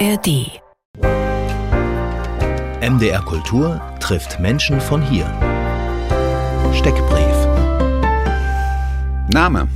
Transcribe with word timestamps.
ARD. 0.00 0.60
MDR 2.80 3.22
Kultur 3.24 3.80
trifft 4.00 4.40
Menschen 4.40 4.80
von 4.80 5.00
hier. 5.00 5.26
Steckbrief. 6.74 7.36
Name. 9.28 9.68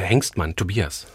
Hengstmann, 0.00 0.56
Tobias. 0.56 1.06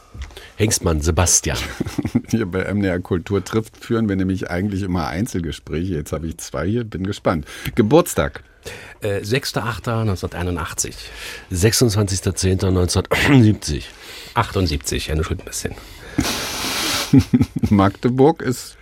Hengstmann, 0.55 1.01
Sebastian. 1.01 1.57
Hier 2.29 2.45
bei 2.45 2.73
MDR 2.73 2.99
Kultur 2.99 3.43
trifft 3.43 3.75
führen 3.75 4.07
wir 4.07 4.15
nämlich 4.15 4.49
eigentlich 4.49 4.83
immer 4.83 5.07
Einzelgespräche. 5.07 5.95
Jetzt 5.95 6.13
habe 6.13 6.27
ich 6.27 6.37
zwei 6.37 6.65
hier, 6.65 6.85
bin 6.85 7.05
gespannt. 7.05 7.45
Geburtstag. 7.75 8.45
Äh, 9.01 9.23
6.8.1981. 9.23 10.93
26.10.1970. 11.51 13.83
78, 14.35 15.07
ja, 15.07 15.15
nur 15.15 15.25
schon 15.25 15.39
ein 15.39 15.45
bisschen. 15.45 15.75
Magdeburg 17.69 18.41
ist 18.41 18.77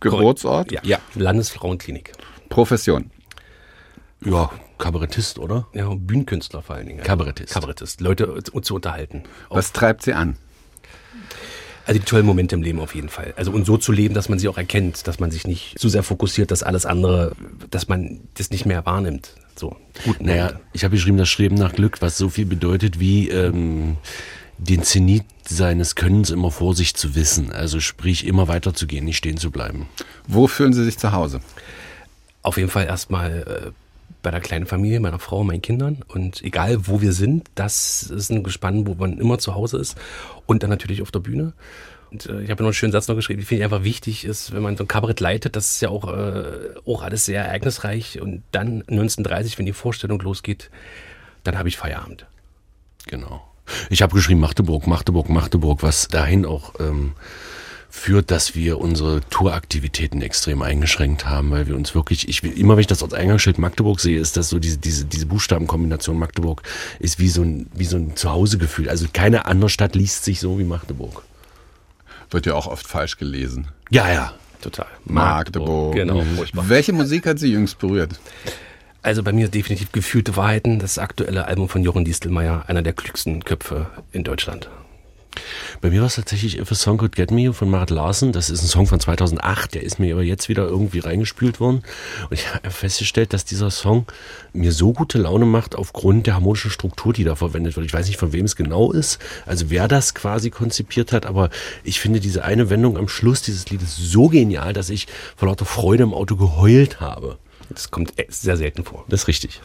Geburtsort. 0.00 0.72
Ja, 0.72 0.80
ja. 0.84 0.98
Landesfrauenklinik. 1.14 2.12
Profession. 2.48 3.10
Ja, 4.24 4.50
Kabarettist, 4.78 5.38
oder? 5.38 5.66
Ja, 5.72 5.92
Bühnenkünstler 5.94 6.62
vor 6.62 6.76
allen 6.76 6.86
Dingen. 6.86 7.02
Kabarettist. 7.02 7.52
Kabarettist, 7.52 8.00
Leute 8.00 8.42
zu, 8.42 8.60
zu 8.60 8.74
unterhalten. 8.74 9.24
Was 9.48 9.72
treibt 9.72 10.02
sie 10.02 10.14
an? 10.14 10.36
Also 11.86 12.00
die 12.00 12.06
tollen 12.06 12.24
Momente 12.24 12.54
im 12.54 12.62
Leben 12.62 12.80
auf 12.80 12.94
jeden 12.94 13.10
Fall. 13.10 13.34
Also 13.36 13.52
und 13.52 13.66
so 13.66 13.76
zu 13.76 13.92
leben, 13.92 14.14
dass 14.14 14.28
man 14.28 14.38
sie 14.38 14.48
auch 14.48 14.56
erkennt, 14.56 15.06
dass 15.06 15.20
man 15.20 15.30
sich 15.30 15.46
nicht 15.46 15.78
zu 15.78 15.90
sehr 15.90 16.02
fokussiert, 16.02 16.50
dass 16.50 16.62
alles 16.62 16.86
andere, 16.86 17.32
dass 17.70 17.88
man 17.88 18.20
das 18.34 18.50
nicht 18.50 18.64
mehr 18.64 18.86
wahrnimmt. 18.86 19.34
So. 19.54 19.76
Gut, 20.04 20.20
naja, 20.22 20.60
ich 20.72 20.84
habe 20.84 20.94
geschrieben, 20.94 21.18
das 21.18 21.28
Streben 21.28 21.56
nach 21.56 21.74
Glück, 21.74 22.00
was 22.00 22.16
so 22.16 22.30
viel 22.30 22.46
bedeutet 22.46 23.00
wie 23.00 23.28
ähm, 23.28 23.96
den 24.58 24.82
Zenit 24.82 25.24
seines 25.46 25.94
Könnens 25.94 26.30
immer 26.30 26.50
vor 26.50 26.74
sich 26.74 26.94
zu 26.94 27.14
wissen. 27.14 27.52
Also 27.52 27.80
sprich, 27.80 28.26
immer 28.26 28.48
weiterzugehen, 28.48 29.04
nicht 29.04 29.16
stehen 29.16 29.36
zu 29.36 29.50
bleiben. 29.50 29.88
Wo 30.26 30.46
fühlen 30.46 30.72
Sie 30.72 30.84
sich 30.84 30.98
zu 30.98 31.12
Hause? 31.12 31.40
Auf 32.42 32.56
jeden 32.56 32.70
Fall 32.70 32.86
erstmal 32.86 33.42
äh, 33.42 33.70
bei 34.22 34.30
der 34.30 34.40
kleinen 34.40 34.66
Familie, 34.66 35.00
meiner 35.00 35.18
Frau, 35.18 35.44
meinen 35.44 35.62
Kindern. 35.62 36.02
Und 36.08 36.42
egal, 36.42 36.86
wo 36.86 37.00
wir 37.00 37.12
sind, 37.12 37.48
das 37.54 38.02
ist 38.02 38.30
ein 38.30 38.42
Gespann, 38.42 38.86
wo 38.86 38.94
man 38.94 39.18
immer 39.18 39.38
zu 39.38 39.54
Hause 39.54 39.78
ist. 39.78 39.96
Und 40.46 40.62
dann 40.62 40.70
natürlich 40.70 41.02
auf 41.02 41.10
der 41.10 41.20
Bühne. 41.20 41.52
Und 42.10 42.26
äh, 42.26 42.42
ich 42.42 42.50
habe 42.50 42.62
noch 42.62 42.68
einen 42.68 42.74
schönen 42.74 42.92
Satz 42.92 43.08
noch 43.08 43.16
geschrieben, 43.16 43.40
die 43.40 43.46
finde 43.46 43.60
ich 43.60 43.64
einfach 43.64 43.84
wichtig 43.84 44.24
ist, 44.24 44.52
wenn 44.52 44.62
man 44.62 44.76
so 44.76 44.84
ein 44.84 44.88
Kabarett 44.88 45.20
leitet, 45.20 45.56
das 45.56 45.72
ist 45.72 45.80
ja 45.80 45.88
auch, 45.90 46.12
äh, 46.12 46.74
auch 46.86 47.02
alles 47.02 47.26
sehr 47.26 47.44
ereignisreich. 47.44 48.20
Und 48.20 48.42
dann 48.52 48.82
1930, 48.82 49.58
wenn 49.58 49.66
die 49.66 49.72
Vorstellung 49.72 50.20
losgeht, 50.20 50.70
dann 51.44 51.58
habe 51.58 51.68
ich 51.68 51.76
Feierabend. 51.76 52.26
Genau. 53.06 53.42
Ich 53.90 54.02
habe 54.02 54.14
geschrieben 54.14 54.40
Magdeburg, 54.40 54.86
Magdeburg, 54.86 55.28
Magdeburg, 55.28 55.82
was 55.82 56.08
dahin 56.08 56.44
auch 56.44 56.74
ähm, 56.80 57.12
führt, 57.94 58.30
dass 58.30 58.54
wir 58.54 58.78
unsere 58.80 59.20
Touraktivitäten 59.30 60.20
extrem 60.20 60.62
eingeschränkt 60.62 61.26
haben, 61.26 61.50
weil 61.52 61.68
wir 61.68 61.76
uns 61.76 61.94
wirklich, 61.94 62.28
ich 62.28 62.42
will, 62.42 62.52
immer 62.58 62.74
wenn 62.74 62.80
ich 62.80 62.86
das 62.88 63.02
als 63.02 63.14
Eingangsschild 63.14 63.58
Magdeburg 63.58 64.00
sehe, 64.00 64.18
ist 64.18 64.36
das 64.36 64.48
so 64.48 64.58
diese, 64.58 64.78
diese, 64.78 65.04
diese 65.04 65.26
Buchstabenkombination 65.26 66.18
Magdeburg 66.18 66.62
ist 66.98 67.18
wie 67.18 67.28
so 67.28 67.42
ein, 67.42 67.66
wie 67.72 67.84
so 67.84 67.96
ein 67.96 68.16
Zuhausegefühl. 68.16 68.88
Also 68.88 69.06
keine 69.12 69.46
andere 69.46 69.70
Stadt 69.70 69.94
liest 69.94 70.24
sich 70.24 70.40
so 70.40 70.58
wie 70.58 70.64
Magdeburg. 70.64 71.22
Wird 72.30 72.46
ja 72.46 72.54
auch 72.54 72.66
oft 72.66 72.86
falsch 72.86 73.16
gelesen. 73.16 73.68
Ja, 73.90 74.12
ja. 74.12 74.34
Total. 74.60 74.86
Magdeburg. 75.04 75.94
Genau. 75.94 76.22
Mhm. 76.22 76.36
furchtbar. 76.36 76.68
Welche 76.68 76.92
Musik 76.92 77.26
hat 77.26 77.38
Sie 77.38 77.52
jüngst 77.52 77.78
berührt? 77.78 78.18
Also 79.04 79.22
bei 79.22 79.34
mir 79.34 79.48
definitiv 79.48 79.92
gefühlte 79.92 80.34
Wahrheiten, 80.34 80.78
das 80.78 80.98
aktuelle 80.98 81.44
Album 81.44 81.68
von 81.68 81.82
Jochen 81.82 82.06
Distelmeier, 82.06 82.64
einer 82.68 82.80
der 82.80 82.94
klügsten 82.94 83.44
Köpfe 83.44 83.86
in 84.12 84.24
Deutschland. 84.24 84.70
Bei 85.82 85.90
mir 85.90 86.00
war 86.00 86.06
es 86.06 86.14
tatsächlich 86.14 86.58
If 86.58 86.72
a 86.72 86.74
Song 86.74 86.96
Could 86.96 87.14
Get 87.14 87.30
Me 87.30 87.52
von 87.52 87.68
Marit 87.68 87.90
Larsen. 87.90 88.32
Das 88.32 88.48
ist 88.48 88.62
ein 88.62 88.66
Song 88.66 88.86
von 88.86 88.98
2008, 88.98 89.74
der 89.74 89.82
ist 89.82 89.98
mir 89.98 90.14
aber 90.14 90.22
jetzt 90.22 90.48
wieder 90.48 90.66
irgendwie 90.66 91.00
reingespült 91.00 91.60
worden. 91.60 91.82
Und 92.30 92.32
ich 92.32 92.54
habe 92.54 92.70
festgestellt, 92.70 93.34
dass 93.34 93.44
dieser 93.44 93.70
Song 93.70 94.06
mir 94.54 94.72
so 94.72 94.94
gute 94.94 95.18
Laune 95.18 95.44
macht 95.44 95.76
aufgrund 95.76 96.26
der 96.26 96.36
harmonischen 96.36 96.70
Struktur, 96.70 97.12
die 97.12 97.24
da 97.24 97.34
verwendet 97.34 97.76
wird. 97.76 97.84
Ich 97.84 97.92
weiß 97.92 98.06
nicht, 98.06 98.18
von 98.18 98.32
wem 98.32 98.46
es 98.46 98.56
genau 98.56 98.90
ist, 98.90 99.18
also 99.44 99.68
wer 99.68 99.86
das 99.86 100.14
quasi 100.14 100.48
konzipiert 100.48 101.12
hat, 101.12 101.26
aber 101.26 101.50
ich 101.82 102.00
finde 102.00 102.20
diese 102.20 102.42
eine 102.42 102.70
Wendung 102.70 102.96
am 102.96 103.08
Schluss 103.08 103.42
dieses 103.42 103.68
Liedes 103.68 103.98
so 103.98 104.30
genial, 104.30 104.72
dass 104.72 104.88
ich 104.88 105.08
vor 105.36 105.48
lauter 105.48 105.66
Freude 105.66 106.04
im 106.04 106.14
Auto 106.14 106.36
geheult 106.36 107.00
habe. 107.00 107.36
Das 107.70 107.90
kommt 107.90 108.18
e- 108.18 108.26
sehr 108.28 108.56
selten 108.56 108.84
vor. 108.84 109.04
Das 109.08 109.22
ist 109.22 109.28
richtig. 109.28 109.60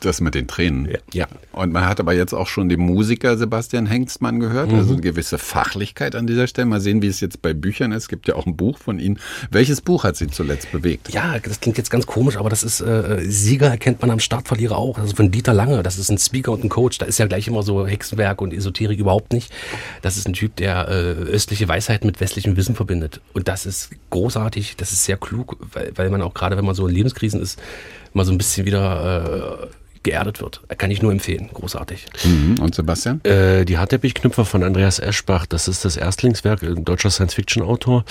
Das 0.00 0.20
mit 0.20 0.34
den 0.34 0.48
Tränen. 0.48 0.88
Ja. 0.90 0.98
Ja. 1.12 1.26
Und 1.52 1.72
man 1.72 1.86
hat 1.86 2.00
aber 2.00 2.14
jetzt 2.14 2.32
auch 2.32 2.46
schon 2.46 2.68
den 2.68 2.80
Musiker 2.80 3.36
Sebastian 3.36 3.86
Hengstmann 3.86 4.40
gehört, 4.40 4.72
also 4.72 4.92
eine 4.94 5.02
gewisse 5.02 5.38
Fachlichkeit 5.38 6.14
an 6.14 6.26
dieser 6.26 6.46
Stelle. 6.46 6.66
Mal 6.66 6.80
sehen, 6.80 7.02
wie 7.02 7.06
es 7.08 7.20
jetzt 7.20 7.42
bei 7.42 7.52
Büchern 7.52 7.92
ist. 7.92 8.04
Es 8.04 8.08
gibt 8.08 8.28
ja 8.28 8.34
auch 8.34 8.46
ein 8.46 8.56
Buch 8.56 8.78
von 8.78 8.98
Ihnen. 8.98 9.18
Welches 9.50 9.80
Buch 9.80 10.04
hat 10.04 10.16
Sie 10.16 10.28
zuletzt 10.28 10.72
bewegt? 10.72 11.12
Ja, 11.12 11.38
das 11.38 11.60
klingt 11.60 11.76
jetzt 11.78 11.90
ganz 11.90 12.06
komisch, 12.06 12.36
aber 12.36 12.48
das 12.48 12.62
ist 12.62 12.80
äh, 12.80 13.20
Sieger 13.22 13.68
erkennt 13.68 14.00
man 14.00 14.10
am 14.10 14.20
Start, 14.20 14.48
Verlierer 14.48 14.76
auch. 14.76 14.96
Das 14.96 15.06
ist 15.06 15.16
von 15.16 15.30
Dieter 15.30 15.54
Lange. 15.54 15.82
Das 15.82 15.98
ist 15.98 16.10
ein 16.10 16.18
Speaker 16.18 16.52
und 16.52 16.64
ein 16.64 16.68
Coach. 16.68 16.98
Da 16.98 17.06
ist 17.06 17.18
ja 17.18 17.26
gleich 17.26 17.46
immer 17.46 17.62
so 17.62 17.86
Hexenwerk 17.86 18.40
und 18.40 18.52
Esoterik 18.52 18.98
überhaupt 18.98 19.32
nicht. 19.32 19.52
Das 20.02 20.16
ist 20.16 20.26
ein 20.26 20.32
Typ, 20.32 20.56
der 20.56 20.88
äh, 20.88 20.92
östliche 21.30 21.68
Weisheit 21.68 22.04
mit 22.04 22.20
westlichem 22.20 22.56
Wissen 22.56 22.74
verbindet. 22.74 23.20
Und 23.32 23.48
das 23.48 23.66
ist 23.66 23.90
großartig. 24.10 24.76
Das 24.76 24.92
ist 24.92 25.04
sehr 25.04 25.16
klug, 25.16 25.56
weil, 25.72 25.92
weil 25.96 26.10
man 26.10 26.22
auch 26.22 26.34
gerade, 26.34 26.56
wenn 26.56 26.64
man 26.64 26.74
so 26.74 26.86
in 26.86 26.94
Lebenskrisen 26.94 27.40
ist, 27.40 27.60
mal 28.12 28.24
so 28.24 28.32
ein 28.32 28.38
bisschen 28.38 28.66
wieder 28.66 29.68
äh, 29.70 29.79
geerdet 30.02 30.40
wird. 30.40 30.62
Kann 30.78 30.90
ich 30.90 31.02
nur 31.02 31.12
empfehlen. 31.12 31.50
Großartig. 31.52 32.06
Mhm. 32.24 32.58
Und 32.60 32.74
Sebastian? 32.74 33.22
Äh, 33.24 33.64
die 33.66 33.76
Hartteppichknüpfer 33.76 34.44
von 34.44 34.62
Andreas 34.62 34.98
Eschbach, 34.98 35.44
das 35.46 35.68
ist 35.68 35.84
das 35.84 35.96
Erstlingswerk, 35.96 36.62
ein 36.62 36.84
deutscher 36.84 37.10
Science-Fiction-Autor. 37.10 38.04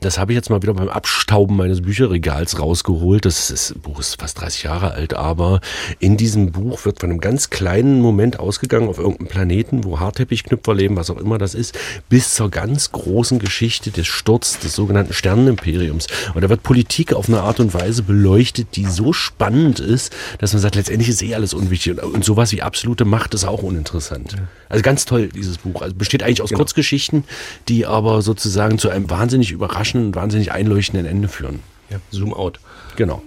Das 0.00 0.18
habe 0.18 0.32
ich 0.32 0.36
jetzt 0.36 0.50
mal 0.50 0.62
wieder 0.62 0.74
beim 0.74 0.88
Abstauben 0.88 1.56
meines 1.56 1.82
Bücherregals 1.82 2.60
rausgeholt. 2.60 3.24
Das, 3.24 3.50
ist, 3.50 3.70
das 3.70 3.78
Buch 3.78 3.98
ist 3.98 4.20
fast 4.20 4.40
30 4.40 4.62
Jahre 4.62 4.92
alt, 4.92 5.14
aber 5.14 5.60
in 5.98 6.16
diesem 6.16 6.52
Buch 6.52 6.84
wird 6.84 7.00
von 7.00 7.10
einem 7.10 7.20
ganz 7.20 7.50
kleinen 7.50 8.00
Moment 8.00 8.38
ausgegangen 8.38 8.88
auf 8.88 8.98
irgendeinem 8.98 9.28
Planeten, 9.28 9.84
wo 9.84 9.98
Hartteppichknüpfer 9.98 10.74
leben, 10.74 10.96
was 10.96 11.10
auch 11.10 11.18
immer 11.18 11.38
das 11.38 11.54
ist, 11.54 11.76
bis 12.08 12.34
zur 12.34 12.50
ganz 12.50 12.92
großen 12.92 13.40
Geschichte 13.40 13.90
des 13.90 14.06
Sturz 14.06 14.60
des 14.60 14.74
sogenannten 14.74 15.12
Sternenimperiums. 15.12 16.06
Und 16.34 16.44
da 16.44 16.48
wird 16.48 16.62
Politik 16.62 17.12
auf 17.12 17.28
eine 17.28 17.40
Art 17.40 17.58
und 17.58 17.74
Weise 17.74 18.02
beleuchtet, 18.04 18.76
die 18.76 18.86
so 18.86 19.12
spannend 19.12 19.80
ist, 19.80 20.14
dass 20.38 20.52
man 20.52 20.62
sagt, 20.62 20.76
letztendlich 20.76 21.08
ist 21.08 21.23
eh 21.24 21.34
alles 21.34 21.54
unwichtig. 21.54 21.92
Und, 21.92 22.14
und 22.14 22.24
sowas 22.24 22.52
wie 22.52 22.62
absolute 22.62 23.04
Macht 23.04 23.34
ist 23.34 23.44
auch 23.44 23.62
uninteressant. 23.62 24.36
Also 24.68 24.82
ganz 24.82 25.04
toll, 25.04 25.28
dieses 25.28 25.58
Buch. 25.58 25.82
Also 25.82 25.94
besteht 25.94 26.22
eigentlich 26.22 26.42
aus 26.42 26.52
Kurzgeschichten, 26.52 27.24
die 27.68 27.86
aber 27.86 28.22
sozusagen 28.22 28.78
zu 28.78 28.90
einem 28.90 29.10
wahnsinnig 29.10 29.50
überraschenden, 29.50 30.14
wahnsinnig 30.14 30.52
einleuchtenden 30.52 31.06
Ende 31.06 31.28
führen. 31.28 31.60
Ja. 31.90 31.98
Zoom 32.10 32.32
out. 32.34 32.60
Genau. 32.96 33.22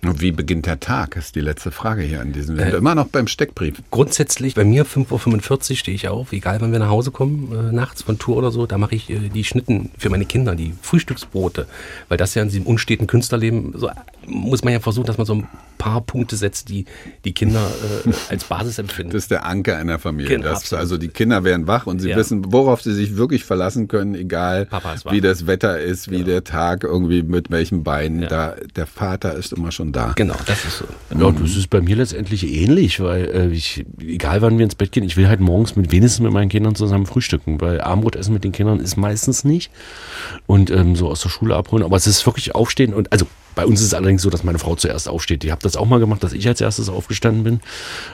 Und 0.00 0.20
wie 0.20 0.30
beginnt 0.30 0.66
der 0.66 0.78
Tag? 0.78 1.16
Ist 1.16 1.34
die 1.34 1.40
letzte 1.40 1.72
Frage 1.72 2.02
hier 2.02 2.20
an 2.20 2.32
diesem. 2.32 2.56
Wir 2.56 2.66
sind 2.66 2.74
immer 2.74 2.94
noch 2.94 3.08
beim 3.08 3.26
Steckbrief. 3.26 3.82
Grundsätzlich, 3.90 4.54
bei 4.54 4.64
mir 4.64 4.86
5.45 4.86 5.70
Uhr 5.70 5.76
stehe 5.76 5.94
ich 5.94 6.06
auf, 6.06 6.32
egal 6.32 6.60
wann 6.60 6.70
wir 6.70 6.78
nach 6.78 6.88
Hause 6.88 7.10
kommen, 7.10 7.52
äh, 7.52 7.72
nachts 7.72 8.02
von 8.02 8.16
Tour 8.16 8.36
oder 8.36 8.52
so, 8.52 8.66
da 8.66 8.78
mache 8.78 8.94
ich 8.94 9.10
äh, 9.10 9.28
die 9.28 9.42
Schnitten 9.42 9.90
für 9.98 10.08
meine 10.08 10.24
Kinder, 10.24 10.54
die 10.54 10.72
Frühstücksbrote. 10.82 11.66
Weil 12.08 12.16
das 12.16 12.34
ja 12.36 12.42
in 12.42 12.48
diesem 12.48 12.66
unsteten 12.66 13.08
Künstlerleben, 13.08 13.72
so, 13.76 13.88
äh, 13.88 13.92
muss 14.26 14.62
man 14.62 14.72
ja 14.72 14.78
versuchen, 14.78 15.06
dass 15.06 15.18
man 15.18 15.26
so 15.26 15.34
ein 15.34 15.48
paar 15.78 16.00
Punkte 16.02 16.36
setzt, 16.36 16.68
die 16.68 16.84
die 17.24 17.32
Kinder 17.32 17.66
äh, 18.06 18.10
als 18.28 18.44
Basis 18.44 18.78
empfinden. 18.78 19.12
Das 19.12 19.22
ist 19.24 19.30
der 19.30 19.46
Anker 19.46 19.76
einer 19.78 19.98
Familie. 19.98 20.36
Genau, 20.36 20.50
das, 20.50 20.72
also 20.72 20.98
die 20.98 21.08
Kinder 21.08 21.44
werden 21.44 21.66
wach 21.66 21.86
und 21.86 22.00
sie 22.00 22.10
Ja. 22.10 22.16
wissen, 22.16 22.52
worauf 22.52 22.82
sie 22.82 22.92
sich 22.92 23.16
wirklich 23.16 23.44
verlassen 23.44 23.88
können, 23.88 24.14
egal 24.14 24.68
wie 25.10 25.20
das 25.20 25.46
Wetter 25.46 25.78
ist, 25.80 26.10
wie 26.10 26.24
der 26.24 26.44
Tag 26.44 26.84
irgendwie 26.84 27.22
mit 27.22 27.50
welchen 27.50 27.84
Beinen. 27.84 28.22
Ja. 28.22 28.28
Da, 28.28 28.54
der 28.76 28.86
Vater 28.86 29.34
ist 29.34 29.52
immer 29.52 29.72
schon 29.72 29.92
da. 29.92 30.12
genau, 30.16 30.36
das 30.46 30.64
ist 30.64 30.78
so. 30.78 30.84
Ja, 31.18 31.30
das 31.30 31.56
ist 31.56 31.70
bei 31.70 31.80
mir 31.80 31.96
letztendlich 31.96 32.46
ähnlich, 32.52 33.00
weil 33.00 33.24
äh, 33.26 33.48
ich, 33.48 33.84
egal 34.00 34.42
wann 34.42 34.58
wir 34.58 34.64
ins 34.64 34.74
Bett 34.74 34.92
gehen, 34.92 35.04
ich 35.04 35.16
will 35.16 35.28
halt 35.28 35.40
morgens 35.40 35.76
mit 35.76 35.90
wenigstens 35.92 36.22
mit 36.22 36.32
meinen 36.32 36.48
Kindern 36.48 36.74
zusammen 36.74 37.06
frühstücken, 37.06 37.60
weil 37.60 37.80
Abendbrotessen 37.80 38.32
mit 38.34 38.44
den 38.44 38.52
Kindern 38.52 38.80
ist 38.80 38.96
meistens 38.96 39.44
nicht 39.44 39.70
und 40.46 40.70
ähm, 40.70 40.96
so 40.96 41.08
aus 41.08 41.20
der 41.22 41.28
Schule 41.28 41.54
abholen. 41.56 41.84
Aber 41.84 41.96
es 41.96 42.06
ist 42.06 42.26
wirklich 42.26 42.54
aufstehen 42.54 42.92
und 42.94 43.12
also 43.12 43.26
bei 43.54 43.66
uns 43.66 43.80
ist 43.80 43.86
es 43.88 43.94
allerdings 43.94 44.22
so, 44.22 44.30
dass 44.30 44.44
meine 44.44 44.58
Frau 44.60 44.76
zuerst 44.76 45.08
aufsteht. 45.08 45.42
Ich 45.44 45.50
habe 45.50 45.60
das 45.68 45.76
auch 45.76 45.86
mal 45.86 46.00
gemacht, 46.00 46.22
dass 46.22 46.32
ich 46.32 46.48
als 46.48 46.60
erstes 46.60 46.88
aufgestanden 46.88 47.44
bin, 47.44 47.60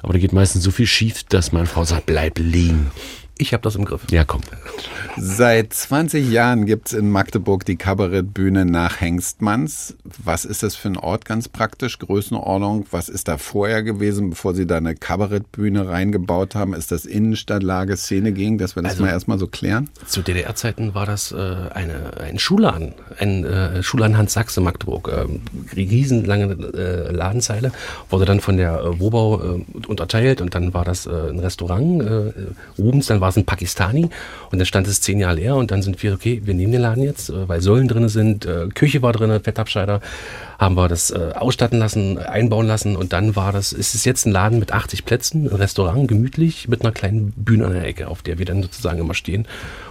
aber 0.02 0.12
da 0.12 0.18
geht 0.18 0.32
meistens 0.32 0.64
so 0.64 0.70
viel 0.70 0.86
schief, 0.86 1.24
dass 1.24 1.52
meine 1.52 1.66
Frau 1.66 1.84
sagt, 1.84 2.06
bleib 2.06 2.38
liegen. 2.38 2.90
Ich 3.36 3.52
habe 3.52 3.62
das 3.62 3.75
im 3.75 3.84
Griff. 3.84 4.02
Ja, 4.10 4.25
komm. 4.25 4.42
Seit 5.16 5.72
20 5.72 6.28
Jahren 6.31 6.66
gibt's 6.66 6.92
in 6.92 7.10
Magdeburg 7.10 7.64
die 7.64 7.76
Kabarettbühne 7.76 8.64
nach 8.64 9.00
Hengstmanns. 9.00 9.96
Was 10.22 10.44
ist 10.44 10.62
das 10.62 10.75
für 10.76 10.88
ein 10.88 10.96
Ort 10.96 11.25
ganz 11.25 11.48
praktisch? 11.48 11.98
Größenordnung? 11.98 12.86
Was 12.90 13.08
ist 13.08 13.28
da 13.28 13.38
vorher 13.38 13.82
gewesen, 13.82 14.31
bevor 14.31 14.54
Sie 14.54 14.66
da 14.66 14.76
eine 14.76 14.94
Kabarettbühne 14.94 15.88
reingebaut 15.88 16.54
haben? 16.54 16.75
Ist 16.75 16.90
das 16.92 17.06
Innenstadtlage, 17.06 17.96
Szene 17.96 18.32
ging, 18.32 18.58
dass 18.58 18.76
wir 18.76 18.82
das 18.82 18.92
Also- 18.92 19.04
mal 19.04 19.10
erstmal 19.10 19.38
so 19.38 19.46
klären? 19.46 19.88
Zu 20.06 20.22
DDR-Zeiten 20.22 20.94
war 20.94 21.06
das 21.06 21.32
äh, 21.32 21.37
eine, 21.37 22.19
ein 22.20 22.38
Schulladen, 22.38 22.94
ein 23.19 23.44
äh, 23.44 23.82
Schulladen 23.82 24.16
Hans 24.16 24.32
Sachse 24.32 24.60
Magdeburg. 24.60 25.10
Ähm, 25.16 25.42
riesenlange 25.76 26.52
äh, 26.75 27.12
Ladenzeile, 27.12 27.72
wurde 28.10 28.25
dann 28.25 28.40
von 28.40 28.56
der 28.56 28.80
äh, 28.80 29.00
Wobau 29.00 29.42
äh, 29.58 29.64
unterteilt 29.88 30.40
und 30.40 30.54
dann 30.54 30.72
war 30.75 30.84
das 30.84 31.06
äh, 31.06 31.10
ein 31.10 31.38
Restaurant. 31.40 32.02
Äh, 32.02 32.32
Rubens, 32.78 33.06
dann 33.06 33.20
war 33.20 33.24
war 33.25 33.31
es 33.31 33.38
ein 33.38 33.47
Pakistani 33.47 34.11
und 34.53 34.59
dann 34.59 34.67
stand 34.67 34.87
es 34.87 35.00
zehn 35.00 35.19
Jahre 35.19 35.37
leer 35.37 35.56
und 35.56 35.71
dann 35.71 35.81
sind 35.81 36.03
wir, 36.03 36.12
okay, 36.12 36.43
wir 36.44 36.53
nehmen 36.53 36.73
den 36.73 36.82
Laden 36.82 37.03
jetzt, 37.03 37.31
äh, 37.31 37.49
weil 37.49 37.62
Säulen 37.62 37.88
drin 37.88 38.11
sind, 38.11 38.44
äh, 38.44 38.69
Küche 38.69 39.00
war 39.00 39.15
drin, 39.15 39.41
Fettabscheider, 39.43 40.03
haben 40.59 40.75
wir 40.76 40.88
das 40.88 41.11
äh, 41.11 41.32
ausstatten 41.35 41.79
lassen, 41.79 42.19
einbauen 42.19 42.67
lassen 42.67 42.97
und 42.97 43.15
dann 43.15 43.35
war 43.35 43.50
das, 43.50 43.73
ist 43.73 43.94
es 43.94 44.05
jetzt 44.05 44.26
ein 44.26 44.32
Laden 44.32 44.59
mit 44.59 44.73
80 44.73 45.06
Plätzen, 45.06 45.47
ein 45.49 45.56
Restaurant, 45.56 46.06
gemütlich, 46.06 46.69
mit 46.69 46.82
einer 46.82 46.93
kleinen 46.93 47.32
Bühne 47.32 47.65
an 47.65 47.73
der 47.73 47.87
Ecke, 47.87 48.09
auf 48.09 48.21
der 48.21 48.38
wir 48.38 48.44
dann 48.44 48.62
sozusagen 48.62 48.99
immer 48.99 49.15
stehen 49.15 49.47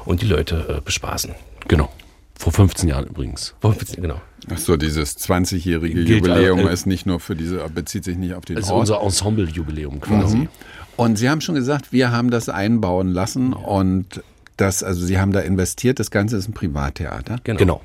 und 0.06 0.22
die 0.22 0.28
Leute 0.28 0.84
bespaßen. 0.86 1.32
Genau. 1.68 1.90
Vor 2.36 2.52
15 2.54 2.90
Jahren 2.90 3.08
übrigens. 3.08 3.56
Vor 3.62 3.74
15, 3.74 4.02
genau. 4.02 4.22
Ach 4.54 4.58
so, 4.58 4.78
dieses 4.78 5.18
20-jährige 5.18 6.04
Gilt, 6.04 6.28
Jubiläum 6.28 6.60
äh, 6.68 6.74
ist 6.74 6.86
nicht 6.86 7.06
nur 7.08 7.20
für 7.20 7.36
diese, 7.36 7.58
bezieht 7.70 8.04
sich 8.04 8.18
nicht 8.18 8.34
auf 8.36 8.46
den 8.46 8.58
Das 8.58 8.66
ist 8.66 8.72
Ort. 8.72 8.82
unser 8.82 9.02
Ensemble-Jubiläum 9.02 10.02
quasi. 10.02 10.38
Mhm. 10.38 10.50
Und 10.96 11.18
Sie 11.18 11.30
haben 11.30 11.42
schon 11.42 11.56
gesagt, 11.56 11.92
wir 11.92 12.12
haben 12.12 12.30
das 12.30 12.50
einbauen 12.50 13.10
lassen 13.10 13.54
und 13.54 14.24
das, 14.58 14.84
also 14.84 15.04
Sie 15.06 15.20
haben 15.20 15.32
da 15.32 15.40
investiert, 15.40 16.00
das 16.00 16.12
Ganze 16.12 16.38
ist 16.38 16.48
ein 16.48 16.54
Privattheater. 16.54 17.38
Genau. 17.44 17.60
Genau. 17.60 17.82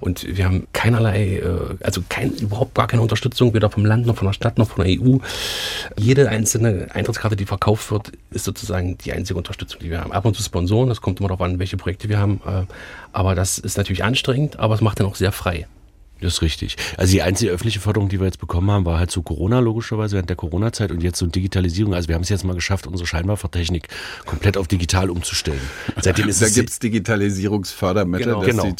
Und 0.00 0.36
wir 0.36 0.44
haben 0.44 0.66
keinerlei, 0.72 1.38
äh, 1.38 1.76
also 1.82 2.02
kein, 2.08 2.30
überhaupt 2.32 2.74
gar 2.74 2.86
keine 2.86 3.02
Unterstützung, 3.02 3.54
weder 3.54 3.70
vom 3.70 3.84
Land 3.84 4.06
noch 4.06 4.16
von 4.16 4.26
der 4.26 4.32
Stadt 4.32 4.56
noch 4.56 4.70
von 4.70 4.84
der 4.84 5.00
EU. 5.00 5.18
Jede 5.96 6.28
einzelne 6.28 6.88
Eintrittskarte, 6.92 7.36
die 7.36 7.44
verkauft 7.44 7.90
wird, 7.90 8.12
ist 8.30 8.44
sozusagen 8.44 8.96
die 8.98 9.12
einzige 9.12 9.36
Unterstützung, 9.36 9.80
die 9.80 9.90
wir 9.90 10.00
haben. 10.00 10.12
Ab 10.12 10.24
und 10.24 10.36
zu 10.36 10.42
Sponsoren, 10.42 10.88
das 10.88 11.00
kommt 11.00 11.20
immer 11.20 11.28
darauf 11.28 11.42
an, 11.42 11.58
welche 11.58 11.76
Projekte 11.76 12.08
wir 12.08 12.18
haben. 12.18 12.40
Äh, 12.46 12.62
aber 13.12 13.34
das 13.34 13.58
ist 13.58 13.76
natürlich 13.76 14.04
anstrengend, 14.04 14.58
aber 14.58 14.74
es 14.74 14.80
macht 14.80 15.00
dann 15.00 15.06
auch 15.06 15.16
sehr 15.16 15.32
frei. 15.32 15.66
Das 16.20 16.34
ist 16.34 16.42
richtig. 16.42 16.76
Also 16.96 17.12
die 17.12 17.22
einzige 17.22 17.50
öffentliche 17.52 17.80
Förderung, 17.80 18.08
die 18.08 18.18
wir 18.18 18.26
jetzt 18.26 18.40
bekommen 18.40 18.70
haben, 18.70 18.84
war 18.84 18.98
halt 18.98 19.10
zu 19.10 19.22
Corona 19.22 19.60
logischerweise 19.60 20.14
während 20.14 20.28
der 20.28 20.36
Corona-Zeit 20.36 20.90
und 20.90 21.02
jetzt 21.02 21.18
so 21.18 21.26
Digitalisierung. 21.26 21.94
Also 21.94 22.08
wir 22.08 22.14
haben 22.16 22.22
es 22.22 22.28
jetzt 22.28 22.44
mal 22.44 22.54
geschafft, 22.54 22.86
unsere 22.86 23.06
Scheinwerfertechnik 23.06 23.88
komplett 24.26 24.56
auf 24.56 24.66
digital 24.68 25.10
umzustellen. 25.10 25.60
Seitdem 26.00 26.28
ist 26.28 26.42
Da 26.42 26.46
es 26.46 26.54
gibt's 26.54 26.78
Digitalisierungsfördermittel, 26.80 28.34
Genau. 28.34 28.40
Genau. 28.40 28.74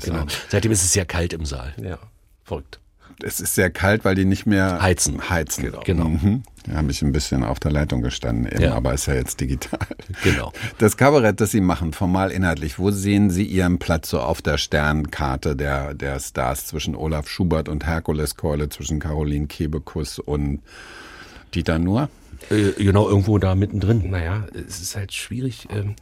genau. 0.00 0.26
Seitdem 0.48 0.72
ist 0.72 0.82
es 0.84 0.92
sehr 0.92 1.04
kalt 1.04 1.32
im 1.32 1.44
Saal. 1.44 1.74
Ja, 1.82 1.98
verrückt. 2.44 2.78
Es 3.22 3.40
ist 3.40 3.54
sehr 3.54 3.70
kalt, 3.70 4.04
weil 4.04 4.14
die 4.14 4.24
nicht 4.26 4.46
mehr 4.46 4.80
Heizen. 4.82 5.30
heizen. 5.30 5.72
Genau. 5.84 6.08
Mhm. 6.10 6.42
Da 6.66 6.74
habe 6.76 6.90
ich 6.90 7.00
ein 7.02 7.12
bisschen 7.12 7.44
auf 7.44 7.58
der 7.60 7.70
Leitung 7.72 8.02
gestanden, 8.02 8.46
eben, 8.46 8.60
Ja. 8.62 8.74
aber 8.74 8.92
ist 8.92 9.06
ja 9.06 9.14
jetzt 9.14 9.40
digital. 9.40 9.78
Genau. 10.24 10.52
Das 10.78 10.96
Kabarett, 10.96 11.40
das 11.40 11.50
Sie 11.52 11.60
machen, 11.60 11.92
formal 11.92 12.30
inhaltlich, 12.30 12.78
wo 12.78 12.90
sehen 12.90 13.30
Sie 13.30 13.44
Ihren 13.44 13.78
Platz 13.78 14.10
so 14.10 14.20
auf 14.20 14.42
der 14.42 14.58
Sternkarte 14.58 15.56
der, 15.56 15.94
der 15.94 16.18
Stars 16.20 16.66
zwischen 16.66 16.94
Olaf 16.94 17.28
Schubert 17.28 17.68
und 17.68 17.86
Herkules 17.86 18.36
Keule, 18.36 18.68
zwischen 18.68 18.98
Caroline 18.98 19.46
Kebekus 19.46 20.18
und 20.18 20.60
Dieter 21.54 21.78
Nuhr? 21.78 22.08
Äh, 22.50 22.72
genau, 22.82 23.08
irgendwo 23.08 23.38
da 23.38 23.54
mittendrin. 23.54 24.10
Naja, 24.10 24.46
es 24.68 24.80
ist 24.80 24.94
halt 24.96 25.12
schwierig. 25.12 25.68
Ähm, 25.70 25.94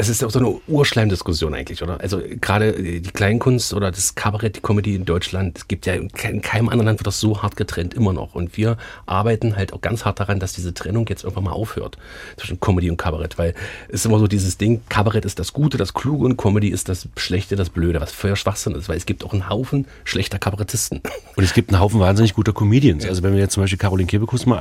es 0.00 0.08
ist 0.08 0.24
auch 0.24 0.30
so 0.30 0.38
eine 0.38 0.60
Urschleimdiskussion 0.66 1.54
eigentlich, 1.54 1.82
oder? 1.82 2.00
Also 2.00 2.20
gerade 2.40 2.72
die 2.72 3.00
Kleinkunst 3.02 3.72
oder 3.74 3.90
das 3.90 4.14
Kabarett, 4.14 4.56
die 4.56 4.60
Comedy 4.60 4.94
in 4.94 5.04
Deutschland, 5.04 5.58
es 5.58 5.68
gibt 5.68 5.86
ja 5.86 5.94
in 5.94 6.10
ke- 6.10 6.28
in 6.28 6.42
keinem 6.42 6.68
anderen 6.68 6.86
Land 6.86 7.00
wird 7.00 7.06
das 7.06 7.20
so 7.20 7.42
hart 7.42 7.56
getrennt, 7.56 7.94
immer 7.94 8.12
noch. 8.12 8.34
Und 8.34 8.56
wir 8.56 8.76
arbeiten 9.06 9.56
halt 9.56 9.72
auch 9.72 9.80
ganz 9.80 10.04
hart 10.04 10.18
daran, 10.20 10.40
dass 10.40 10.52
diese 10.54 10.74
Trennung 10.74 11.06
jetzt 11.08 11.24
irgendwann 11.24 11.44
mal 11.44 11.52
aufhört 11.52 11.98
zwischen 12.36 12.58
Comedy 12.60 12.90
und 12.90 12.96
Kabarett, 12.96 13.38
weil 13.38 13.54
es 13.88 14.00
ist 14.00 14.06
immer 14.06 14.18
so 14.18 14.26
dieses 14.26 14.58
Ding, 14.58 14.80
Kabarett 14.88 15.24
ist 15.24 15.38
das 15.38 15.52
Gute, 15.52 15.76
das 15.76 15.94
Kluge 15.94 16.24
und 16.24 16.36
Comedy 16.36 16.68
ist 16.68 16.88
das 16.88 17.08
Schlechte, 17.16 17.56
das 17.56 17.70
Blöde, 17.70 18.00
was 18.00 18.12
völlig 18.12 18.38
Schwachsinn 18.38 18.74
ist, 18.74 18.88
weil 18.88 18.96
es 18.96 19.06
gibt 19.06 19.24
auch 19.24 19.32
einen 19.32 19.48
Haufen 19.48 19.86
schlechter 20.04 20.38
Kabarettisten. 20.38 21.00
Und 21.36 21.44
es 21.44 21.54
gibt 21.54 21.70
einen 21.70 21.80
Haufen 21.80 22.00
wahnsinnig 22.00 22.34
guter 22.34 22.52
Comedians. 22.52 23.04
Also 23.06 23.22
wenn 23.22 23.34
wir 23.34 23.40
jetzt 23.40 23.54
zum 23.54 23.62
Beispiel 23.62 23.78
Caroline 23.78 24.06
Kebekus 24.06 24.46
mal 24.46 24.58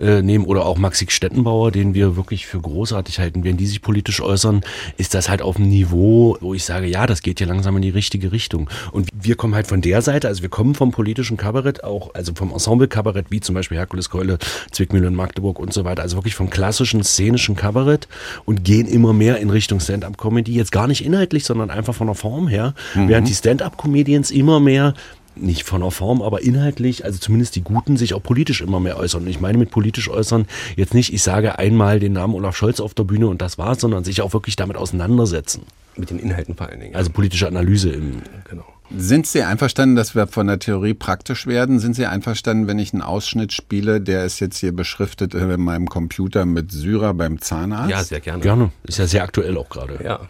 annehmen 0.00 0.44
oder 0.44 0.66
auch 0.66 0.76
Maxi 0.76 1.06
Stettenbauer, 1.08 1.70
den 1.70 1.94
wir 1.94 2.16
wirklich 2.16 2.46
für 2.46 2.60
großartig 2.60 3.18
halten, 3.18 3.44
wenn 3.44 3.56
die 3.56 3.66
sich 3.66 3.82
politisch 3.82 4.20
äußern, 4.20 4.55
ist 4.96 5.14
das 5.14 5.28
halt 5.28 5.42
auf 5.42 5.56
einem 5.56 5.68
Niveau, 5.68 6.36
wo 6.40 6.54
ich 6.54 6.64
sage, 6.64 6.86
ja, 6.86 7.06
das 7.06 7.22
geht 7.22 7.38
hier 7.38 7.46
langsam 7.46 7.76
in 7.76 7.82
die 7.82 7.90
richtige 7.90 8.32
Richtung. 8.32 8.68
Und 8.92 9.08
wir 9.12 9.36
kommen 9.36 9.54
halt 9.54 9.66
von 9.66 9.80
der 9.80 10.02
Seite, 10.02 10.28
also 10.28 10.42
wir 10.42 10.48
kommen 10.48 10.74
vom 10.74 10.90
politischen 10.90 11.36
Kabarett, 11.36 11.84
auch 11.84 12.14
also 12.14 12.32
vom 12.34 12.52
Ensemble-Kabarett, 12.52 13.26
wie 13.30 13.40
zum 13.40 13.54
Beispiel 13.54 13.78
Herkules 13.78 14.10
Keule, 14.10 14.38
Zwickmühle 14.72 15.08
in 15.08 15.14
Magdeburg 15.14 15.58
und 15.58 15.72
so 15.72 15.84
weiter, 15.84 16.02
also 16.02 16.16
wirklich 16.16 16.34
vom 16.34 16.50
klassischen 16.50 17.02
szenischen 17.02 17.56
Kabarett 17.56 18.08
und 18.44 18.64
gehen 18.64 18.86
immer 18.86 19.12
mehr 19.12 19.38
in 19.38 19.50
Richtung 19.50 19.80
Stand-up-Comedy, 19.80 20.54
jetzt 20.54 20.72
gar 20.72 20.86
nicht 20.86 21.04
inhaltlich, 21.04 21.44
sondern 21.44 21.70
einfach 21.70 21.94
von 21.94 22.06
der 22.06 22.16
Form 22.16 22.48
her, 22.48 22.74
während 22.94 23.28
die 23.28 23.34
Stand-up-Comedians 23.34 24.30
immer 24.30 24.60
mehr 24.60 24.94
nicht 25.36 25.64
von 25.64 25.80
der 25.80 25.90
Form, 25.90 26.22
aber 26.22 26.42
inhaltlich, 26.42 27.04
also 27.04 27.18
zumindest 27.18 27.56
die 27.56 27.62
Guten, 27.62 27.96
sich 27.96 28.14
auch 28.14 28.22
politisch 28.22 28.60
immer 28.60 28.80
mehr 28.80 28.96
äußern. 28.96 29.22
Und 29.22 29.28
ich 29.28 29.40
meine 29.40 29.58
mit 29.58 29.70
politisch 29.70 30.08
äußern 30.08 30.46
jetzt 30.76 30.94
nicht, 30.94 31.12
ich 31.12 31.22
sage 31.22 31.58
einmal 31.58 32.00
den 32.00 32.12
Namen 32.12 32.34
Olaf 32.34 32.56
Scholz 32.56 32.80
auf 32.80 32.94
der 32.94 33.04
Bühne 33.04 33.28
und 33.28 33.42
das 33.42 33.58
war's, 33.58 33.80
sondern 33.80 34.04
sich 34.04 34.22
auch 34.22 34.32
wirklich 34.32 34.56
damit 34.56 34.76
auseinandersetzen. 34.76 35.62
Mit 35.96 36.10
den 36.10 36.18
Inhalten 36.18 36.54
vor 36.54 36.68
allen 36.68 36.80
Dingen. 36.80 36.94
Also 36.94 37.10
politische 37.10 37.46
Analyse 37.46 37.90
im, 37.90 38.22
genau. 38.48 38.64
Sind 38.94 39.26
Sie 39.26 39.42
einverstanden, 39.42 39.96
dass 39.96 40.14
wir 40.14 40.28
von 40.28 40.46
der 40.46 40.58
Theorie 40.58 40.94
praktisch 40.94 41.46
werden? 41.46 41.80
Sind 41.80 41.96
Sie 41.96 42.06
einverstanden, 42.06 42.68
wenn 42.68 42.78
ich 42.78 42.92
einen 42.92 43.02
Ausschnitt 43.02 43.52
spiele, 43.52 44.00
der 44.00 44.24
ist 44.24 44.38
jetzt 44.38 44.58
hier 44.58 44.72
beschriftet 44.72 45.34
in 45.34 45.60
meinem 45.60 45.88
Computer 45.88 46.46
mit 46.46 46.70
Syrer 46.70 47.12
beim 47.14 47.40
Zahnarzt? 47.40 47.90
Ja, 47.90 48.04
sehr 48.04 48.20
gerne. 48.20 48.42
gerne. 48.42 48.70
Ist 48.84 48.98
ja 48.98 49.06
sehr 49.06 49.24
aktuell 49.24 49.56
auch 49.56 49.68
gerade. 49.68 49.98
Ja. 50.04 50.20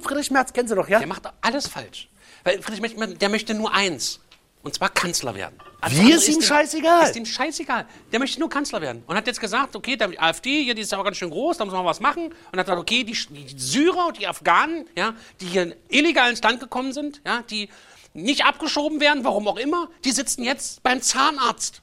Friedrich 0.00 0.30
Merz 0.30 0.52
kennen 0.52 0.68
Sie 0.68 0.74
doch, 0.74 0.88
ja? 0.88 0.98
Der 0.98 1.08
macht 1.08 1.22
alles 1.40 1.66
falsch. 1.66 2.08
Weil 2.42 2.60
Friedrich 2.60 2.96
Merz, 2.98 3.14
der 3.18 3.28
möchte 3.30 3.54
nur 3.54 3.72
eins. 3.72 4.20
Und 4.64 4.74
zwar 4.74 4.88
Kanzler 4.88 5.34
werden. 5.34 5.58
Wie 5.88 6.00
andere 6.00 6.16
ist 6.16 6.26
ihm 6.26 6.40
scheißegal? 6.40 7.04
Ist 7.04 7.16
ihm 7.16 7.26
scheißegal. 7.26 7.86
Der 8.10 8.18
möchte 8.18 8.40
nur 8.40 8.48
Kanzler 8.48 8.80
werden. 8.80 9.02
Und 9.06 9.14
hat 9.14 9.26
jetzt 9.26 9.40
gesagt, 9.40 9.76
okay, 9.76 9.96
der 9.96 10.10
AfD, 10.16 10.64
hier, 10.64 10.74
die 10.74 10.80
ist 10.80 10.94
aber 10.94 11.04
ganz 11.04 11.18
schön 11.18 11.28
groß, 11.28 11.58
da 11.58 11.66
muss 11.66 11.74
man 11.74 11.84
was 11.84 12.00
machen. 12.00 12.28
Und 12.28 12.58
hat 12.58 12.64
gesagt, 12.64 12.80
okay, 12.80 13.04
die, 13.04 13.12
die 13.12 13.58
Syrer 13.58 14.06
und 14.06 14.18
die 14.18 14.26
Afghanen, 14.26 14.88
ja, 14.96 15.14
die 15.42 15.46
hier 15.46 15.76
illegal 15.90 16.30
ins 16.30 16.42
Land 16.42 16.60
gekommen 16.60 16.94
sind, 16.94 17.20
ja, 17.26 17.42
die 17.42 17.68
nicht 18.14 18.46
abgeschoben 18.46 19.00
werden, 19.00 19.22
warum 19.22 19.46
auch 19.48 19.58
immer, 19.58 19.90
die 20.04 20.12
sitzen 20.12 20.44
jetzt 20.44 20.82
beim 20.82 21.02
Zahnarzt. 21.02 21.82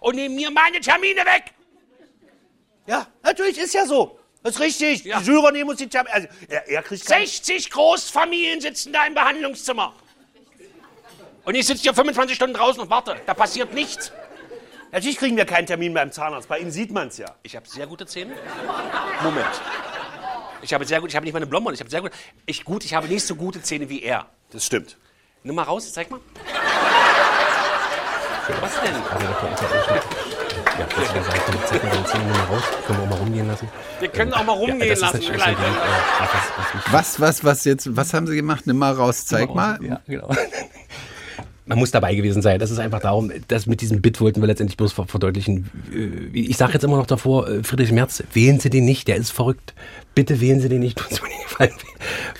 Und 0.00 0.16
nehmen 0.16 0.34
mir 0.34 0.50
meine 0.50 0.80
Termine 0.80 1.20
weg. 1.20 1.54
Ja, 2.86 3.06
natürlich 3.22 3.58
ist 3.58 3.72
ja 3.72 3.86
so. 3.86 4.18
Das 4.42 4.54
ist 4.54 4.60
richtig. 4.60 5.04
Ja. 5.04 5.20
Die 5.20 5.26
Syrer 5.26 5.52
nehmen 5.52 5.70
uns 5.70 5.78
die 5.78 5.88
Termine. 5.88 6.12
Also, 6.12 6.28
er, 6.48 6.66
er 6.66 6.82
kriegt 6.82 7.06
kein 7.06 7.20
60 7.20 7.70
Großfamilien 7.70 8.60
sitzen 8.60 8.92
da 8.92 9.06
im 9.06 9.14
Behandlungszimmer. 9.14 9.94
Und 11.44 11.54
ich 11.54 11.66
sitze 11.66 11.82
hier 11.82 11.94
25 11.94 12.36
Stunden 12.36 12.54
draußen 12.54 12.80
und 12.82 12.90
warte. 12.90 13.16
Da 13.26 13.34
passiert 13.34 13.72
nichts. 13.74 14.12
Natürlich 14.92 15.18
kriegen 15.18 15.36
wir 15.36 15.44
keinen 15.44 15.66
Termin 15.66 15.94
beim 15.94 16.10
Zahnarzt. 16.12 16.48
Bei 16.48 16.58
Ihnen 16.58 16.70
sieht 16.72 16.90
man 16.90 17.08
es 17.08 17.18
ja. 17.18 17.34
Ich 17.42 17.54
habe 17.56 17.68
sehr 17.68 17.86
gute 17.86 18.06
Zähne. 18.06 18.34
Moment. 19.22 19.46
Ich 20.62 20.74
habe 20.74 20.84
sehr 20.84 21.00
gut, 21.00 21.10
ich 21.10 21.16
habe 21.16 21.24
nicht 21.24 21.32
mal 21.32 21.38
eine 21.38 21.46
Blombe, 21.46 21.72
ich 21.72 21.80
habe 21.80 21.88
sehr 21.88 22.02
gut. 22.02 22.10
Ich 22.44 22.64
gut, 22.64 22.84
ich 22.84 22.92
habe 22.92 23.08
nicht 23.08 23.24
so 23.24 23.34
gute 23.34 23.62
Zähne 23.62 23.88
wie 23.88 24.02
er. 24.02 24.26
Das 24.50 24.66
stimmt. 24.66 24.98
Nimm 25.42 25.54
mal 25.54 25.62
raus, 25.62 25.90
zeig 25.92 26.10
mal. 26.10 26.20
Was 28.60 28.80
denn? 28.82 28.92
Ja, 28.92 30.86
deswegen 30.98 31.24
sage 31.24 31.38
ich, 31.38 31.66
zeig 31.66 31.84
mal 31.84 31.90
deine 31.90 32.04
Zähne 32.04 32.24
mal 32.24 32.40
raus. 32.44 32.62
Können 32.86 32.98
wir 32.98 33.04
auch 33.04 33.08
mal 33.10 33.18
rumgehen 33.18 33.48
lassen. 33.48 33.68
Wir 34.00 34.08
können 34.08 34.34
auch 34.34 34.44
mal 34.44 34.52
rumgehen 34.52 34.80
das 34.80 34.98
ist 34.98 35.00
lassen, 35.00 35.32
gleich. 35.32 35.56
äh, 35.56 35.56
was, 36.18 36.52
was 36.56 36.74
mich 36.74 36.92
Was, 36.92 37.20
was, 37.20 37.44
was 37.44 37.64
jetzt, 37.64 37.96
was 37.96 38.12
haben 38.12 38.26
Sie 38.26 38.36
gemacht? 38.36 38.66
Nimm 38.66 38.76
mal 38.78 38.92
raus, 38.92 39.24
zeig 39.24 39.54
mal. 39.54 39.78
Ja, 39.82 40.00
genau. 40.06 40.34
Man 41.66 41.78
muss 41.78 41.90
dabei 41.92 42.14
gewesen 42.14 42.42
sein. 42.42 42.58
Das 42.58 42.70
ist 42.70 42.78
einfach 42.78 43.00
darum, 43.00 43.30
dass 43.48 43.66
mit 43.66 43.80
diesem 43.80 44.00
Bit 44.00 44.20
wollten 44.20 44.40
wir 44.40 44.46
letztendlich 44.48 44.76
bloß 44.76 44.92
ver- 44.92 45.06
verdeutlichen. 45.06 45.70
äh, 45.94 46.36
Ich 46.36 46.56
sage 46.56 46.72
jetzt 46.72 46.82
immer 46.84 46.96
noch 46.96 47.06
davor, 47.06 47.48
äh, 47.48 47.62
Friedrich 47.62 47.92
Merz, 47.92 48.22
wählen 48.32 48.58
Sie 48.58 48.70
den 48.70 48.84
nicht, 48.84 49.06
der 49.08 49.16
ist 49.16 49.30
verrückt. 49.30 49.74
Bitte 50.14 50.40
wählen 50.40 50.60
Sie 50.60 50.68
den 50.68 50.80
nicht, 50.80 50.98
tun 50.98 51.06
Sie 51.10 51.20
mir 51.22 51.28
den 51.28 51.42
Gefallen. 51.42 51.72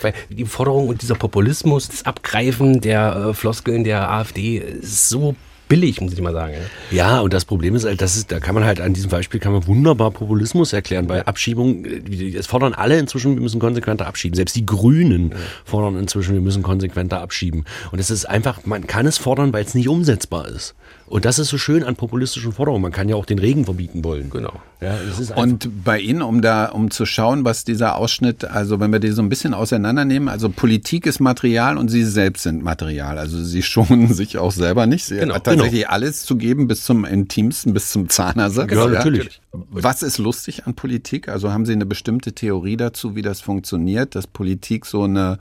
Weil 0.02 0.14
die 0.30 0.44
Forderung 0.46 0.88
und 0.88 1.02
dieser 1.02 1.14
Populismus, 1.14 1.88
das 1.88 2.04
Abgreifen 2.06 2.80
der 2.80 3.14
äh, 3.30 3.34
Floskeln 3.34 3.84
der 3.84 4.10
AfD 4.10 4.56
ist 4.58 5.08
so 5.10 5.36
billig, 5.70 6.00
muss 6.00 6.12
ich 6.12 6.20
mal 6.20 6.34
sagen. 6.34 6.54
ja. 6.90 7.20
Und 7.20 7.32
das 7.32 7.46
Problem 7.46 7.74
ist 7.76 7.84
halt, 7.84 8.02
das 8.02 8.16
ist, 8.16 8.30
da 8.32 8.40
kann 8.40 8.54
man 8.54 8.64
halt 8.64 8.80
an 8.80 8.92
diesem 8.92 9.08
Beispiel 9.08 9.40
kann 9.40 9.52
man 9.52 9.66
wunderbar 9.66 10.10
Populismus 10.10 10.72
erklären. 10.72 11.06
Bei 11.06 11.24
Abschiebung, 11.24 11.84
äh, 11.84 12.36
es 12.36 12.46
fordern 12.46 12.74
alle 12.74 12.98
inzwischen, 12.98 13.36
wir 13.36 13.42
müssen 13.42 13.60
konsequenter 13.60 14.06
abschieben. 14.06 14.34
Selbst 14.36 14.56
die 14.56 14.66
Grünen 14.66 15.32
fordern 15.64 15.96
inzwischen, 15.96 16.34
wir 16.34 16.42
müssen 16.42 16.62
konsequenter 16.62 17.20
abschieben. 17.20 17.64
Und 17.92 18.00
es 18.00 18.10
ist 18.10 18.26
einfach, 18.26 18.66
man 18.66 18.86
kann 18.86 19.06
es 19.06 19.16
fordern, 19.16 19.52
weil 19.52 19.64
es 19.64 19.74
nicht 19.74 19.88
umsetzbar 19.88 20.48
ist. 20.48 20.74
Und 21.10 21.24
das 21.24 21.40
ist 21.40 21.48
so 21.48 21.58
schön 21.58 21.82
an 21.82 21.96
populistischen 21.96 22.52
Forderungen. 22.52 22.82
Man 22.82 22.92
kann 22.92 23.08
ja 23.08 23.16
auch 23.16 23.26
den 23.26 23.40
Regen 23.40 23.64
verbieten 23.64 24.04
wollen. 24.04 24.30
Genau. 24.30 24.52
Ja, 24.80 24.94
es 25.10 25.18
ist 25.18 25.32
einfach- 25.32 25.42
Und 25.42 25.84
bei 25.84 25.98
Ihnen, 25.98 26.22
um 26.22 26.40
da, 26.40 26.66
um 26.66 26.92
zu 26.92 27.04
schauen, 27.04 27.44
was 27.44 27.64
dieser 27.64 27.96
Ausschnitt, 27.96 28.44
also 28.44 28.78
wenn 28.78 28.92
wir 28.92 29.00
die 29.00 29.10
so 29.10 29.20
ein 29.20 29.28
bisschen 29.28 29.52
auseinandernehmen, 29.52 30.28
also 30.28 30.48
Politik 30.48 31.06
ist 31.06 31.18
Material 31.18 31.78
und 31.78 31.88
Sie 31.88 32.04
selbst 32.04 32.44
sind 32.44 32.62
Material. 32.62 33.18
Also 33.18 33.42
Sie 33.42 33.62
schonen 33.64 34.14
sich 34.14 34.38
auch 34.38 34.52
selber 34.52 34.86
nicht. 34.86 35.04
Sie 35.04 35.16
Genau, 35.16 35.34
hat 35.34 35.44
tatsächlich 35.44 35.88
alles 35.88 36.22
zu 36.24 36.36
geben 36.36 36.68
bis 36.68 36.84
zum 36.84 37.04
Intimsten, 37.04 37.74
bis 37.74 37.90
zum 37.90 38.08
Zahnersatz. 38.08 38.70
ja, 38.70 38.86
natürlich. 38.86 39.40
Was 39.52 40.04
ist 40.04 40.18
lustig 40.18 40.66
an 40.66 40.74
Politik? 40.74 41.28
Also 41.28 41.52
haben 41.52 41.66
Sie 41.66 41.72
eine 41.72 41.86
bestimmte 41.86 42.34
Theorie 42.34 42.76
dazu, 42.76 43.16
wie 43.16 43.22
das 43.22 43.40
funktioniert, 43.40 44.14
dass 44.14 44.28
Politik 44.28 44.86
so 44.86 45.02
eine 45.02 45.38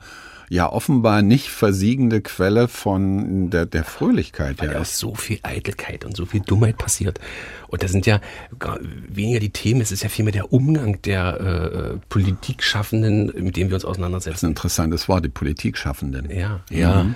ja 0.50 0.70
offenbar 0.70 1.22
nicht 1.22 1.48
versiegende 1.48 2.20
Quelle 2.20 2.66
von 2.66 3.50
der, 3.50 3.66
der 3.66 3.84
Fröhlichkeit 3.84 4.58
Weil 4.58 4.66
ja 4.66 4.74
da 4.74 4.80
ist? 4.82 4.98
so 4.98 5.14
viel 5.14 5.38
Eitelkeit 5.44 6.04
und 6.04 6.16
so 6.16 6.26
viel 6.26 6.40
Dummheit 6.40 6.76
passiert. 6.76 7.20
Und 7.68 7.84
das 7.84 7.92
sind 7.92 8.04
ja 8.04 8.20
weniger 9.08 9.38
die 9.38 9.50
Themen, 9.50 9.80
es 9.80 9.92
ist 9.92 10.02
ja 10.02 10.08
vielmehr 10.08 10.32
der 10.32 10.52
Umgang 10.52 11.00
der 11.02 11.40
äh, 11.40 11.98
Politikschaffenden, 12.08 13.32
mit 13.44 13.56
dem 13.56 13.68
wir 13.68 13.76
uns 13.76 13.82
Das 13.84 13.92
ist 13.92 13.98
ein 13.98 14.02
auseinandersetzen. 14.02 14.46
interessantes 14.46 15.08
Wort, 15.08 15.24
die 15.24 15.28
Politikschaffenden. 15.28 16.28
Ja. 16.30 16.60
Ja. 16.68 17.06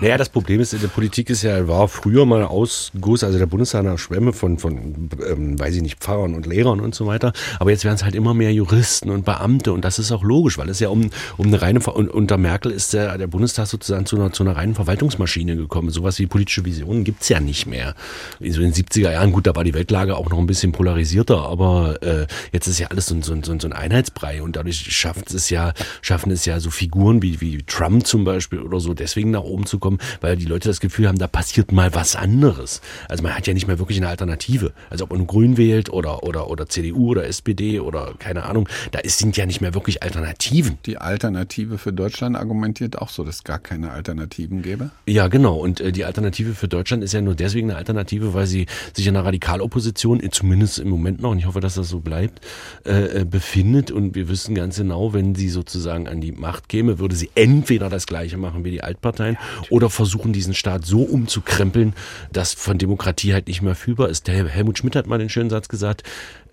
Naja, 0.00 0.16
das 0.16 0.30
Problem 0.30 0.60
ist, 0.60 0.72
in 0.72 0.80
der 0.80 0.88
Politik 0.88 1.28
ist 1.30 1.42
ja, 1.42 1.68
war 1.68 1.88
früher 1.88 2.24
mal 2.24 2.40
ein 2.40 2.46
Ausguss, 2.48 3.22
also 3.22 3.38
der 3.38 3.46
Bundestag 3.46 3.84
nach 3.84 3.98
Schwemme 3.98 4.32
von, 4.32 4.58
von 4.58 5.10
ähm, 5.30 5.58
weiß 5.58 5.74
ich 5.76 5.82
nicht, 5.82 5.98
Pfarrern 6.00 6.34
und 6.34 6.46
Lehrern 6.46 6.80
und 6.80 6.94
so 6.94 7.06
weiter. 7.06 7.32
Aber 7.58 7.70
jetzt 7.70 7.84
werden 7.84 7.96
es 7.96 8.04
halt 8.04 8.14
immer 8.14 8.32
mehr 8.32 8.52
Juristen 8.52 9.10
und 9.10 9.24
Beamte 9.26 9.72
und 9.72 9.84
das 9.84 9.98
ist 9.98 10.10
auch 10.12 10.22
logisch, 10.22 10.56
weil 10.58 10.68
es 10.70 10.80
ja 10.80 10.88
um, 10.88 11.10
um 11.36 11.46
eine 11.46 11.60
reine, 11.60 11.80
Ver 11.80 11.96
und 11.96 12.08
unter 12.10 12.38
Merkel 12.46 12.70
ist 12.70 12.92
der, 12.92 13.18
der 13.18 13.26
Bundestag 13.26 13.66
sozusagen 13.66 14.06
zu 14.06 14.16
einer, 14.16 14.32
zu 14.32 14.44
einer 14.44 14.54
reinen 14.54 14.74
Verwaltungsmaschine 14.76 15.56
gekommen. 15.56 15.90
Sowas 15.90 16.18
wie 16.20 16.26
politische 16.26 16.64
Visionen 16.64 17.02
gibt's 17.02 17.28
ja 17.28 17.40
nicht 17.40 17.66
mehr. 17.66 17.94
So 18.38 18.60
in 18.60 18.72
den 18.72 18.72
70er 18.72 19.10
Jahren, 19.12 19.32
gut, 19.32 19.46
da 19.48 19.56
war 19.56 19.64
die 19.64 19.74
Weltlage 19.74 20.16
auch 20.16 20.30
noch 20.30 20.38
ein 20.38 20.46
bisschen 20.46 20.70
polarisierter, 20.72 21.42
aber 21.44 22.00
äh, 22.02 22.26
jetzt 22.52 22.68
ist 22.68 22.78
ja 22.78 22.86
alles 22.88 23.06
so, 23.06 23.14
ein- 23.16 23.22
so, 23.22 23.32
ein- 23.32 23.42
so, 23.42 23.52
ein- 23.52 23.72
Einheitsbrei 23.72 24.42
und 24.42 24.54
dadurch 24.56 24.78
schafft 24.96 25.32
es 25.34 25.50
ja, 25.50 25.72
schaffen 26.02 26.30
es 26.30 26.44
ja 26.44 26.60
so 26.60 26.70
Figuren 26.70 27.20
wie, 27.22 27.40
wie 27.40 27.58
Trump 27.64 28.06
zum 28.06 28.24
Beispiel 28.24 28.60
oder 28.60 28.78
so, 28.78 28.94
deswegen 28.94 29.32
nach 29.32 29.42
oben 29.42 29.66
zu 29.66 29.78
kommen, 29.80 29.98
weil 30.20 30.36
die 30.36 30.44
Leute 30.44 30.68
das 30.68 30.78
Gefühl 30.80 31.08
haben, 31.08 31.18
da 31.18 31.26
passiert 31.26 31.72
mal 31.72 31.94
was 31.94 32.14
anderes. 32.14 32.80
Also 33.08 33.22
man 33.24 33.34
hat 33.34 33.46
ja 33.48 33.54
nicht 33.54 33.66
mehr 33.66 33.78
wirklich 33.80 33.98
eine 33.98 34.08
Alternative. 34.08 34.72
Also 34.88 35.04
ob 35.04 35.10
man 35.12 35.26
Grün 35.26 35.56
wählt 35.56 35.90
oder, 35.90 36.22
oder, 36.22 36.48
oder 36.48 36.66
CDU 36.68 37.08
oder 37.10 37.26
SPD 37.26 37.80
oder 37.80 38.14
keine 38.18 38.44
Ahnung, 38.44 38.68
da 38.92 39.00
ist, 39.00 39.18
sind 39.18 39.36
ja 39.36 39.46
nicht 39.46 39.60
mehr 39.60 39.74
wirklich 39.74 40.02
Alternativen. 40.04 40.78
Die 40.86 40.98
Alternative 40.98 41.78
für 41.78 41.92
Deutschland 41.92 42.35
argumentiert 42.38 42.98
auch 42.98 43.08
so, 43.08 43.24
dass 43.24 43.36
es 43.36 43.44
gar 43.44 43.58
keine 43.58 43.90
Alternativen 43.90 44.62
gäbe. 44.62 44.90
Ja, 45.06 45.28
genau. 45.28 45.56
Und 45.56 45.80
äh, 45.80 45.92
die 45.92 46.04
Alternative 46.04 46.54
für 46.54 46.68
Deutschland 46.68 47.02
ist 47.02 47.12
ja 47.12 47.20
nur 47.20 47.34
deswegen 47.34 47.70
eine 47.70 47.78
Alternative, 47.78 48.34
weil 48.34 48.46
sie 48.46 48.66
sich 48.94 49.06
in 49.06 49.16
einer 49.16 49.24
Radikalopposition, 49.24 50.22
äh, 50.22 50.30
zumindest 50.30 50.78
im 50.78 50.88
Moment 50.88 51.20
noch, 51.20 51.30
und 51.30 51.38
ich 51.38 51.46
hoffe, 51.46 51.60
dass 51.60 51.74
das 51.74 51.88
so 51.88 52.00
bleibt, 52.00 52.44
äh, 52.84 53.20
äh, 53.20 53.24
befindet. 53.24 53.90
Und 53.90 54.14
wir 54.14 54.28
wissen 54.28 54.54
ganz 54.54 54.76
genau, 54.76 55.12
wenn 55.12 55.34
sie 55.34 55.48
sozusagen 55.48 56.08
an 56.08 56.20
die 56.20 56.32
Macht 56.32 56.68
käme, 56.68 56.98
würde 56.98 57.16
sie 57.16 57.30
entweder 57.34 57.88
das 57.88 58.06
Gleiche 58.06 58.36
machen 58.36 58.64
wie 58.64 58.70
die 58.70 58.82
Altparteien 58.82 59.36
oder 59.70 59.90
versuchen, 59.90 60.32
diesen 60.32 60.54
Staat 60.54 60.84
so 60.84 61.02
umzukrempeln, 61.02 61.94
dass 62.32 62.54
von 62.54 62.78
Demokratie 62.78 63.32
halt 63.32 63.48
nicht 63.48 63.62
mehr 63.62 63.74
fühlbar 63.74 64.08
ist. 64.08 64.26
Der 64.26 64.34
Hel- 64.34 64.48
Helmut 64.48 64.78
Schmidt 64.78 64.96
hat 64.96 65.06
mal 65.06 65.18
den 65.18 65.28
schönen 65.28 65.50
Satz 65.50 65.68
gesagt, 65.68 66.02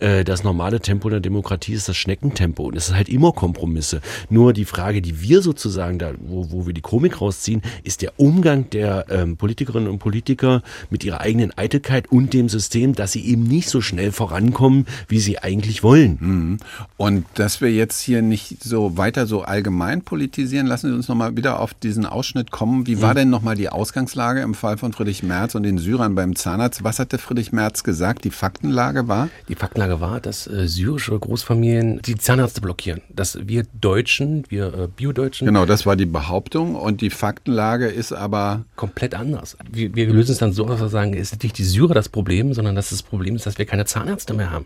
äh, 0.03 0.23
das 0.23 0.43
normale 0.43 0.81
Tempo 0.81 1.09
der 1.09 1.21
Demokratie 1.21 1.73
ist 1.73 1.87
das 1.87 1.95
Schneckentempo. 1.97 2.63
Und 2.63 2.75
es 2.75 2.89
ist 2.89 2.95
halt 2.95 3.09
immer 3.09 3.31
Kompromisse. 3.31 4.01
Nur 4.29 4.53
die 4.53 4.65
Frage, 4.65 5.01
die 5.01 5.21
wir 5.21 5.41
sozusagen 5.41 5.97
da, 5.97 6.11
wo, 6.19 6.51
wo 6.51 6.67
wir 6.67 6.73
die 6.73 6.81
Komik 6.81 7.21
rausziehen, 7.21 7.61
ist 7.83 8.01
der 8.01 8.11
Umgang 8.17 8.69
der 8.69 9.05
ähm, 9.09 9.37
Politikerinnen 9.37 9.89
und 9.89 9.99
Politiker 9.99 10.61
mit 10.89 11.03
ihrer 11.03 11.21
eigenen 11.21 11.57
Eitelkeit 11.57 12.11
und 12.11 12.33
dem 12.33 12.49
System, 12.49 12.93
dass 12.93 13.13
sie 13.13 13.25
eben 13.25 13.43
nicht 13.43 13.69
so 13.69 13.81
schnell 13.81 14.11
vorankommen, 14.11 14.85
wie 15.07 15.19
sie 15.19 15.39
eigentlich 15.39 15.83
wollen. 15.83 16.59
Und 16.97 17.25
dass 17.35 17.61
wir 17.61 17.71
jetzt 17.71 18.01
hier 18.01 18.21
nicht 18.21 18.61
so 18.61 18.97
weiter 18.97 19.25
so 19.25 19.43
allgemein 19.43 20.01
politisieren, 20.01 20.67
lassen 20.67 20.89
Sie 20.89 20.95
uns 20.95 21.07
nochmal 21.07 21.37
wieder 21.37 21.59
auf 21.59 21.73
diesen 21.73 22.05
Ausschnitt 22.05 22.51
kommen. 22.51 22.87
Wie 22.87 23.01
war 23.01 23.13
denn 23.13 23.29
nochmal 23.29 23.55
die 23.55 23.69
Ausgangslage 23.69 24.41
im 24.41 24.53
Fall 24.53 24.77
von 24.77 24.91
Friedrich 24.93 25.23
Merz 25.23 25.55
und 25.55 25.63
den 25.63 25.77
Syrern 25.77 26.15
beim 26.15 26.35
Zahnarzt? 26.35 26.83
Was 26.83 26.99
hatte 26.99 27.17
Friedrich 27.17 27.51
Merz 27.51 27.83
gesagt? 27.83 28.25
Die 28.25 28.31
Faktenlage 28.31 29.07
war? 29.07 29.29
Die 29.47 29.55
Faktenlage 29.55 29.92
war, 29.99 30.19
dass 30.19 30.47
äh, 30.47 30.67
syrische 30.67 31.17
Großfamilien 31.17 32.01
die 32.01 32.15
Zahnärzte 32.15 32.61
blockieren. 32.61 33.01
Dass 33.09 33.37
wir 33.47 33.63
Deutschen, 33.79 34.43
wir 34.49 34.73
äh, 34.73 34.87
Bio-Deutschen, 34.87 35.45
Genau, 35.45 35.65
das 35.65 35.85
war 35.85 35.95
die 35.95 36.05
Behauptung. 36.05 36.75
Und 36.75 37.01
die 37.01 37.09
Faktenlage 37.09 37.87
ist 37.87 38.11
aber 38.11 38.65
komplett 38.75 39.15
anders. 39.15 39.57
Wir, 39.71 39.95
wir 39.95 40.07
lösen 40.07 40.31
es 40.33 40.37
dann 40.37 40.53
so, 40.53 40.65
dass 40.65 40.79
wir 40.79 40.89
sagen, 40.89 41.13
es 41.13 41.31
ist 41.31 41.43
nicht 41.43 41.57
die 41.57 41.63
Syrer 41.63 41.93
das 41.93 42.09
Problem, 42.09 42.53
sondern 42.53 42.75
dass 42.75 42.89
das 42.89 43.03
Problem 43.03 43.35
ist, 43.35 43.45
dass 43.45 43.57
wir 43.57 43.65
keine 43.65 43.85
Zahnärzte 43.85 44.33
mehr 44.33 44.51
haben. 44.51 44.65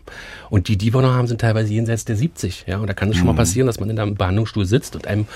Und 0.50 0.68
die, 0.68 0.76
die 0.76 0.92
wir 0.94 1.02
noch 1.02 1.12
haben, 1.12 1.26
sind 1.26 1.40
teilweise 1.40 1.72
jenseits 1.72 2.04
der 2.04 2.16
70. 2.16 2.64
Ja, 2.66 2.78
und 2.78 2.86
da 2.86 2.94
kann 2.94 3.10
es 3.10 3.16
schon 3.16 3.26
mal 3.26 3.34
passieren, 3.34 3.66
dass 3.66 3.80
man 3.80 3.90
in 3.90 3.98
einem 3.98 4.14
Behandlungsstuhl 4.14 4.66
sitzt 4.66 4.94
und 4.96 5.06
einem 5.06 5.26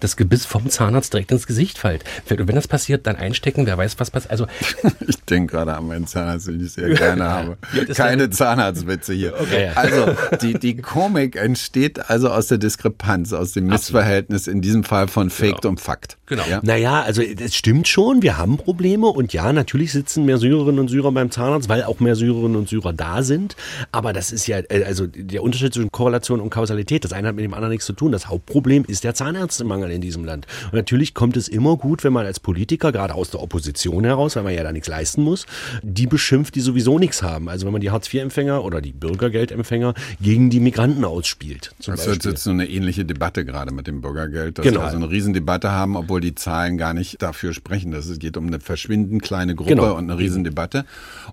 das 0.00 0.16
Gebiss 0.16 0.44
vom 0.44 0.68
Zahnarzt 0.68 1.12
direkt 1.12 1.32
ins 1.32 1.46
Gesicht 1.46 1.78
fällt. 1.78 2.04
Und 2.30 2.48
wenn 2.48 2.54
das 2.54 2.68
passiert, 2.68 3.06
dann 3.06 3.16
einstecken, 3.16 3.66
wer 3.66 3.78
weiß, 3.78 3.98
was 3.98 4.10
passiert. 4.10 4.30
Also 4.30 4.46
Ich 5.06 5.16
denke 5.24 5.52
gerade 5.54 5.74
an 5.74 5.86
meinen 5.86 6.06
Zahnarzt, 6.06 6.48
den 6.48 6.64
ich 6.64 6.72
sehr 6.72 6.90
gerne 6.90 7.24
habe. 7.28 7.58
Keine 7.94 8.30
Zahnarztwitze 8.30 9.14
hier. 9.14 9.25
Also 9.74 10.06
die, 10.42 10.54
die 10.54 10.76
Komik 10.76 11.36
entsteht 11.36 12.10
also 12.10 12.30
aus 12.30 12.48
der 12.48 12.58
Diskrepanz, 12.58 13.32
aus 13.32 13.52
dem 13.52 13.66
Missverhältnis 13.66 14.46
in 14.46 14.60
diesem 14.60 14.84
Fall 14.84 15.08
von 15.08 15.30
Faked 15.30 15.64
und 15.64 15.80
Fakt. 15.80 16.16
Genau. 16.26 16.42
Ja? 16.48 16.60
Naja, 16.62 17.02
also 17.02 17.22
es 17.22 17.54
stimmt 17.54 17.86
schon, 17.86 18.22
wir 18.22 18.36
haben 18.36 18.56
Probleme 18.56 19.06
und 19.06 19.32
ja, 19.32 19.52
natürlich 19.52 19.92
sitzen 19.92 20.24
mehr 20.24 20.38
Syrerinnen 20.38 20.80
und 20.80 20.88
Syrer 20.88 21.12
beim 21.12 21.30
Zahnarzt, 21.30 21.68
weil 21.68 21.84
auch 21.84 22.00
mehr 22.00 22.16
Syrerinnen 22.16 22.56
und 22.56 22.68
Syrer 22.68 22.92
da 22.92 23.22
sind. 23.22 23.56
Aber 23.92 24.12
das 24.12 24.32
ist 24.32 24.46
ja, 24.46 24.58
äh, 24.68 24.84
also 24.84 25.06
der 25.06 25.42
Unterschied 25.42 25.72
zwischen 25.72 25.92
Korrelation 25.92 26.40
und 26.40 26.50
Kausalität, 26.50 27.04
das 27.04 27.12
eine 27.12 27.28
hat 27.28 27.36
mit 27.36 27.44
dem 27.44 27.54
anderen 27.54 27.70
nichts 27.70 27.86
zu 27.86 27.92
tun. 27.92 28.12
Das 28.12 28.28
Hauptproblem 28.28 28.84
ist 28.86 29.04
der 29.04 29.14
Zahnärztemangel 29.14 29.90
in 29.90 30.00
diesem 30.00 30.24
Land. 30.24 30.46
Und 30.64 30.74
natürlich 30.74 31.14
kommt 31.14 31.36
es 31.36 31.48
immer 31.48 31.76
gut, 31.76 32.02
wenn 32.02 32.12
man 32.12 32.26
als 32.26 32.40
Politiker, 32.40 32.90
gerade 32.92 33.14
aus 33.14 33.30
der 33.30 33.42
Opposition 33.42 34.04
heraus, 34.04 34.36
weil 34.36 34.42
man 34.42 34.54
ja 34.54 34.62
da 34.64 34.72
nichts 34.72 34.88
leisten 34.88 35.22
muss, 35.22 35.46
die 35.82 36.06
beschimpft, 36.06 36.54
die 36.56 36.60
sowieso 36.60 36.98
nichts 36.98 37.22
haben. 37.22 37.48
Also 37.48 37.66
wenn 37.66 37.72
man 37.72 37.80
die 37.80 37.90
Hartz-IV-Empfänger 37.90 38.64
oder 38.64 38.80
die 38.80 38.92
Bürgergeldempfänger 39.16 39.94
gegen 40.20 40.50
die 40.50 40.60
Migranten 40.60 41.04
ausspielt. 41.04 41.74
Zum 41.80 41.94
Das 41.94 42.06
wird 42.06 42.16
Beispiel. 42.18 42.30
jetzt 42.32 42.44
so 42.44 42.50
eine 42.50 42.68
ähnliche 42.68 43.04
Debatte 43.04 43.44
gerade 43.44 43.72
mit 43.72 43.86
dem 43.86 44.00
Bürgergeld, 44.00 44.58
dass 44.58 44.64
Genau. 44.64 44.80
wir 44.80 44.84
also 44.84 44.96
eine 44.96 45.10
Riesendebatte 45.10 45.70
haben, 45.72 45.96
obwohl 45.96 46.20
die 46.20 46.34
Zahlen 46.34 46.78
gar 46.78 46.94
nicht 46.94 47.20
dafür 47.22 47.52
sprechen. 47.54 47.90
dass 47.92 48.06
Es 48.06 48.18
geht 48.18 48.36
um 48.36 48.46
eine 48.46 48.60
verschwindend 48.60 49.22
kleine 49.22 49.54
Gruppe 49.54 49.70
Genau. 49.70 49.94
und 49.96 50.10
eine 50.10 50.18
Riesendebatte. 50.18 50.84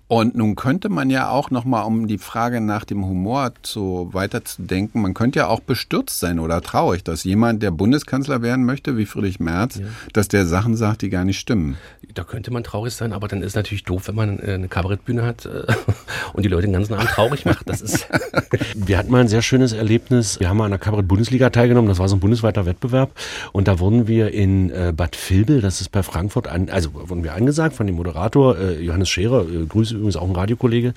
Und 0.08 0.36
nun 0.36 0.56
könnte 0.56 0.90
man 0.90 1.10
ja 1.10 1.30
auch 1.30 1.52
nochmal, 1.52 1.86
um 1.86 2.08
die 2.08 2.18
Frage 2.18 2.62
nach 2.62 2.86
dem 2.86 3.06
Humor 3.06 3.54
zu 3.62 4.10
weiterzudenken, 4.14 5.02
man 5.02 5.14
könnte 5.14 5.40
ja 5.40 5.48
auch 5.48 5.60
bestürzt 5.60 6.20
sein 6.20 6.40
oder 6.40 6.62
traurig, 6.62 7.04
dass 7.04 7.24
jemand, 7.24 7.64
der 7.64 7.72
Bundeskanzler 7.72 8.42
werden 8.42 8.66
möchte, 8.66 8.98
wie 8.98 9.06
Friedrich 9.06 9.40
Merz, 9.40 9.80
dass 10.14 10.28
der 10.28 10.46
Sachen 10.46 10.76
sagt, 10.76 11.02
die 11.02 11.10
gar 11.10 11.26
nicht 11.26 11.40
stimmen. 11.40 11.78
da 12.14 12.24
könnte 12.24 12.52
man 12.52 12.64
traurig 12.64 12.94
sein, 12.94 13.12
aber 13.14 13.28
dann 13.28 13.42
ist 13.42 13.56
natürlich 13.56 13.84
doof, 13.84 14.08
wenn 14.08 14.16
man 14.16 14.40
äh, 14.40 14.54
eine 14.54 14.68
Kabarettbühne 14.68 15.24
hat 15.26 15.46
äh, 15.46 15.64
und 16.34 16.44
die 16.44 16.50
Leute 16.50 16.68
den 16.68 16.74
ganzen 16.74 16.94
Abend 16.94 17.10
traurig 17.10 17.46
macht. 17.46 17.68
Das 17.74 17.82
ist 17.82 18.08
Wir 18.76 18.98
hatten 18.98 19.12
mal 19.12 19.22
ein 19.22 19.28
sehr 19.28 19.42
schönes 19.42 19.74
Erlebnis. 19.74 20.40
Wir 20.40 20.50
haben 20.50 20.58
mal 20.58 20.66
an 20.66 20.72
der 20.72 20.80
Kabarett-Bundesliga 20.80 21.50
teilgenommen. 21.50 21.90
Das 21.90 22.00
war 22.00 22.08
so 22.08 22.16
ein 22.16 22.20
bundesweiter 22.20 22.66
Wettbewerb. 22.66 23.12
Und 23.52 23.68
da 23.68 23.80
wurden 23.80 24.08
wir 24.08 24.32
in 24.32 24.70
äh, 24.70 24.94
Bad 24.96 25.18
Vilbel, 25.30 25.62
das 25.62 25.82
ist 25.82 25.90
bei 25.90 26.04
Frankfurt, 26.04 26.48
an, 26.48 26.70
also 26.70 26.94
wurden 26.94 27.24
wir 27.24 27.34
angesagt 27.34 27.76
von 27.76 27.88
dem 27.88 27.96
Moderator 27.96 28.58
äh, 28.58 28.82
Johannes 28.82 29.10
Scherer, 29.10 29.42
äh, 29.48 29.66
Grüße 29.66 29.96
übrigens 29.96 30.16
auch 30.16 30.28
ein 30.28 30.36
Radiokollege. 30.36 30.94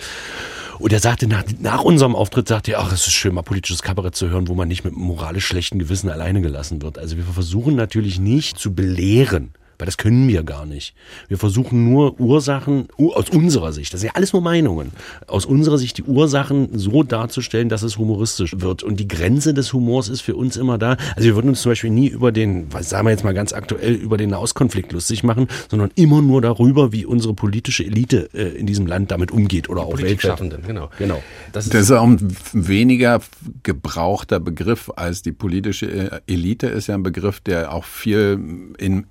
Und 0.78 0.92
er 0.92 1.00
sagte 1.00 1.26
nach, 1.26 1.44
nach 1.58 1.82
unserem 1.82 2.14
Auftritt, 2.14 2.48
sagte 2.48 2.72
er, 2.72 2.80
ach, 2.80 2.92
es 2.92 3.06
ist 3.06 3.14
schön, 3.14 3.34
mal 3.34 3.42
politisches 3.42 3.82
Kabarett 3.82 4.14
zu 4.14 4.28
hören, 4.28 4.48
wo 4.48 4.54
man 4.54 4.68
nicht 4.68 4.84
mit 4.84 4.94
moralisch 4.94 5.46
schlechten 5.46 5.78
Gewissen 5.78 6.10
alleine 6.10 6.42
gelassen 6.42 6.82
wird. 6.82 6.98
Also 6.98 7.16
wir 7.16 7.24
versuchen 7.24 7.76
natürlich 7.76 8.20
nicht 8.20 8.58
zu 8.58 8.74
belehren. 8.74 9.52
Weil 9.78 9.86
das 9.86 9.96
können 9.96 10.28
wir 10.28 10.42
gar 10.42 10.66
nicht. 10.66 10.94
Wir 11.28 11.38
versuchen 11.38 11.90
nur 11.90 12.18
Ursachen, 12.20 12.88
aus 12.98 13.30
unserer 13.30 13.72
Sicht, 13.72 13.92
das 13.92 14.00
sind 14.00 14.08
ja 14.08 14.14
alles 14.14 14.32
nur 14.32 14.42
Meinungen, 14.42 14.92
aus 15.26 15.46
unserer 15.46 15.78
Sicht 15.78 15.98
die 15.98 16.02
Ursachen 16.04 16.68
so 16.72 17.02
darzustellen, 17.02 17.68
dass 17.68 17.82
es 17.82 17.98
humoristisch 17.98 18.60
wird. 18.60 18.82
Und 18.82 18.98
die 19.00 19.08
Grenze 19.08 19.54
des 19.54 19.72
Humors 19.72 20.08
ist 20.08 20.20
für 20.20 20.36
uns 20.36 20.56
immer 20.56 20.78
da. 20.78 20.96
Also 21.14 21.28
wir 21.28 21.34
würden 21.34 21.48
uns 21.48 21.62
zum 21.62 21.72
Beispiel 21.72 21.90
nie 21.90 22.08
über 22.08 22.32
den, 22.32 22.72
was 22.72 22.88
sagen 22.88 23.06
wir 23.06 23.10
jetzt 23.10 23.24
mal 23.24 23.34
ganz 23.34 23.52
aktuell, 23.52 23.94
über 23.94 24.16
den 24.16 24.30
Nahostkonflikt 24.30 24.92
lustig 24.92 25.22
machen, 25.22 25.48
sondern 25.70 25.90
immer 25.94 26.22
nur 26.22 26.40
darüber, 26.40 26.92
wie 26.92 27.04
unsere 27.04 27.34
politische 27.34 27.84
Elite 27.84 28.30
äh, 28.34 28.56
in 28.56 28.66
diesem 28.66 28.86
Land 28.86 29.10
damit 29.10 29.30
umgeht 29.30 29.68
oder 29.68 29.82
auch 29.82 29.98
weltweit. 29.98 30.38
Genau. 30.66 30.90
Genau. 30.98 31.22
Das 31.52 31.66
ist, 31.66 31.74
Das 31.74 31.82
ist 31.82 31.90
auch 31.90 32.04
ein 32.04 32.36
weniger 32.52 33.20
gebrauchter 33.62 34.40
Begriff 34.40 34.90
als 34.96 35.22
die 35.22 35.32
politische 35.32 35.86
äh, 35.86 36.20
Elite, 36.26 36.66
ist 36.68 36.86
ja 36.86 36.94
ein 36.94 37.02
Begriff, 37.02 37.40
der 37.40 37.72
auch 37.72 37.84
viel 37.84 38.40
in 38.78 39.06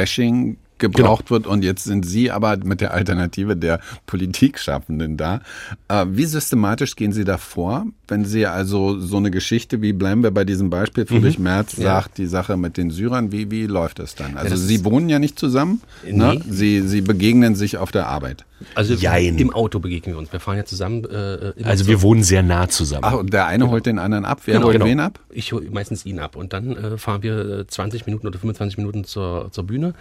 bashing 0.00 0.56
gebraucht 0.80 1.30
wird 1.30 1.46
und 1.46 1.62
jetzt 1.62 1.84
sind 1.84 2.04
Sie 2.04 2.30
aber 2.30 2.56
mit 2.64 2.80
der 2.80 2.92
Alternative 2.92 3.56
der 3.56 3.80
Politikschaffenden 4.06 5.16
da. 5.16 5.40
Äh, 5.88 6.06
wie 6.10 6.24
systematisch 6.24 6.96
gehen 6.96 7.12
Sie 7.12 7.24
da 7.24 7.38
vor, 7.38 7.86
wenn 8.08 8.24
Sie 8.24 8.46
also 8.46 8.98
so 8.98 9.16
eine 9.18 9.30
Geschichte 9.30 9.82
wie, 9.82 9.92
bleiben 9.92 10.22
wir 10.22 10.30
bei 10.30 10.44
diesem 10.44 10.70
Beispiel, 10.70 11.06
Friedrich 11.06 11.38
Merz 11.38 11.76
sagt, 11.76 12.18
die 12.18 12.26
Sache 12.26 12.56
mit 12.56 12.76
den 12.76 12.90
Syrern, 12.90 13.32
wie, 13.32 13.50
wie 13.50 13.66
läuft 13.66 13.98
das 13.98 14.14
dann? 14.14 14.36
Also 14.36 14.50
das 14.50 14.66
Sie 14.66 14.84
wohnen 14.84 15.08
ja 15.08 15.18
nicht 15.18 15.38
zusammen, 15.38 15.80
ne? 16.04 16.34
Nee. 16.34 16.42
Sie, 16.48 16.80
Sie 16.82 17.00
begegnen 17.00 17.54
sich 17.54 17.76
auf 17.78 17.92
der 17.92 18.06
Arbeit. 18.08 18.44
also 18.74 18.94
Jein. 18.94 19.38
im 19.38 19.52
Auto 19.52 19.78
begegnen 19.78 20.14
wir 20.14 20.18
uns. 20.18 20.32
Wir 20.32 20.40
fahren 20.40 20.56
ja 20.56 20.64
zusammen. 20.64 21.04
Äh, 21.04 21.52
Also 21.64 21.86
wir 21.86 22.02
wohnen 22.02 22.22
sehr 22.22 22.42
nah 22.42 22.68
zusammen. 22.68 23.04
Ach, 23.04 23.14
und 23.14 23.32
der 23.32 23.46
eine 23.46 23.68
holt 23.70 23.86
den 23.86 23.98
anderen 23.98 24.24
ab. 24.24 24.42
Wer 24.44 24.54
Genau, 24.54 24.66
holt 24.66 24.74
genau. 24.74 24.86
wen 24.86 25.00
ab? 25.00 25.20
Ich 25.30 25.52
hole 25.52 25.70
meistens 25.70 26.04
ihn 26.06 26.18
ab 26.18 26.36
und 26.36 26.52
dann 26.52 26.76
äh, 26.76 26.98
fahren 26.98 27.22
wir 27.22 27.60
äh, 27.60 27.66
20 27.66 28.06
Minuten 28.06 28.26
oder 28.26 28.38
25 28.38 28.78
Minuten 28.78 29.04
zur, 29.04 29.48
zur 29.52 29.64
Bühne 29.64 29.94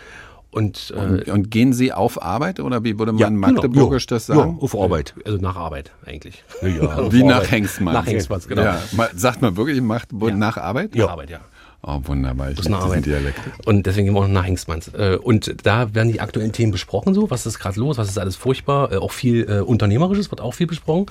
Und, 0.51 0.94
äh, 0.96 1.29
Und, 1.29 1.51
gehen 1.51 1.74
Sie 1.74 1.94
auf 1.94 2.22
Arbeit 2.24 2.60
oder 2.60 2.84
wie 2.84 2.98
würde 2.98 3.12
man 3.12 3.20
Ja, 3.20 3.29
Magdeburgisch 3.29 4.08
genau. 4.08 4.18
das 4.18 4.27
Ja, 4.29 4.36
sagen? 4.36 4.58
auf 4.60 4.75
Arbeit. 4.75 5.13
also 5.24 5.38
nach 5.38 5.56
Arbeit 5.56 5.91
eigentlich. 6.06 6.44
Ja. 6.63 6.70
Wie 7.12 7.24
nach 7.24 7.36
Arbeit. 7.38 7.51
Hengstmann. 7.51 7.94
Nach 7.94 8.06
Hengstmanns, 8.08 8.48
genau. 8.48 8.63
Ja. 8.63 8.79
Sagt 9.15 9.44
man 9.44 9.56
wirklich 9.58 9.79
Magdeburg 9.82 10.36
nach 10.36 10.58
Arbeit? 10.58 10.96
Nach 10.96 11.10
Arbeit, 11.10 11.29
ja. 11.29 11.39
Oh, 11.82 12.00
wunderbar. 12.03 12.50
Ich 12.50 12.58
Das 12.58 12.65
diesen 12.65 12.74
Arbeit. 12.75 13.06
Dialekt. 13.06 13.39
Und 13.65 13.86
deswegen 13.86 14.06
gehen 14.08 14.13
wir 14.15 14.22
auch 14.22 14.27
nach 14.27 14.44
Hengstmanns. 14.46 14.89
Äh, 14.89 15.18
Und 15.22 15.65
da 15.65 15.94
werden 15.94 16.12
die 16.12 16.20
aktuellen 16.20 16.51
Themen 16.51 16.72
besprochen, 16.74 17.13
so, 17.13 17.29
was 17.29 17.46
ist 17.46 17.60
gerade 17.60 17.79
los, 17.79 17.98
was 17.98 18.10
ist 18.10 18.18
alles 18.18 18.36
furchtbar, 18.36 18.91
Äh, 18.91 18.98
auch 18.98 19.12
viel 19.12 19.48
äh, 19.50 19.60
Unternehmerisches 19.62 20.29
wird 20.32 20.41
auch 20.41 20.53
viel 20.56 20.68
besprochen. 20.68 21.06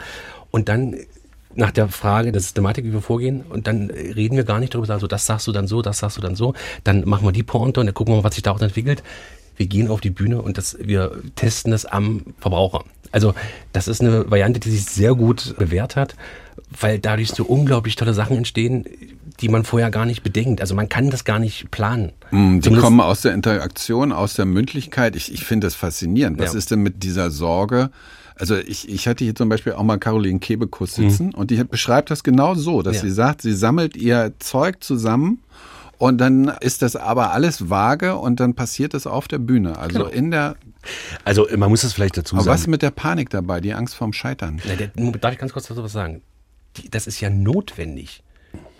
Und 0.51 0.69
dann 0.69 0.97
nach 1.55 1.71
der 1.71 1.89
Frage 1.89 2.31
der 2.33 2.41
Systematik, 2.41 2.85
wie 2.85 2.93
wir 2.93 3.01
vorgehen, 3.01 3.43
und 3.49 3.67
dann 3.67 3.91
reden 3.91 4.37
wir 4.37 4.45
gar 4.45 4.61
nicht 4.61 4.75
darüber, 4.75 4.87
sagen 4.87 5.01
so, 5.01 5.07
das 5.07 5.27
sagst 5.27 5.47
du 5.47 5.53
dann 5.53 5.67
so, 5.67 5.83
das 5.83 5.99
sagst 5.99 6.17
du 6.17 6.21
dann 6.21 6.37
so, 6.37 6.55
dann 6.85 7.09
machen 7.09 7.27
wir 7.27 7.33
die 7.33 7.43
Pointe 7.43 7.81
und 7.81 7.87
dann 7.87 7.95
gucken 7.95 8.13
wir 8.15 8.19
mal, 8.19 8.25
was 8.25 8.35
sich 8.35 8.43
daraus 8.43 8.61
entwickelt. 8.63 9.03
Wir 9.57 9.67
gehen 9.67 9.89
auf 9.89 10.01
die 10.01 10.11
Bühne 10.11 10.41
und 10.41 10.57
das, 10.57 10.77
wir 10.81 11.13
testen 11.35 11.73
das 11.73 11.85
am 11.85 12.23
Verbraucher. 12.39 12.85
Also 13.11 13.35
das 13.73 13.89
ist 13.89 14.01
eine 14.01 14.31
Variante, 14.31 14.61
die 14.61 14.71
sich 14.71 14.85
sehr 14.85 15.15
gut 15.15 15.57
bewährt 15.59 15.97
hat, 15.97 16.15
weil 16.81 16.99
dadurch 16.99 17.31
so 17.31 17.45
unglaublich 17.45 17.97
tolle 17.97 18.15
Sachen 18.15 18.37
entstehen, 18.37 18.85
die 19.41 19.49
man 19.49 19.65
vorher 19.65 19.91
gar 19.91 20.05
nicht 20.05 20.23
bedenkt. 20.23 20.61
Also 20.61 20.75
man 20.75 20.89
kann 20.89 21.11
das 21.11 21.25
gar 21.25 21.39
nicht 21.39 21.71
planen. 21.71 22.13
Mm, 22.31 22.57
Die 22.57 22.61
Zumindest- 22.61 22.85
kommen 22.85 23.01
aus 23.01 23.23
der 23.23 23.33
Interaktion, 23.35 24.13
aus 24.13 24.35
der 24.35 24.45
Mündlichkeit. 24.45 25.17
Ich, 25.17 25.33
ich 25.33 25.45
finde 25.45 25.67
das 25.67 25.75
faszinierend. 25.75 26.39
Was 26.39 26.53
Ja. 26.53 26.59
ist 26.59 26.71
denn 26.71 26.81
mit 26.83 27.03
dieser 27.03 27.31
Sorge? 27.31 27.91
Also 28.39 28.57
ich, 28.57 28.89
ich 28.89 29.09
hatte 29.09 29.25
hier 29.25 29.35
zum 29.35 29.49
Beispiel 29.49 29.73
auch 29.73 29.83
mal 29.83 29.99
Caroline 29.99 30.39
Kebekus 30.39 30.95
sitzen 30.95 31.35
und 31.35 31.51
die 31.51 31.63
beschreibt 31.65 32.11
das 32.11 32.23
genau 32.23 32.55
so, 32.55 32.83
dass 32.83 32.97
Ja. 32.97 33.03
sie 33.03 33.11
sagt, 33.11 33.43
sie 33.43 33.53
sammelt 33.53 33.97
ihr 33.97 34.33
Zeug 34.39 34.83
zusammen 34.83 35.41
und 35.99 36.19
dann 36.19 36.49
ist 36.61 36.83
das 36.83 36.95
aber 36.95 37.33
alles 37.33 37.69
vage 37.69 38.17
und 38.17 38.39
dann 38.41 38.55
passiert 38.55 38.95
es 38.95 39.07
auf 39.07 39.27
der 39.29 39.39
Bühne. 39.39 39.77
Also 39.79 40.07
in 40.07 40.31
der. 40.31 40.57
Also 41.25 41.47
man 41.57 41.69
muss 41.71 41.83
es 41.83 41.93
vielleicht 41.93 42.17
dazu 42.17 42.37
Aber 42.37 42.45
sagen. 42.45 42.55
was 42.55 42.67
mit 42.69 42.83
der 42.83 42.93
Panik 42.93 43.31
dabei, 43.31 43.61
die 43.61 43.75
Angst 43.75 43.97
vorm 43.97 44.13
Scheitern? 44.13 44.61
Na, 44.65 44.75
der, 44.77 44.89
darf 45.19 45.33
ich 45.33 45.39
ganz 45.39 45.53
kurz 45.53 45.67
dazu 45.67 45.83
was 45.83 45.93
sagen? 45.93 46.23
Die, 46.77 46.89
das 46.89 47.07
ist 47.09 47.21
ja 47.21 47.31
notwendig. 47.31 48.23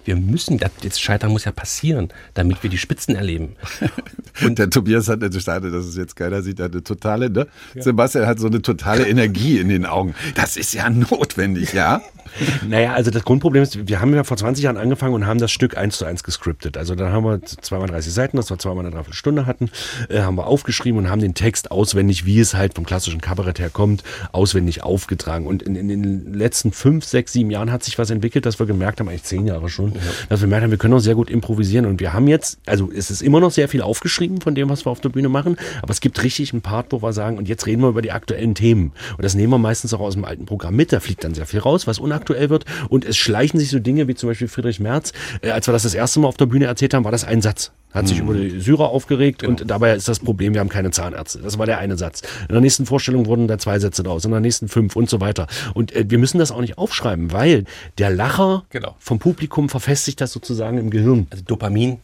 Wir 0.09 0.17
müssen, 0.17 0.57
das, 0.57 0.99
Scheitern 0.99 1.33
muss 1.33 1.45
ja 1.45 1.53
passieren, 1.53 2.09
damit 2.33 2.63
wir 2.63 2.71
die 2.71 2.79
Spitzen 2.79 3.15
erleben. 3.15 3.57
Und 4.43 4.59
der 4.59 4.71
Tobias 4.71 5.07
hat 5.09 5.21
gestartet, 5.21 5.75
dass 5.75 5.85
es 5.85 5.99
jetzt 5.99 6.17
keiner 6.17 6.41
sieht, 6.41 6.63
eine 6.63 6.83
totale, 6.83 7.29
ne? 7.29 7.47
Sebastian 7.77 8.27
hat 8.27 8.39
so 8.39 8.47
eine 8.47 8.63
totale 8.63 9.07
Energie 9.07 9.59
in 9.59 9.69
den 9.69 9.85
Augen. 9.85 10.15
Das 10.35 10.57
ist 10.57 10.73
ja 10.73 10.89
notwendig, 10.89 11.75
ja? 11.75 12.01
Naja, 12.69 12.95
also 12.95 13.11
das 13.11 13.25
Grundproblem 13.25 13.63
ist, 13.63 13.89
wir 13.89 14.01
haben 14.01 14.15
ja 14.15 14.25
vor 14.25 14.37
20 14.37 14.65
Jahren 14.65 14.77
angefangen 14.77 15.15
und 15.15 15.27
haben 15.27 15.39
das 15.39 15.51
Stück 15.51 15.77
eins 15.77 15.99
zu 15.99 16.05
eins 16.05 16.25
gescriptet. 16.25 16.77
Also 16.77 16.95
dann 16.95 17.13
haben 17.13 17.25
wir 17.25 17.43
zweimal 17.43 17.89
30 17.89 18.13
Seiten, 18.13 18.37
das 18.37 18.51
wir 18.51 18.59
zweimal 18.59 18.85
eine 18.85 18.91
Dreiviertelstunde 18.91 19.47
hatten, 19.47 19.71
äh, 20.09 20.21
haben 20.21 20.37
wir 20.37 20.47
aufgeschrieben 20.47 20.99
und 20.99 21.11
haben 21.11 21.21
den 21.21 21.35
Text 21.35 21.71
auswendig, 21.71 22.25
wie 22.25 22.41
es 22.41 22.55
halt 22.55 22.75
vom 22.75 22.85
klassischen 22.85 23.21
Kabarett 23.21 23.59
herkommt, 23.59 24.03
auswendig 24.33 24.83
aufgetragen. 24.83 25.47
Und 25.47 25.63
in, 25.63 25.75
in 25.77 25.89
den 25.89 26.35
letzten 26.35 26.73
fünf, 26.73 27.05
sechs, 27.05 27.33
sieben 27.33 27.51
Jahren 27.51 27.73
hat 27.73 27.83
sich 27.83 27.99
was 27.99 28.11
entwickelt, 28.11 28.47
dass 28.47 28.59
wir 28.59 28.67
gemerkt 28.67 29.01
haben, 29.01 29.09
eigentlich 29.09 29.25
zehn 29.25 29.47
Jahre 29.47 29.69
schon, 29.69 29.93
dass 30.29 30.41
wir 30.41 30.47
gemerkt 30.47 30.65
haben, 30.65 30.71
wir 30.71 30.79
können 30.79 30.95
auch 30.95 31.01
sehr 31.01 31.15
gut 31.15 31.31
improvisieren. 31.31 31.87
Und 31.87 32.01
wir 32.01 32.13
haben 32.13 32.29
jetzt, 32.29 32.59
also 32.67 32.91
es 32.95 33.11
ist 33.11 33.23
immer 33.23 33.41
noch 33.41 33.51
sehr 33.51 33.69
viel 33.69 33.83
aufgeschrieben 33.83 34.41
von 34.41 34.55
dem, 34.55 34.69
was 34.69 34.87
wir 34.87 34.91
auf 34.91 35.01
der 35.01 35.09
Bühne 35.09 35.29
machen, 35.29 35.57
aber 35.83 35.91
es 35.91 36.01
gibt 36.01 36.23
richtig 36.23 36.53
einen 36.53 36.63
Part, 36.63 36.93
wo 36.93 37.03
wir 37.03 37.13
sagen, 37.13 37.39
und 37.39 37.49
jetzt 37.49 37.67
reden 37.67 37.83
wir 37.83 37.89
über 37.89 38.03
die 38.03 38.13
aktuellen 38.13 38.55
Themen. 38.55 38.93
Und 39.17 39.25
das 39.25 39.35
nehmen 39.35 39.53
wir 39.53 39.59
meistens 39.59 39.95
auch 39.95 40.01
aus 40.01 40.15
dem 40.15 40.25
alten 40.25 40.47
Programm 40.47 40.77
mit. 40.77 40.93
Da 40.93 41.01
fliegt 41.01 41.25
dann 41.25 41.35
sehr 41.35 41.47
viel 41.47 41.61
raus, 41.61 41.87
was 41.87 41.99
unaktuell 41.99 42.51
wird. 42.51 42.65
Und 42.89 43.05
es 43.05 43.17
schleichen 43.17 43.59
sich 43.59 43.71
so 43.71 43.79
Dinge 43.79 44.09
wie 44.09 44.15
zum 44.15 44.29
Beispiel 44.29 44.49
Friedrich 44.49 44.81
Merz. 44.81 45.13
Äh, 45.43 45.51
als 45.51 45.67
wir 45.67 45.73
das 45.73 45.83
das 45.83 45.95
erste 45.95 46.21
Mal 46.21 46.29
auf 46.29 46.37
der 46.37 46.47
Bühne 46.47 46.67
erzählt 46.67 46.95
haben, 46.95 47.05
war 47.05 47.13
das 47.13 47.25
ein 47.25 47.43
Satz. 47.43 47.73
Hat 47.93 48.07
sich 48.07 48.19
über 48.19 48.35
die 48.35 48.61
Syrer 48.61 48.91
aufgeregt 48.91 49.45
und 49.45 49.71
dabei 49.71 49.95
ist 49.95 50.07
das 50.09 50.21
Problem, 50.21 50.53
wir 50.53 50.61
haben 50.61 50.69
keine 50.69 50.91
Zahnärzte. 50.91 51.39
Das 51.41 51.59
war 51.59 51.65
der 51.67 51.79
eine 51.79 51.97
Satz. 51.97 52.21
In 52.43 52.53
der 52.53 52.61
nächsten 52.61 52.85
Vorstellung 52.85 53.27
wurden 53.27 53.49
da 53.49 53.59
zwei 53.59 53.79
Sätze 53.79 54.03
draus, 54.03 54.25
in 54.27 54.31
der 54.31 54.41
nächsten 54.41 54.69
fünf 54.69 54.95
und 54.95 55.09
so 55.09 55.21
weiter. 55.21 55.47
Und 55.75 55.97
äh, 55.97 56.05
wir 56.07 56.19
müssen 56.19 56.39
das 56.39 56.53
auch 56.53 56.61
nicht 56.61 56.77
aufschreiben, 56.77 57.33
weil 57.33 57.65
der 57.97 58.11
Lacher 58.11 58.65
Genau. 58.71 58.95
vom 58.99 59.19
Publikum 59.19 59.69
verfestigt 59.71 60.21
das 60.21 60.33
sozusagen 60.33 60.77
im 60.79 60.91
Gehirn. 60.91 61.27
Also 61.31 61.43
Dopamin. 61.45 61.97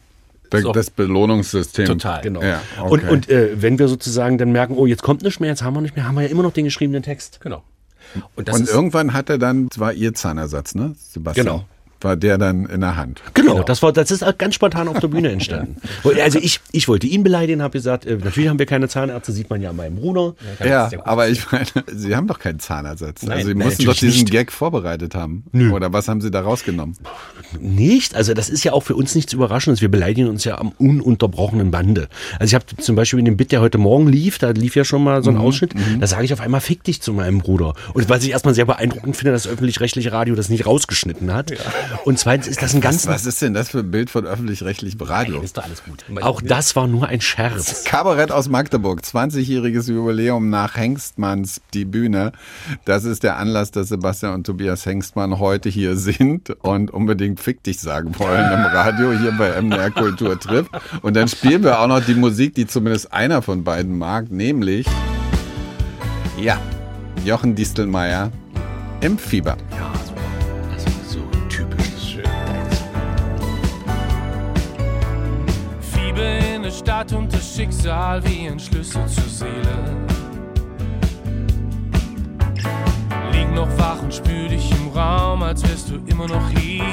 Das, 0.49 0.61
So. 0.61 0.71
das 0.71 0.89
Belohnungssystem. 0.89 1.85
Total. 1.85 2.21
Genau. 2.21 2.41
Ja, 2.41 2.61
okay. 2.79 2.91
Und, 2.91 3.09
und 3.09 3.29
äh, 3.29 3.61
wenn 3.61 3.77
wir 3.79 3.87
sozusagen 3.87 4.37
dann 4.37 4.51
merken, 4.51 4.75
oh, 4.77 4.85
jetzt 4.85 5.03
kommt 5.03 5.21
nicht 5.21 5.39
mehr, 5.39 5.49
jetzt 5.49 5.61
haben 5.63 5.75
wir 5.75 5.81
nicht 5.81 5.95
mehr, 5.95 6.07
haben 6.07 6.15
wir 6.15 6.21
ja 6.23 6.29
immer 6.29 6.43
noch 6.43 6.53
den 6.53 6.65
geschriebenen 6.65 7.03
Text. 7.03 7.39
Genau. 7.41 7.63
Und 8.35 8.47
das 8.47 8.55
Und 8.57 8.63
ist, 8.63 8.73
irgendwann 8.73 9.13
hat 9.13 9.29
er 9.29 9.37
dann, 9.37 9.69
das 9.69 9.79
war 9.79 9.93
ihr 9.93 10.13
Zahnersatz, 10.13 10.75
ne, 10.75 10.95
Sebastian? 10.97 11.45
Genau. 11.45 11.65
War 12.05 12.15
der 12.15 12.37
dann 12.37 12.67
in 12.67 12.81
der 12.81 12.97
Hand. 12.97 13.23
Genau, 13.33 13.63
das 13.63 13.81
war, 13.81 13.91
das 13.91 14.11
ist 14.11 14.23
auch 14.23 14.37
ganz 14.37 14.53
spontan 14.53 14.87
auf 14.87 14.99
der 14.99 15.07
Bühne 15.07 15.31
entstanden. 15.31 15.77
Also 16.23 16.39
ich, 16.39 16.59
ich 16.71 16.87
wollte 16.87 17.07
ihn 17.07 17.23
beleidigen, 17.23 17.61
habe 17.61 17.71
gesagt, 17.71 18.05
äh, 18.05 18.17
natürlich 18.17 18.49
haben 18.49 18.59
wir 18.59 18.65
keine 18.65 18.87
Zahnärzte, 18.87 19.31
sieht 19.31 19.49
man 19.49 19.61
ja 19.61 19.71
an 19.71 19.75
meinem 19.75 19.95
Bruder. 19.95 20.35
Ja, 20.63 20.89
gut. 20.89 20.99
aber 21.03 21.29
ich 21.29 21.51
meine, 21.51 21.65
Sie 21.87 22.15
haben 22.15 22.27
doch 22.27 22.37
keinen 22.37 22.59
Zahnersatz. 22.59 23.23
Nein, 23.23 23.31
also 23.37 23.47
Sie 23.47 23.55
nein, 23.55 23.67
mussten 23.67 23.85
doch 23.85 23.95
diesen 23.95 24.19
nicht. 24.19 24.31
Gag 24.31 24.51
vorbereitet 24.51 25.15
haben. 25.15 25.45
Oder 25.73 25.93
was 25.93 26.07
haben 26.07 26.21
Sie 26.21 26.29
da 26.29 26.41
rausgenommen? 26.41 26.95
Nicht, 27.59 28.15
also 28.15 28.33
das 28.33 28.49
ist 28.49 28.63
ja 28.63 28.73
auch 28.73 28.81
für 28.81 28.95
uns 28.95 29.15
nichts 29.15 29.33
Überraschendes. 29.33 29.81
Wir 29.81 29.89
beleidigen 29.89 30.27
uns 30.27 30.43
ja 30.43 30.57
am 30.59 30.71
ununterbrochenen 30.77 31.71
Bande. 31.71 32.07
Also 32.39 32.51
ich 32.51 32.55
habe 32.55 32.65
zum 32.77 32.95
Beispiel 32.95 33.19
in 33.19 33.25
dem 33.25 33.37
Bit, 33.37 33.51
der 33.51 33.61
heute 33.61 33.77
Morgen 33.77 34.07
lief, 34.07 34.37
da 34.37 34.51
lief 34.51 34.75
ja 34.75 34.83
schon 34.83 35.03
mal 35.03 35.23
so 35.23 35.31
ein 35.31 35.37
Ausschnitt, 35.37 35.73
da 35.99 36.07
sage 36.07 36.25
ich 36.25 36.33
auf 36.33 36.41
einmal 36.41 36.61
fick 36.61 36.83
dich 36.83 37.01
zu 37.01 37.13
meinem 37.13 37.39
Bruder. 37.39 37.73
Und 37.93 38.09
was 38.09 38.23
ich 38.23 38.31
erstmal 38.31 38.53
sehr 38.53 38.65
beeindruckend 38.65 39.17
finde, 39.17 39.31
dass 39.31 39.43
das 39.43 39.51
öffentlich-rechtliche 39.51 40.11
Radio 40.11 40.35
das 40.35 40.49
nicht 40.49 40.65
rausgeschnitten 40.65 41.33
hat. 41.33 41.51
Und 42.03 42.19
zweitens 42.19 42.47
ist 42.47 42.61
das 42.61 42.73
ein 42.73 42.81
ganz, 42.81 43.07
Was 43.07 43.25
ist 43.25 43.41
denn 43.41 43.53
das 43.53 43.69
für 43.69 43.79
ein 43.79 43.91
Bild 43.91 44.09
von 44.09 44.25
öffentlich-rechtlichem 44.25 45.01
Radio? 45.01 45.41
ist 45.41 45.57
doch 45.57 45.63
alles 45.63 45.83
gut. 45.83 46.03
auch 46.21 46.41
das 46.41 46.75
war 46.75 46.87
nur 46.87 47.07
ein 47.07 47.21
Scherz. 47.21 47.83
Kabarett 47.85 48.31
aus 48.31 48.49
Magdeburg, 48.49 49.01
20-jähriges 49.01 49.91
Jubiläum 49.91 50.49
nach 50.49 50.75
Hengstmanns 50.75 51.61
die 51.73 51.85
Bühne. 51.85 52.31
Das 52.85 53.03
ist 53.03 53.23
der 53.23 53.37
Anlass, 53.37 53.71
dass 53.71 53.89
Sebastian 53.89 54.33
und 54.33 54.45
Tobias 54.45 54.85
Hengstmann 54.85 55.39
heute 55.39 55.69
hier 55.69 55.95
sind 55.95 56.49
und 56.61 56.91
unbedingt 56.91 57.39
Fick 57.39 57.63
dich 57.63 57.79
sagen 57.79 58.17
wollen 58.19 58.45
im 58.45 58.65
Radio 58.65 59.11
hier 59.13 59.31
bei 59.31 59.61
MDR 59.61 59.91
Kultur 59.91 60.39
trifft. 60.39 60.71
Und 61.01 61.15
dann 61.15 61.27
spielen 61.27 61.63
wir 61.63 61.79
auch 61.79 61.87
noch 61.87 62.03
die 62.03 62.15
Musik, 62.15 62.55
die 62.55 62.67
zumindest 62.67 63.13
einer 63.13 63.41
von 63.41 63.63
beiden 63.63 63.97
mag, 63.97 64.31
nämlich 64.31 64.87
ja, 66.39 66.59
Jochen 67.23 67.55
Distelmeier 67.55 68.31
im 69.01 69.17
Fieber. 69.17 69.57
Ja, 69.71 69.91
super. 70.05 70.14
Stadt 77.05 77.17
und 77.17 77.33
das 77.33 77.55
Schicksal 77.55 78.23
wie 78.25 78.47
ein 78.47 78.59
Schlüssel 78.59 79.05
zur 79.07 79.23
Seele. 79.23 80.05
Lieg 83.31 83.53
noch 83.53 83.67
wach 83.77 84.01
und 84.01 84.13
spür 84.13 84.47
dich 84.47 84.71
im 84.71 84.89
Raum, 84.89 85.43
als 85.43 85.63
wärst 85.63 85.89
du 85.89 85.95
immer 86.07 86.27
noch 86.27 86.49
hier. 86.49 86.83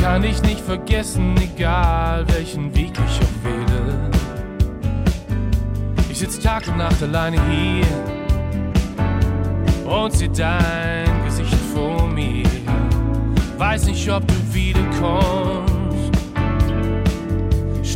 Kann 0.00 0.22
dich 0.22 0.42
nicht 0.42 0.60
vergessen, 0.60 1.34
egal 1.36 2.26
welchen 2.28 2.74
Weg 2.74 2.92
ich 2.92 3.20
auch 3.20 3.44
wähle. 3.44 4.10
Ich 6.10 6.18
sitz 6.18 6.38
Tag 6.38 6.66
und 6.68 6.78
Nacht 6.78 7.02
alleine 7.02 7.38
hier 7.48 7.86
und 9.86 10.12
seh 10.12 10.28
dein 10.28 11.24
Gesicht 11.24 11.54
vor 11.74 12.06
mir. 12.08 12.44
Weiß 13.58 13.86
nicht, 13.86 14.10
ob 14.10 14.26
du 14.26 14.34
wiederkommst. 14.52 15.71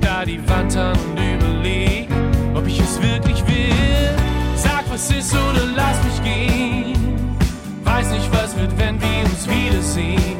Starr 0.06 0.24
die 0.24 0.48
Wand 0.48 0.76
an 0.76 0.96
und 0.96 1.18
überleg, 1.18 2.08
ob 2.54 2.64
ich 2.68 2.78
es 2.78 3.02
wirklich 3.02 3.44
will. 3.48 4.14
Sag, 4.54 4.84
was 4.88 5.10
ist 5.10 5.34
oder 5.34 5.66
lass 5.74 5.98
mich 6.04 6.22
gehen. 6.22 7.36
Weiß 7.82 8.12
nicht, 8.12 8.30
was 8.32 8.56
wird, 8.56 8.70
wenn 8.78 9.00
wir 9.00 9.24
uns 9.24 9.48
wiedersehen. 9.48 10.38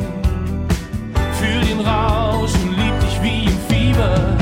Fühl 1.33 1.61
den 1.63 1.81
Rausch 1.81 2.53
und 2.63 2.77
lieb 2.79 2.95
dich 3.01 3.21
wie 3.25 3.47
im 3.47 3.59
Fieber. 3.69 4.37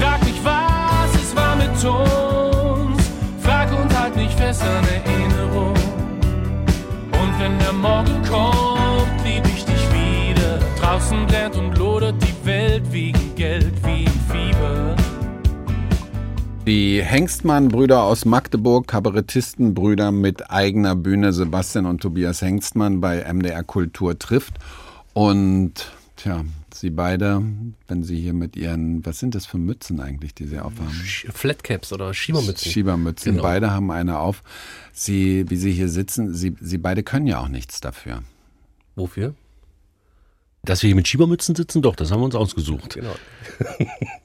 Frag 0.00 0.24
mich, 0.24 0.40
was 0.42 1.22
es 1.22 1.36
war 1.36 1.54
mit 1.56 1.72
uns. 1.84 3.10
Frag 3.42 3.70
und 3.78 3.98
halt 3.98 4.16
nicht 4.16 4.38
fest 4.38 4.62
an 4.62 4.84
Erinnerung. 5.04 5.74
Und 7.12 7.38
wenn 7.38 7.58
der 7.58 7.74
Morgen 7.74 8.22
kommt, 8.26 9.22
lieb 9.22 9.44
ich 9.54 9.66
dich 9.66 9.84
wieder. 9.92 10.60
Draußen 10.80 11.26
brennt 11.26 11.56
und 11.56 11.76
lodert 11.76 12.16
die 12.22 12.46
Welt 12.46 12.90
wegen 12.90 13.34
Geld 13.34 13.74
wie 13.84 14.06
Fieber. 14.06 14.25
Die 16.66 17.00
Hengstmann-Brüder 17.00 18.02
aus 18.02 18.24
Magdeburg, 18.24 18.88
Kabarettistenbrüder 18.88 20.10
mit 20.10 20.50
eigener 20.50 20.96
Bühne, 20.96 21.32
Sebastian 21.32 21.86
und 21.86 22.00
Tobias 22.02 22.42
Hengstmann 22.42 23.00
bei 23.00 23.22
MDR 23.32 23.62
Kultur 23.62 24.18
trifft. 24.18 24.54
Und 25.12 25.92
tja, 26.16 26.44
sie 26.74 26.90
beide, 26.90 27.40
wenn 27.86 28.02
sie 28.02 28.20
hier 28.20 28.32
mit 28.32 28.56
ihren, 28.56 29.06
was 29.06 29.20
sind 29.20 29.36
das 29.36 29.46
für 29.46 29.58
Mützen 29.58 30.00
eigentlich, 30.00 30.34
die 30.34 30.46
sie 30.46 30.58
aufhaben? 30.58 30.90
Flatcaps 30.90 31.92
oder 31.92 32.12
Schiebermützen. 32.12 32.72
Schiebermützen. 32.72 33.32
Genau. 33.34 33.44
Beide 33.44 33.70
haben 33.70 33.92
eine 33.92 34.18
auf. 34.18 34.42
Sie, 34.92 35.48
wie 35.48 35.56
sie 35.56 35.70
hier 35.70 35.88
sitzen, 35.88 36.34
sie, 36.34 36.56
sie 36.60 36.78
beide 36.78 37.04
können 37.04 37.28
ja 37.28 37.38
auch 37.38 37.48
nichts 37.48 37.80
dafür. 37.80 38.24
Wofür? 38.96 39.36
Dass 40.64 40.82
wir 40.82 40.88
hier 40.88 40.96
mit 40.96 41.06
Schiebermützen 41.06 41.54
sitzen, 41.54 41.80
doch, 41.80 41.94
das 41.94 42.10
haben 42.10 42.22
wir 42.22 42.24
uns 42.24 42.34
ausgesucht. 42.34 42.94
Genau. 42.94 43.14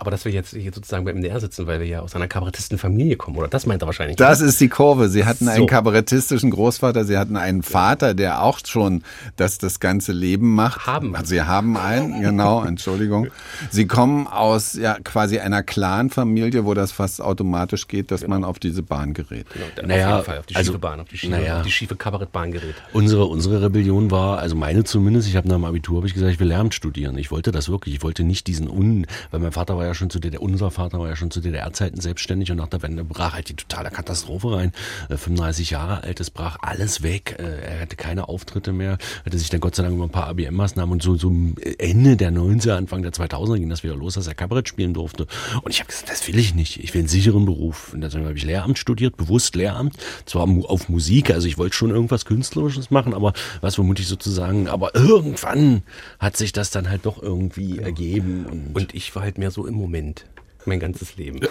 Aber 0.00 0.10
dass 0.10 0.24
wir 0.24 0.32
jetzt 0.32 0.54
hier 0.54 0.72
sozusagen 0.72 1.04
beim 1.04 1.16
MDR 1.18 1.38
sitzen, 1.40 1.66
weil 1.66 1.78
wir 1.80 1.86
ja 1.86 2.00
aus 2.00 2.16
einer 2.16 2.26
Kabarettistenfamilie 2.26 3.16
kommen, 3.16 3.36
oder? 3.36 3.48
Das 3.48 3.66
meint 3.66 3.82
er 3.82 3.86
wahrscheinlich. 3.86 4.16
Das 4.16 4.40
ist 4.40 4.58
die 4.60 4.68
Kurve. 4.68 5.08
Sie 5.10 5.26
hatten 5.26 5.46
einen 5.48 5.58
So. 5.60 5.66
kabarettistischen 5.66 6.50
Großvater, 6.50 7.04
Sie 7.04 7.18
hatten 7.18 7.36
einen 7.36 7.62
Vater, 7.62 8.14
der 8.14 8.42
auch 8.42 8.60
schon 8.66 9.02
das, 9.36 9.58
das 9.58 9.78
ganze 9.78 10.12
Leben 10.12 10.54
macht. 10.54 10.86
Haben. 10.86 11.14
Sie 11.24 11.42
haben 11.42 11.76
einen, 11.76 12.20
genau, 12.22 12.64
Entschuldigung. 12.64 13.28
Sie 13.70 13.86
kommen 13.86 14.26
aus 14.26 14.72
ja 14.74 14.96
quasi 15.04 15.38
einer 15.38 15.62
Clan-Familie, 15.62 16.64
wo 16.64 16.72
das 16.74 16.92
fast 16.92 17.20
automatisch 17.20 17.86
geht, 17.88 18.10
dass 18.10 18.26
man 18.26 18.44
auf 18.44 18.58
diese 18.58 18.82
Bahn 18.82 19.12
gerät. 19.12 19.46
Der- 19.76 19.86
Naja, 19.86 20.08
auf 20.08 20.14
jeden 20.14 20.24
Fall, 20.24 20.38
auf 20.38 20.46
die 20.46 20.56
also, 20.56 20.72
schiefe 20.72 20.78
Bahn, 20.78 21.00
auf 21.00 21.08
die 21.08 21.18
schiefe, 21.18 21.32
naja. 21.32 21.56
auf 21.58 21.62
die 21.62 21.70
schiefe 21.70 21.96
Kabarettbahn 21.96 22.52
gerät. 22.52 22.74
Unsere, 22.92 23.26
unsere 23.26 23.60
Rebellion 23.62 24.10
war, 24.10 24.38
also 24.38 24.56
meine 24.56 24.84
zumindest, 24.84 25.28
ich 25.28 25.36
habe 25.36 25.46
nach 25.48 25.56
dem 25.56 25.64
Abitur 25.66 25.98
habe 25.98 26.06
ich 26.06 26.14
gesagt, 26.14 26.32
ich 26.32 26.40
will 26.40 26.48
Lehramt 26.48 26.74
studieren. 26.74 27.18
Ich 27.18 27.30
wollte 27.30 27.52
das 27.52 27.68
wirklich. 27.68 27.96
Ich 27.96 28.02
wollte 28.02 28.24
nicht 28.24 28.46
diesen 28.46 28.68
Un, 28.70 29.06
weil 29.30 29.40
mein 29.40 29.52
Vater 29.52 29.76
war 29.76 29.84
ja 29.84 29.89
schon 29.94 30.10
zu 30.10 30.18
DDR, 30.20 30.42
unser 30.42 30.70
Vater 30.70 30.98
war 30.98 31.08
ja 31.08 31.16
schon 31.16 31.30
zu 31.30 31.40
DDR-Zeiten 31.40 32.00
selbstständig 32.00 32.50
und 32.50 32.56
nach 32.58 32.68
der 32.68 32.82
Wende 32.82 33.04
brach 33.04 33.34
halt 33.34 33.48
die 33.48 33.54
totale 33.54 33.90
Katastrophe 33.90 34.52
rein. 34.52 34.72
Äh, 35.08 35.16
35 35.16 35.70
Jahre 35.70 36.02
alt, 36.02 36.20
es 36.20 36.30
brach 36.30 36.58
alles 36.62 37.02
weg. 37.02 37.36
Äh, 37.38 37.60
Er 37.60 37.80
hatte 37.80 37.96
keine 37.96 38.28
Auftritte 38.28 38.72
mehr, 38.72 38.98
hatte 39.24 39.38
sich 39.38 39.50
dann 39.50 39.60
Gott 39.60 39.74
sei 39.74 39.82
Dank 39.82 39.94
über 39.94 40.04
ein 40.04 40.10
paar 40.10 40.28
ABM-Maßnahmen 40.28 40.92
und 40.92 41.02
so, 41.02 41.16
so 41.16 41.30
Ende 41.78 42.16
der 42.16 42.32
90er, 42.32 42.72
Anfang 42.76 43.02
der 43.02 43.12
2000er 43.12 43.58
ging 43.58 43.68
das 43.68 43.82
wieder 43.82 43.96
los, 43.96 44.14
dass 44.14 44.26
er 44.26 44.34
Kabarett 44.34 44.68
spielen 44.68 44.94
durfte. 44.94 45.26
Und 45.62 45.70
ich 45.70 45.80
habe 45.80 45.88
gesagt, 45.88 46.10
das 46.10 46.26
will 46.28 46.38
ich 46.38 46.54
nicht. 46.54 46.82
Ich 46.82 46.94
will 46.94 47.00
einen 47.00 47.08
sicheren 47.08 47.44
Beruf. 47.44 47.92
Und 47.92 48.00
deswegen 48.00 48.24
habe 48.26 48.36
ich 48.36 48.44
Lehramt 48.44 48.78
studiert, 48.78 49.16
bewusst 49.16 49.54
Lehramt. 49.56 49.96
Zwar 50.26 50.48
auf 50.48 50.88
Musik, 50.88 51.30
also 51.30 51.46
ich 51.46 51.58
wollte 51.58 51.74
schon 51.76 51.90
irgendwas 51.90 52.24
Künstlerisches 52.24 52.90
machen, 52.90 53.14
aber 53.14 53.32
was 53.60 53.74
vermutlich 53.76 54.06
sozusagen, 54.08 54.68
aber 54.68 54.94
irgendwann 54.94 55.82
hat 56.18 56.36
sich 56.36 56.52
das 56.52 56.70
dann 56.70 56.88
halt 56.88 57.06
doch 57.06 57.22
irgendwie 57.22 57.78
ergeben. 57.78 58.46
Und, 58.46 58.74
Und 58.76 58.94
ich 58.94 59.14
war 59.14 59.22
halt 59.22 59.38
mehr 59.38 59.50
so 59.50 59.66
im 59.66 59.74
Moment. 59.80 60.26
Mein 60.66 60.78
ganzes 60.78 61.16
Leben. 61.16 61.40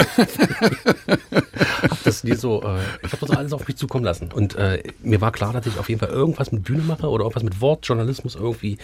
hab 1.81 2.03
das 2.03 2.23
nie 2.23 2.35
so, 2.35 2.61
äh, 2.61 2.77
ich 3.03 3.11
habe 3.11 3.25
das 3.25 3.31
alles 3.35 3.53
auf 3.53 3.67
mich 3.67 3.75
zukommen 3.75 4.03
lassen. 4.05 4.31
Und 4.31 4.55
äh, 4.55 4.83
mir 5.01 5.19
war 5.19 5.31
klar, 5.31 5.51
dass 5.51 5.65
ich 5.65 5.79
auf 5.79 5.89
jeden 5.89 5.99
Fall 5.99 6.09
irgendwas 6.09 6.51
mit 6.51 6.63
Bühne 6.63 6.83
mache 6.83 7.07
oder 7.09 7.23
irgendwas 7.23 7.41
mit 7.43 7.59
Wort, 7.59 7.87
Journalismus 7.87 8.35
irgendwie. 8.35 8.77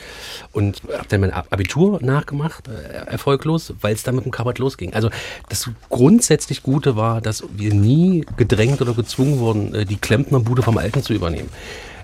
Und 0.51 0.81
habe 0.97 1.07
dann 1.09 1.21
mein 1.21 1.31
Ab- 1.31 1.47
Abitur 1.51 1.99
nachgemacht, 2.01 2.67
äh, 2.67 3.05
erfolglos, 3.05 3.73
weil 3.81 3.93
es 3.93 4.01
dann 4.01 4.15
mit 4.15 4.25
dem 4.25 4.31
Kabarett 4.31 4.57
losging. 4.57 4.93
Also 4.93 5.09
das 5.49 5.69
grundsätzlich 5.89 6.63
Gute 6.63 6.95
war, 6.95 7.21
dass 7.21 7.43
wir 7.55 7.73
nie 7.75 8.25
gedrängt 8.35 8.81
oder 8.81 8.93
gezwungen 8.95 9.37
wurden, 9.39 9.75
äh, 9.75 9.85
die 9.85 9.97
Klempnerbude 9.97 10.63
vom 10.63 10.79
Alten 10.79 11.03
zu 11.03 11.13
übernehmen. 11.13 11.49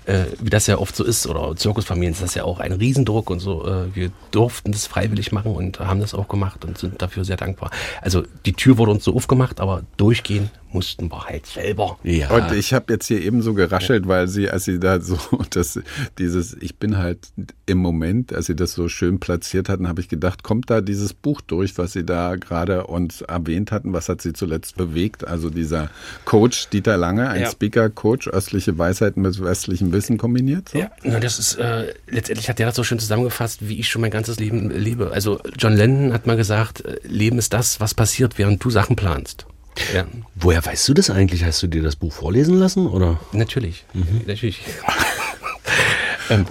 Äh, 0.04 0.24
wie 0.40 0.50
das 0.50 0.66
ja 0.66 0.78
oft 0.78 0.96
so 0.96 1.04
ist, 1.04 1.26
oder 1.26 1.54
Zirkusfamilien 1.54 2.12
ist 2.12 2.22
das 2.22 2.34
ja 2.34 2.44
auch 2.44 2.58
ein 2.60 2.72
Riesendruck 2.72 3.30
und 3.30 3.40
so. 3.40 3.66
Äh, 3.66 3.94
wir 3.94 4.10
durften 4.30 4.72
das 4.72 4.86
freiwillig 4.86 5.32
machen 5.32 5.54
und 5.54 5.80
haben 5.80 6.00
das 6.00 6.14
auch 6.14 6.28
gemacht 6.28 6.64
und 6.64 6.78
sind 6.78 7.00
dafür 7.00 7.24
sehr 7.24 7.36
dankbar. 7.36 7.70
Also 8.00 8.22
die 8.44 8.52
Tür 8.52 8.78
wurde 8.78 8.92
uns 8.92 9.04
so 9.04 9.14
aufgemacht, 9.14 9.60
aber 9.60 9.82
durchgehen 9.96 10.50
mussten 10.72 11.10
wir 11.10 11.24
halt 11.26 11.46
selber. 11.46 11.98
ja, 12.02 12.30
Und 12.30 12.52
ich 12.52 12.72
habe 12.74 12.92
jetzt 12.92 13.06
hier 13.06 13.20
eben 13.22 13.42
so 13.42 13.54
geraschelt, 13.54 14.06
weil 14.08 14.28
sie, 14.28 14.50
als 14.50 14.64
sie 14.64 14.78
da 14.78 15.00
so 15.00 15.18
das, 15.50 15.80
dieses, 16.18 16.54
ich 16.60 16.76
bin 16.76 16.98
halt 16.98 17.18
im 17.66 17.78
Moment, 17.78 18.32
als 18.34 18.46
sie 18.46 18.56
das 18.56 18.72
so 18.72 18.88
schön 18.88 19.20
platziert 19.20 19.68
hatten, 19.68 19.88
habe 19.88 20.00
ich 20.00 20.08
gedacht, 20.08 20.42
kommt 20.42 20.70
da 20.70 20.80
dieses 20.80 21.14
Buch 21.14 21.40
durch, 21.40 21.78
was 21.78 21.92
sie 21.92 22.04
da 22.04 22.36
gerade 22.36 22.86
uns 22.86 23.20
erwähnt 23.22 23.72
hatten, 23.72 23.92
was 23.92 24.08
hat 24.08 24.20
sie 24.22 24.32
zuletzt 24.32 24.76
bewegt? 24.76 25.26
Also 25.26 25.50
dieser 25.50 25.90
Coach 26.24 26.68
Dieter 26.70 26.96
Lange, 26.96 27.28
ein 27.28 27.42
Ja. 27.42 27.50
Speaker-Coach, 27.50 28.28
östliche 28.28 28.76
Weisheiten 28.78 29.22
mit 29.22 29.42
westlichem 29.42 29.92
Wissen 29.92 30.18
kombiniert. 30.18 30.70
So? 30.70 30.78
Ja, 30.78 30.90
na, 31.02 31.20
das 31.20 31.38
ist, 31.38 31.54
äh, 31.56 31.94
letztendlich 32.08 32.48
hat 32.48 32.58
der 32.58 32.66
das 32.66 32.76
so 32.76 32.84
schön 32.84 32.98
zusammengefasst, 32.98 33.68
wie 33.68 33.78
ich 33.78 33.88
schon 33.88 34.02
mein 34.02 34.10
ganzes 34.10 34.38
Leben 34.38 34.70
lebe. 34.70 35.10
Also 35.12 35.40
John 35.58 35.74
Lennon 35.74 36.12
hat 36.12 36.26
mal 36.26 36.36
gesagt, 36.36 36.84
äh, 36.84 36.98
Leben 37.06 37.38
ist 37.38 37.52
das, 37.52 37.80
was 37.80 37.94
passiert, 37.94 38.38
während 38.38 38.62
du 38.62 38.70
Sachen 38.70 38.96
planst. 38.96 39.46
Ja, 39.94 40.06
woher 40.34 40.64
weißt 40.64 40.88
du 40.88 40.94
das 40.94 41.10
eigentlich? 41.10 41.44
Hast 41.44 41.62
du 41.62 41.66
dir 41.66 41.82
das 41.82 41.96
Buch 41.96 42.12
vorlesen 42.12 42.58
lassen 42.58 42.86
oder? 42.86 43.18
natürlich. 43.32 43.84
Natürlich. 44.26 44.60
ähm, 46.30 46.46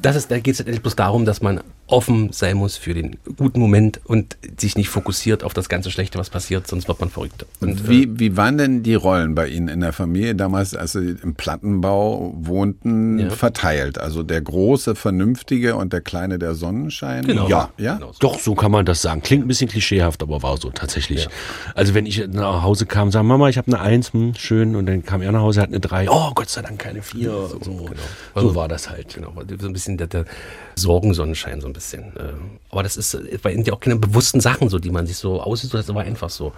das 0.00 0.16
ist, 0.16 0.30
da 0.30 0.38
geht 0.38 0.58
es 0.58 0.80
bloß 0.80 0.96
darum, 0.96 1.24
dass 1.24 1.42
man 1.42 1.60
offen 1.88 2.32
sein 2.32 2.56
muss 2.56 2.76
für 2.76 2.94
den 2.94 3.16
guten 3.36 3.60
Moment 3.60 4.00
und 4.04 4.36
sich 4.58 4.76
nicht 4.76 4.88
fokussiert 4.88 5.44
auf 5.44 5.54
das 5.54 5.68
ganze 5.68 5.90
Schlechte, 5.92 6.18
was 6.18 6.30
passiert, 6.30 6.66
sonst 6.66 6.88
wird 6.88 6.98
man 6.98 7.10
verrückt. 7.10 7.46
Und, 7.60 7.84
äh, 7.84 7.88
Wie, 7.88 8.18
wie 8.18 8.36
waren 8.36 8.58
denn 8.58 8.82
die 8.82 8.94
Rollen 8.96 9.36
bei 9.36 9.46
Ihnen 9.48 9.68
in 9.68 9.80
der 9.80 9.92
Familie 9.92 10.34
damals, 10.34 10.74
als 10.74 10.92
Sie 10.92 11.14
im 11.22 11.36
Plattenbau 11.36 12.34
wohnten, 12.38 13.18
Ja. 13.20 13.30
verteilt? 13.30 13.98
Also 13.98 14.24
der 14.24 14.40
große 14.40 14.96
Vernünftige 14.96 15.76
und 15.76 15.92
der 15.92 16.00
kleine 16.00 16.38
der 16.40 16.54
Sonnenschein? 16.56 17.24
Genau. 17.24 17.48
Ja. 17.48 17.70
ja? 17.78 17.94
Genau 17.94 18.12
so. 18.12 18.18
Doch, 18.18 18.38
so 18.40 18.54
kann 18.56 18.72
man 18.72 18.84
das 18.84 19.00
sagen. 19.02 19.22
Klingt 19.22 19.44
ein 19.44 19.48
bisschen 19.48 19.68
klischeehaft, 19.68 20.22
aber 20.22 20.42
war 20.42 20.56
so 20.56 20.70
tatsächlich. 20.70 21.28
Also 21.76 21.94
wenn 21.94 22.06
ich 22.06 22.26
nach 22.26 22.62
Hause 22.62 22.86
kam, 22.86 23.12
sagen 23.12 23.28
Mama, 23.28 23.48
ich 23.48 23.58
habe 23.58 23.68
eine 23.68 23.80
Eins, 23.80 24.12
hm, 24.12 24.34
schön, 24.34 24.74
und 24.74 24.86
dann 24.86 25.04
kam 25.04 25.22
er 25.22 25.30
nach 25.30 25.40
Hause, 25.42 25.60
hat 25.60 25.68
eine 25.68 25.78
Drei. 25.80 26.08
Oh, 26.10 26.32
Gott 26.34 26.48
sei 26.48 26.62
Dank 26.62 26.80
keine 26.80 27.02
Vier. 27.02 27.30
So, 27.30 27.58
so, 27.62 27.86
Also, 28.34 28.54
war 28.56 28.66
das 28.66 28.90
halt. 28.90 29.14
Genau, 29.14 29.32
so 29.60 29.66
ein 29.68 29.72
bisschen 29.72 29.96
der, 29.98 30.08
der 30.08 30.24
Sorgensonnenschein, 30.74 31.60
so 31.60 31.68
ein 31.68 31.72
bisschen. 31.76 32.12
Ähm, 32.18 32.58
Aber 32.70 32.82
das 32.82 32.96
ist, 32.96 33.14
äh, 33.14 33.38
weil 33.42 33.54
ja 33.66 33.72
auch 33.72 33.80
keine 33.80 33.96
bewussten 33.96 34.40
Sachen, 34.40 34.68
so, 34.68 34.78
die 34.78 34.90
man 34.90 35.06
sich 35.06 35.16
so 35.16 35.40
aussieht, 35.40 35.72
das 35.72 35.88
war 35.94 36.02
einfach 36.02 36.30
so. 36.30 36.52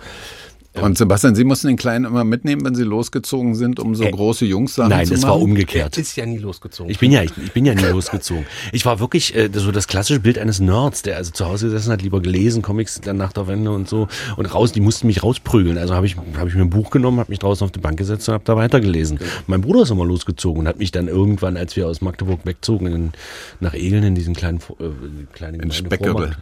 Und 0.82 0.98
Sebastian, 0.98 1.34
Sie 1.34 1.44
mussten 1.44 1.68
den 1.68 1.76
Kleinen 1.76 2.04
immer 2.04 2.24
mitnehmen, 2.24 2.64
wenn 2.64 2.74
Sie 2.74 2.84
losgezogen 2.84 3.54
sind, 3.54 3.80
um 3.80 3.94
so 3.94 4.04
Äh, 4.04 4.10
große 4.10 4.44
Nein, 4.44 5.06
zu 5.06 5.14
es 5.14 5.20
machen? 5.22 5.30
war 5.30 5.40
umgekehrt. 5.40 5.96
Ist 5.98 6.16
ja 6.16 6.26
nie 6.26 6.38
losgezogen. 6.38 6.90
Ich 6.90 6.98
bin 6.98 7.12
ja, 7.12 7.22
ich, 7.22 7.32
ich 7.42 7.52
bin 7.52 7.66
ja 7.66 7.74
nie 7.74 7.82
losgezogen. 7.84 8.46
Ich 8.72 8.84
war 8.86 9.00
wirklich 9.00 9.34
äh, 9.34 9.48
so 9.52 9.72
das 9.72 9.88
klassische 9.88 10.20
Bild 10.20 10.38
eines 10.38 10.60
Nerds, 10.60 11.02
der 11.02 11.16
also 11.16 11.32
zu 11.32 11.46
Hause 11.46 11.66
gesessen 11.66 11.92
hat, 11.92 12.02
lieber 12.02 12.20
gelesen, 12.20 12.62
Comics 12.62 13.00
dann 13.00 13.16
nach 13.16 13.32
der 13.32 13.46
Wende 13.46 13.70
und 13.70 13.88
so 13.88 14.08
und 14.36 14.46
raus. 14.46 14.72
Die 14.72 14.80
mussten 14.80 15.06
mich 15.06 15.22
rausprügeln. 15.22 15.78
Also 15.78 15.94
habe 15.94 16.06
ich, 16.06 16.16
habe 16.36 16.48
ich 16.48 16.54
mir 16.54 16.62
ein 16.62 16.70
Buch 16.70 16.90
genommen, 16.90 17.18
habe 17.20 17.30
mich 17.30 17.38
draußen 17.38 17.64
auf 17.64 17.70
die 17.70 17.80
Bank 17.80 17.98
gesetzt 17.98 18.28
und 18.28 18.34
habe 18.34 18.44
da 18.44 18.56
weitergelesen. 18.56 19.18
Mein 19.46 19.60
Bruder 19.60 19.82
ist 19.82 19.90
immer 19.90 20.04
losgezogen 20.04 20.60
und 20.60 20.68
hat 20.68 20.78
mich 20.78 20.90
dann 20.92 21.08
irgendwann, 21.08 21.56
als 21.56 21.76
wir 21.76 21.86
aus 21.86 22.00
Magdeburg 22.00 22.40
wegzogen, 22.44 22.86
in, 22.86 23.12
nach 23.60 23.74
Egeln 23.74 24.02
in 24.04 24.14
diesen 24.14 24.34
kleinen, 24.34 24.58
äh, 24.80 24.84
kleinen 25.32 25.60
In. 25.60 25.70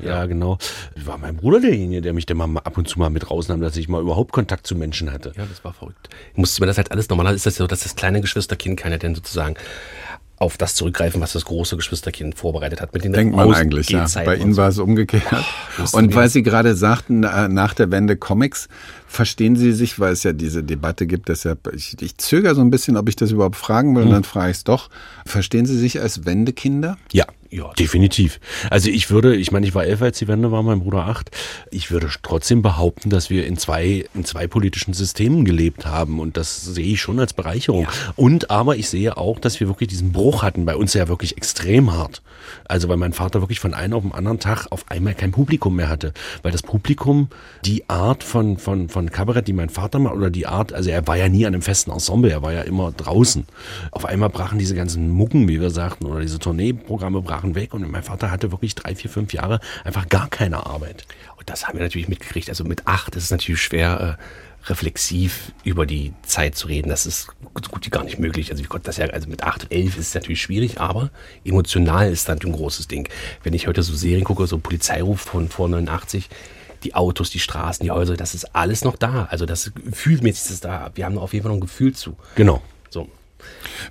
Ja, 0.04 0.26
genau. 0.26 0.58
War 1.04 1.18
mein 1.18 1.36
Bruder 1.36 1.60
derjenige, 1.60 2.00
der 2.02 2.12
mich 2.12 2.26
dann 2.26 2.36
mal 2.36 2.60
ab 2.60 2.78
und 2.78 2.88
zu 2.88 2.98
mal 2.98 3.10
mit 3.10 3.30
rausnahm, 3.30 3.60
dass 3.60 3.76
ich 3.76 3.88
mal 3.88 4.00
überhaupt 4.00 4.25
Kontakt 4.26 4.66
zu 4.66 4.74
Menschen 4.74 5.12
hatte. 5.12 5.32
Ja, 5.36 5.44
das 5.46 5.64
war 5.64 5.72
verrückt. 5.72 6.08
Ich 6.32 6.38
musste 6.38 6.60
mir 6.60 6.66
das 6.66 6.76
halt 6.76 6.90
alles 6.90 7.08
normalerweise 7.08 7.36
ist 7.36 7.46
das 7.46 7.56
so, 7.56 7.66
dass 7.66 7.80
das 7.80 7.96
kleine 7.96 8.20
Geschwisterkind 8.20 8.78
kann 8.78 8.92
ja 8.92 8.98
dann 8.98 9.14
sozusagen 9.14 9.56
auf 10.38 10.58
das 10.58 10.74
zurückgreifen, 10.74 11.20
was 11.20 11.32
das 11.32 11.46
große 11.46 11.76
Geschwisterkind 11.76 12.36
vorbereitet 12.36 12.82
hat. 12.82 12.92
Mit 12.92 13.04
den 13.04 13.12
Denkt 13.12 13.34
man 13.34 13.54
eigentlich, 13.54 13.88
ja. 13.88 14.06
Bei 14.24 14.36
Ihnen 14.36 14.52
so. 14.52 14.60
war 14.60 14.68
es 14.68 14.78
umgekehrt. 14.78 15.24
wussten 15.78 15.96
Und 15.96 16.14
weil. 16.14 16.28
Sie 16.28 16.42
gerade 16.42 16.74
sagten, 16.74 17.24
äh, 17.24 17.48
nach 17.48 17.72
der 17.72 17.90
Wende 17.90 18.16
Comics, 18.16 18.68
verstehen 19.06 19.56
Sie 19.56 19.72
sich, 19.72 19.98
weil 19.98 20.12
es 20.12 20.22
ja 20.22 20.32
diese 20.32 20.62
Debatte 20.62 21.06
gibt, 21.06 21.28
deshalb, 21.28 21.72
ich, 21.74 22.00
ich 22.00 22.18
zögere 22.18 22.54
so 22.54 22.60
ein 22.60 22.70
bisschen, 22.70 22.96
ob 22.96 23.08
ich 23.08 23.16
das 23.16 23.30
überhaupt 23.30 23.56
fragen 23.56 23.96
will, 23.96 24.04
und 24.04 24.10
dann 24.10 24.24
frage 24.24 24.50
ich 24.50 24.58
es 24.58 24.64
doch. 24.64 24.90
Verstehen 25.24 25.66
Sie 25.66 25.78
sich 25.78 26.00
als 26.00 26.24
Wendekinder? 26.26 26.98
Ja, 27.12 27.26
ja, 27.50 27.72
definitiv. 27.78 28.40
Also 28.70 28.90
ich 28.90 29.10
würde, 29.10 29.36
ich 29.36 29.52
meine, 29.52 29.66
ich 29.66 29.74
war 29.74 29.84
elf, 29.84 30.02
als 30.02 30.18
die 30.18 30.28
Wende 30.28 30.50
war, 30.50 30.62
mein 30.62 30.80
Bruder 30.80 31.06
acht. 31.06 31.30
Ich 31.70 31.90
würde 31.90 32.08
trotzdem 32.22 32.62
behaupten, 32.62 33.10
dass 33.10 33.30
wir 33.30 33.46
in 33.46 33.56
zwei, 33.56 34.04
in 34.14 34.24
zwei 34.24 34.46
politischen 34.46 34.94
Systemen 34.94 35.44
gelebt 35.44 35.86
haben 35.86 36.20
und 36.20 36.36
das 36.36 36.64
sehe 36.64 36.94
ich 36.94 37.00
schon 37.00 37.20
als 37.20 37.32
Bereicherung. 37.32 37.86
Und 38.16 38.50
aber 38.50 38.76
ich 38.76 38.88
sehe 38.88 39.16
auch, 39.16 39.38
dass 39.38 39.60
wir 39.60 39.68
wirklich 39.68 39.88
diesen 39.88 40.12
Bruch 40.12 40.42
hatten, 40.42 40.64
bei 40.64 40.76
uns 40.76 40.94
ja 40.94 41.08
wirklich 41.08 41.36
extrem 41.36 41.92
hart. 41.92 42.22
Also 42.68 42.88
weil 42.88 42.96
mein 42.96 43.12
Vater 43.12 43.40
wirklich 43.40 43.60
von 43.60 43.74
einem 43.74 43.94
auf 43.94 44.02
den 44.02 44.12
anderen 44.12 44.40
Tag 44.40 44.66
auf 44.70 44.84
einmal 44.90 45.14
kein 45.14 45.32
Publikum 45.32 45.76
mehr 45.76 45.88
hatte, 45.88 46.12
weil 46.42 46.52
das 46.52 46.62
Publikum 46.62 47.28
die 47.64 47.88
Art 47.88 48.22
von 48.22 48.58
von 48.58 48.88
von 48.96 49.10
Kabarett, 49.10 49.46
die 49.46 49.52
mein 49.52 49.68
Vater 49.68 49.98
macht 49.98 50.14
oder 50.14 50.30
die 50.30 50.46
Art, 50.46 50.72
also 50.72 50.88
er 50.88 51.06
war 51.06 51.18
ja 51.18 51.28
nie 51.28 51.44
an 51.44 51.52
einem 51.52 51.60
festen 51.60 51.90
Ensemble, 51.90 52.30
er 52.30 52.40
war 52.40 52.54
ja 52.54 52.62
immer 52.62 52.92
draußen. 52.92 53.46
Auf 53.90 54.06
einmal 54.06 54.30
brachen 54.30 54.58
diese 54.58 54.74
ganzen 54.74 55.10
Mucken, 55.10 55.48
wie 55.48 55.60
wir 55.60 55.68
sagten, 55.68 56.06
oder 56.06 56.22
diese 56.22 56.38
Tourneeprogramme 56.38 57.20
brachen 57.20 57.54
weg 57.54 57.74
und 57.74 57.86
mein 57.90 58.02
Vater 58.02 58.30
hatte 58.30 58.52
wirklich 58.52 58.74
drei, 58.74 58.94
vier, 58.94 59.10
fünf 59.10 59.34
Jahre 59.34 59.60
einfach 59.84 60.08
gar 60.08 60.30
keine 60.30 60.64
Arbeit. 60.64 61.06
Und 61.36 61.50
das 61.50 61.68
haben 61.68 61.76
wir 61.76 61.84
natürlich 61.84 62.08
mitgekriegt. 62.08 62.48
Also 62.48 62.64
mit 62.64 62.86
acht 62.86 63.14
ist 63.16 63.24
es 63.24 63.30
natürlich 63.30 63.60
schwer, 63.60 64.18
äh, 64.18 64.70
reflexiv 64.70 65.52
über 65.62 65.84
die 65.84 66.14
Zeit 66.22 66.56
zu 66.56 66.66
reden. 66.66 66.88
Das 66.88 67.04
ist 67.04 67.28
gut, 67.52 67.70
gut 67.70 67.84
wie 67.84 67.90
gar 67.90 68.02
nicht 68.02 68.18
möglich. 68.18 68.50
Also, 68.50 68.64
wie 68.64 68.68
Gott 68.68 68.88
das 68.88 68.96
ja, 68.96 69.04
also 69.08 69.28
mit 69.28 69.42
acht 69.42 69.66
elf 69.70 69.98
ist 69.98 70.08
es 70.08 70.14
natürlich 70.14 70.40
schwierig, 70.40 70.80
aber 70.80 71.10
emotional 71.44 72.10
ist 72.10 72.30
dann 72.30 72.38
ein 72.42 72.52
großes 72.52 72.88
Ding. 72.88 73.10
Wenn 73.42 73.52
ich 73.52 73.66
heute 73.66 73.82
so 73.82 73.94
Serien 73.94 74.24
gucke, 74.24 74.46
so 74.46 74.56
Polizeiruf 74.56 75.20
von 75.20 75.50
vor 75.50 75.68
89, 75.68 76.30
die 76.86 76.94
Autos, 76.94 77.30
die 77.30 77.40
Straßen, 77.40 77.84
die 77.84 77.90
Häuser, 77.90 78.16
das 78.16 78.34
ist 78.34 78.54
alles 78.54 78.84
noch 78.84 78.96
da. 78.96 79.26
Also 79.30 79.44
das 79.44 79.72
gefühlmäßig 79.74 80.44
ist 80.44 80.50
es 80.50 80.60
da. 80.60 80.90
Wir 80.94 81.04
haben 81.04 81.18
auf 81.18 81.32
jeden 81.32 81.42
Fall 81.42 81.50
noch 81.50 81.58
ein 81.58 81.60
Gefühl 81.60 81.94
zu. 81.94 82.16
Genau. 82.36 82.62
So. 82.90 83.08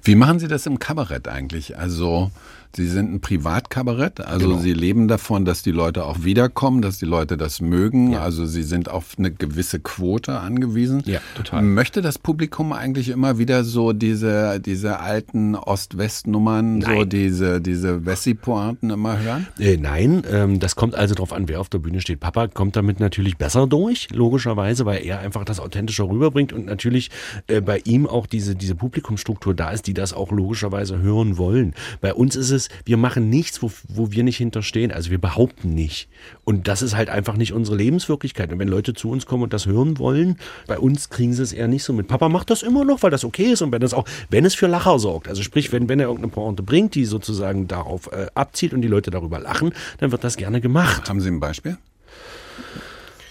Wie 0.04 0.16
machen 0.16 0.40
Sie 0.40 0.48
das 0.48 0.66
im 0.66 0.80
Kabarett 0.80 1.28
eigentlich? 1.28 1.78
Also 1.78 2.32
Sie 2.76 2.88
sind 2.88 3.14
ein 3.14 3.22
Privatkabarett, 3.22 4.20
also 4.22 4.48
Genau. 4.50 4.60
Sie 4.60 4.74
leben 4.74 5.08
davon, 5.08 5.46
dass 5.46 5.62
die 5.62 5.72
Leute 5.72 6.06
auch 6.06 6.24
wiederkommen, 6.24 6.82
dass 6.82 6.98
die 6.98 7.06
Leute 7.06 7.38
das 7.38 7.62
mögen. 7.62 8.12
Ja. 8.12 8.22
Also 8.22 8.46
Sie 8.46 8.64
sind 8.64 8.90
auf 8.90 9.16
eine 9.18 9.32
gewisse 9.32 9.80
Quote 9.80 10.40
angewiesen. 10.40 11.02
Ja, 11.06 11.20
total. 11.36 11.62
Möchte 11.62 12.02
das 12.02 12.20
Publikum 12.20 12.74
eigentlich 12.74 13.10
immer 13.10 13.38
wieder 13.38 13.64
so 13.64 13.94
diese, 13.94 14.60
diese 14.60 15.00
alten 15.00 15.56
Ost-West-Nummern, 15.56 16.82
so 16.82 17.06
diese, 17.06 17.62
diese 17.62 18.06
Wessi-Pointen 18.06 18.90
immer 18.90 19.20
hören? 19.20 19.48
Äh, 19.60 19.78
nein, 19.78 20.24
ähm, 20.30 20.60
das 20.60 20.76
kommt 20.76 20.96
also 20.96 21.16
drauf 21.16 21.34
an, 21.34 21.48
wer 21.48 21.62
auf 21.62 21.70
der 21.70 21.80
Bühne 21.80 22.02
steht. 22.02 22.20
Papa 22.20 22.48
kommt 22.48 22.76
damit 22.76 23.00
natürlich 23.00 23.38
besser 23.38 23.68
durch, 23.68 24.10
logischerweise, 24.12 24.86
weil 24.86 25.04
er 25.04 25.20
einfach 25.20 25.46
das 25.46 25.60
Authentische 25.60 26.04
rüberbringt 26.04 26.54
und 26.54 26.66
natürlich 26.66 27.10
äh, 27.48 27.62
bei 27.62 27.82
ihm 27.86 28.08
auch 28.08 28.28
diese, 28.28 28.56
diese 28.56 28.76
Publikumstruktur 28.76 29.54
da 29.54 29.72
ist, 29.72 29.88
die 29.88 29.94
das 29.94 30.14
auch 30.14 30.32
logischerweise 30.32 31.00
hören 31.00 31.38
wollen. 31.38 31.74
Bei 32.02 32.14
uns 32.14 32.36
ist 32.36 32.52
es, 32.52 32.65
wir 32.86 32.98
machen 32.98 33.30
nichts, 33.30 33.62
wo, 33.62 33.72
wo 33.88 34.12
wir 34.12 34.24
nicht 34.24 34.38
hinterstehen. 34.38 34.92
Also 34.92 35.12
wir 35.12 35.20
behaupten 35.20 35.74
nicht. 35.74 36.08
Und 36.44 36.68
das 36.68 36.82
ist 36.82 36.96
halt 36.96 37.10
einfach 37.10 37.38
nicht 37.38 37.54
unsere 37.54 37.78
Lebenswirklichkeit. 37.78 38.52
Und 38.52 38.60
wenn 38.60 38.68
Leute 38.68 38.94
zu 38.94 39.10
uns 39.10 39.26
kommen 39.26 39.44
und 39.44 39.54
das 39.54 39.66
hören 39.66 39.98
wollen, 39.98 40.38
bei 40.68 40.78
uns 40.78 41.10
kriegen 41.10 41.34
sie 41.34 41.44
es 41.44 41.54
eher 41.54 41.68
nicht 41.68 41.84
so 41.84 41.94
mit. 41.94 42.08
Papa 42.08 42.30
macht 42.30 42.50
das 42.50 42.64
immer 42.64 42.86
noch, 42.86 43.04
weil 43.04 43.12
das 43.12 43.24
okay 43.24 43.52
ist 43.52 43.62
und 43.62 43.72
wenn 43.72 43.82
das 43.82 43.94
auch, 43.94 44.06
wenn 44.30 44.46
es 44.46 44.56
für 44.56 44.68
Lacher 44.68 45.00
sorgt. 45.00 45.28
Also 45.28 45.44
sprich, 45.44 45.72
wenn, 45.72 45.90
wenn 45.90 46.00
er 46.00 46.08
irgendeine 46.08 46.32
Pointe 46.32 46.64
bringt, 46.64 46.96
die 46.96 47.06
sozusagen 47.06 47.68
darauf 47.68 48.12
äh, 48.12 48.28
abzieht 48.36 48.74
und 48.74 48.82
die 48.82 48.88
Leute 48.88 49.12
darüber 49.12 49.40
lachen, 49.40 49.74
dann 50.00 50.12
wird 50.12 50.24
das 50.24 50.38
gerne 50.38 50.62
gemacht. 50.62 51.10
Haben 51.10 51.22
Sie 51.22 51.30
ein 51.30 51.40
Beispiel? 51.40 51.78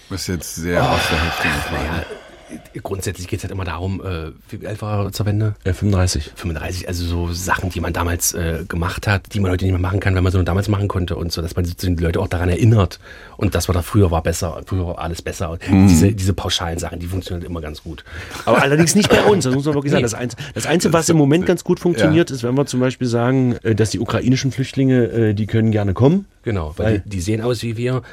Ist 0.09 0.27
jetzt 0.27 0.55
sehr 0.55 0.81
aus 0.81 1.01
der 1.09 1.21
Hälfte 1.21 1.47
gefallen. 1.47 2.05
Grundsätzlich 2.81 3.27
geht 3.27 3.39
es 3.39 3.43
halt 3.43 3.51
immer 3.51 3.65
darum, 3.65 4.01
äh, 4.05 4.31
wie 4.49 4.67
alt 4.67 4.81
war 4.81 5.05
er 5.05 5.11
zur 5.11 5.25
Wende? 5.25 5.55
Äh, 5.63 5.73
35. 5.73 6.31
35, 6.35 6.87
also 6.87 7.05
so 7.05 7.33
Sachen, 7.33 7.69
die 7.71 7.79
man 7.79 7.91
damals 7.91 8.33
äh, 8.33 8.65
gemacht 8.67 9.07
hat, 9.07 9.33
die 9.33 9.39
man 9.39 9.49
heute 9.49 9.65
nicht 9.65 9.71
mehr 9.71 9.81
machen 9.81 9.99
kann, 9.99 10.13
wenn 10.15 10.23
man 10.23 10.31
sie 10.31 10.37
nur 10.37 10.45
damals 10.45 10.67
machen 10.67 10.87
konnte 10.87 11.15
und 11.15 11.31
so, 11.31 11.41
dass 11.41 11.55
man 11.55 11.65
die 11.65 11.95
Leute 11.95 12.19
auch 12.19 12.27
daran 12.27 12.49
erinnert 12.49 12.99
und 13.37 13.55
das, 13.55 13.67
was 13.67 13.73
da 13.73 13.81
früher 13.81 14.11
war, 14.11 14.21
besser, 14.21 14.61
früher 14.65 14.85
war 14.85 14.99
alles 14.99 15.21
besser. 15.21 15.51
Und 15.51 15.59
diese, 15.87 16.11
diese 16.11 16.33
pauschalen 16.33 16.77
Sachen, 16.77 16.99
die 16.99 17.07
funktionieren 17.07 17.45
immer 17.45 17.61
ganz 17.61 17.81
gut. 17.81 18.03
Aber 18.45 18.61
allerdings 18.61 18.93
nicht 18.95 19.09
bei 19.09 19.23
uns, 19.23 19.45
das 19.45 19.53
muss 19.53 19.65
man 19.65 19.73
wirklich 19.73 19.91
sagen. 19.91 20.03
Das, 20.03 20.13
Einz 20.13 20.35
das 20.53 20.67
Einzige, 20.67 20.93
was 20.93 21.09
im 21.09 21.17
Moment 21.17 21.45
ganz 21.45 21.63
gut 21.63 21.79
funktioniert, 21.79 22.29
ist, 22.29 22.43
wenn 22.43 22.55
wir 22.55 22.65
zum 22.65 22.79
Beispiel 22.79 23.07
sagen, 23.07 23.55
äh, 23.63 23.73
dass 23.73 23.89
die 23.89 23.99
ukrainischen 23.99 24.51
Flüchtlinge, 24.51 25.05
äh, 25.05 25.33
die 25.33 25.47
können 25.47 25.71
gerne 25.71 25.93
kommen. 25.93 26.25
Genau, 26.43 26.73
weil 26.77 26.99
die, 26.99 27.09
die 27.09 27.21
sehen 27.21 27.41
aus 27.41 27.63
wie 27.63 27.75
wir, 27.75 28.03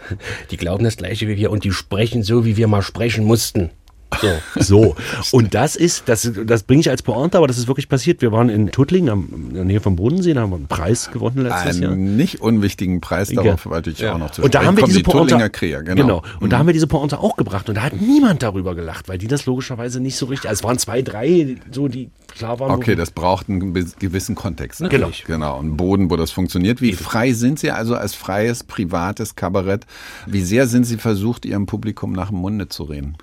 die 0.50 0.56
glauben 0.56 0.82
das 0.82 0.96
gleiche 0.96 1.28
wie 1.28 1.36
wir 1.36 1.50
und 1.50 1.64
die 1.64 1.72
sprechen 1.72 2.22
so, 2.22 2.46
wie 2.46 2.56
wir 2.56 2.68
mal 2.68 2.82
sprechen 2.82 3.24
mussten. 3.24 3.70
So. 4.20 4.28
So, 4.56 4.96
und 5.32 5.54
das 5.54 5.76
ist, 5.76 6.08
das, 6.08 6.30
das 6.46 6.62
bringe 6.62 6.80
ich 6.80 6.90
als 6.90 7.02
Pointe, 7.02 7.36
aber 7.38 7.46
das 7.46 7.58
ist 7.58 7.68
wirklich 7.68 7.88
passiert. 7.88 8.22
Wir 8.22 8.32
waren 8.32 8.48
in 8.48 8.70
Tuttlingen, 8.70 9.10
am, 9.10 9.28
in 9.48 9.54
der 9.54 9.64
Nähe 9.64 9.80
vom 9.80 9.96
Bodensee, 9.96 10.34
da 10.34 10.42
haben 10.42 10.50
wir 10.50 10.56
einen 10.56 10.66
Preis 10.66 11.10
gewonnen 11.10 11.42
letztes 11.42 11.80
Jahr. 11.80 11.92
Einen 11.92 12.16
nicht 12.16 12.40
unwichtigen 12.40 13.00
Preis, 13.00 13.28
darauf 13.28 13.66
wollte 13.66 13.90
ich 13.90 14.06
auch 14.06 14.18
noch 14.18 14.30
zu 14.30 14.42
Und 14.42 14.54
da 14.54 14.58
sprechen 14.58 14.68
haben 14.68 14.76
wir 14.76 14.80
kommen. 14.82 14.90
diese 14.90 14.98
die 14.98 15.10
Pointe, 15.10 15.28
Tullinger 15.30 15.48
Kräher, 15.50 15.82
genau. 15.82 16.22
Und 16.40 16.52
da 16.52 16.58
haben 16.58 16.66
wir 16.66 16.72
diese 16.72 16.86
Pointe 16.86 17.18
auch 17.18 17.36
gebracht 17.36 17.68
und 17.68 17.76
da 17.76 17.82
hat 17.82 18.00
niemand 18.00 18.42
darüber 18.42 18.74
gelacht, 18.74 19.08
weil 19.08 19.18
die 19.18 19.28
das 19.28 19.46
logischerweise 19.46 20.00
nicht 20.00 20.16
so 20.16 20.26
richtig, 20.26 20.48
also 20.48 20.60
es 20.60 20.64
waren 20.64 20.78
zwei, 20.78 21.02
drei, 21.02 21.56
so 21.70 21.88
die 21.88 22.10
klar 22.28 22.60
waren. 22.60 22.70
Okay, 22.72 22.94
das 22.94 23.10
braucht 23.10 23.48
einen 23.48 23.74
gewissen 23.74 24.34
Kontext. 24.34 24.82
Genau. 24.88 25.10
Genau, 25.26 25.58
einen 25.58 25.76
Boden, 25.76 26.10
wo 26.10 26.16
das 26.16 26.30
funktioniert. 26.30 26.80
Wie 26.80 26.92
frei 26.92 27.32
sind 27.32 27.58
Sie 27.58 27.70
also 27.70 27.94
als 27.94 28.14
freies, 28.14 28.64
privates 28.64 29.36
Kabarett? 29.36 29.86
Wie 30.26 30.42
sehr 30.42 30.66
sind 30.66 30.84
Sie 30.84 30.96
versucht, 30.96 31.44
Ihrem 31.44 31.66
Publikum 31.66 32.12
nach 32.12 32.28
dem 32.28 32.38
Munde 32.38 32.68
zu 32.68 32.84
reden? 32.84 33.16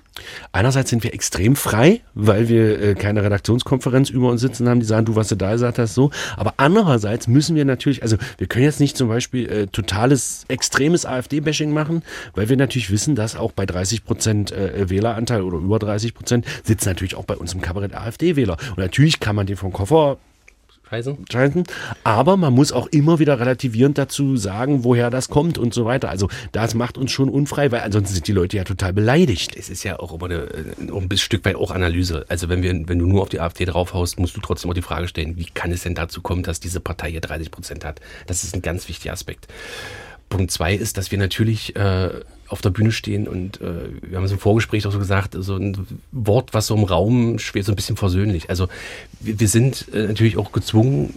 Einerseits 0.52 0.90
sind 0.90 1.04
wir 1.04 1.14
extrem 1.14 1.56
frei, 1.56 2.00
weil 2.14 2.48
wir 2.48 2.80
äh, 2.80 2.94
keine 2.94 3.22
Redaktionskonferenz 3.22 4.10
über 4.10 4.30
uns 4.30 4.40
sitzen 4.40 4.68
haben, 4.68 4.80
die 4.80 4.86
sagen, 4.86 5.06
du, 5.06 5.16
was 5.16 5.28
du 5.28 5.36
da 5.36 5.52
gesagt 5.52 5.78
hast, 5.78 5.94
so. 5.94 6.10
Aber 6.36 6.54
andererseits 6.56 7.26
müssen 7.26 7.56
wir 7.56 7.64
natürlich, 7.64 8.02
also 8.02 8.16
wir 8.38 8.46
können 8.46 8.64
jetzt 8.64 8.80
nicht 8.80 8.96
zum 8.96 9.08
Beispiel 9.08 9.48
äh, 9.48 9.66
totales, 9.66 10.44
extremes 10.48 11.06
AfD-Bashing 11.06 11.72
machen, 11.72 12.02
weil 12.34 12.48
wir 12.48 12.56
natürlich 12.56 12.90
wissen, 12.90 13.14
dass 13.14 13.36
auch 13.36 13.52
bei 13.52 13.66
30 13.66 14.04
Prozent 14.04 14.52
äh, 14.52 14.88
Wähleranteil 14.88 15.42
oder 15.42 15.58
über 15.58 15.78
30 15.78 16.14
Prozent 16.14 16.46
sitzen 16.64 16.88
natürlich 16.88 17.14
auch 17.14 17.24
bei 17.24 17.36
uns 17.36 17.54
im 17.54 17.60
Kabarett 17.60 17.94
AfD-Wähler. 17.94 18.56
Und 18.70 18.78
natürlich 18.78 19.20
kann 19.20 19.36
man 19.36 19.46
den 19.46 19.56
vom 19.56 19.72
Koffer 19.72 20.18
Scheiße. 20.90 21.16
schalten. 21.30 21.62
Aber 22.02 22.36
man 22.36 22.52
muss 22.52 22.72
auch 22.72 22.88
immer 22.88 23.20
wieder 23.20 23.38
relativierend 23.38 23.96
dazu 23.96 24.36
sagen, 24.36 24.82
woher 24.82 25.08
das 25.08 25.28
kommt 25.28 25.56
und 25.56 25.72
so 25.72 25.84
weiter. 25.84 26.08
Also 26.08 26.28
das 26.50 26.74
macht 26.74 26.98
uns 26.98 27.12
schon 27.12 27.28
unfrei, 27.28 27.70
weil 27.70 27.82
ansonsten 27.82 28.14
sind 28.14 28.26
die 28.26 28.32
Leute 28.32 28.56
ja 28.56 28.64
total 28.64 28.92
beleidigt. 28.92 29.54
Es 29.56 29.70
ist 29.70 29.84
ja 29.84 30.00
auch 30.00 30.12
immer 30.12 30.24
eine, 30.24 30.34
äh, 30.34 30.90
auch 30.90 31.00
ein 31.00 31.08
bisschen 31.08 31.26
Stück 31.26 31.44
weit 31.44 31.54
auch 31.54 31.70
Analyse. 31.70 32.24
Also 32.28 32.48
wenn 32.48 32.64
wir, 32.64 32.88
wenn 32.88 32.98
du 32.98 33.06
nur 33.06 33.22
auf 33.22 33.28
die 33.28 33.38
AfD 33.38 33.66
draufhaust, 33.66 34.18
musst 34.18 34.36
du 34.36 34.40
trotzdem 34.40 34.68
auch 34.68 34.74
die 34.74 34.82
Frage 34.82 35.06
stellen, 35.06 35.36
wie 35.36 35.46
kann 35.46 35.70
es 35.70 35.84
denn 35.84 35.94
dazu 35.94 36.22
kommen, 36.22 36.42
dass 36.42 36.58
diese 36.58 36.80
Partei 36.80 37.12
hier 37.12 37.20
30 37.20 37.52
Prozent 37.52 37.84
hat? 37.84 38.00
Das 38.26 38.42
ist 38.42 38.56
ein 38.56 38.62
ganz 38.62 38.88
wichtiger 38.88 39.12
Aspekt. 39.12 39.46
Punkt 40.28 40.50
zwei 40.50 40.74
ist, 40.74 40.96
dass 40.96 41.12
wir 41.12 41.18
natürlich 41.18 41.76
äh, 41.76 42.10
auf 42.50 42.60
der 42.60 42.70
Bühne 42.70 42.92
stehen 42.92 43.28
und 43.28 43.60
äh, 43.60 43.90
wir 44.02 44.16
haben 44.16 44.24
es 44.24 44.32
im 44.32 44.38
Vorgespräch 44.38 44.86
auch 44.86 44.92
so 44.92 44.98
gesagt, 44.98 45.36
so 45.38 45.56
ein 45.56 45.86
Wort, 46.10 46.52
was 46.52 46.66
so 46.66 46.76
im 46.76 46.84
Raum 46.84 47.38
schwebt, 47.38 47.66
so 47.66 47.72
ein 47.72 47.76
bisschen 47.76 47.96
versöhnlich. 47.96 48.50
Also 48.50 48.68
wir, 49.20 49.38
wir 49.38 49.48
sind 49.48 49.86
äh, 49.94 50.08
natürlich 50.08 50.36
auch 50.36 50.52
gezwungen, 50.52 51.14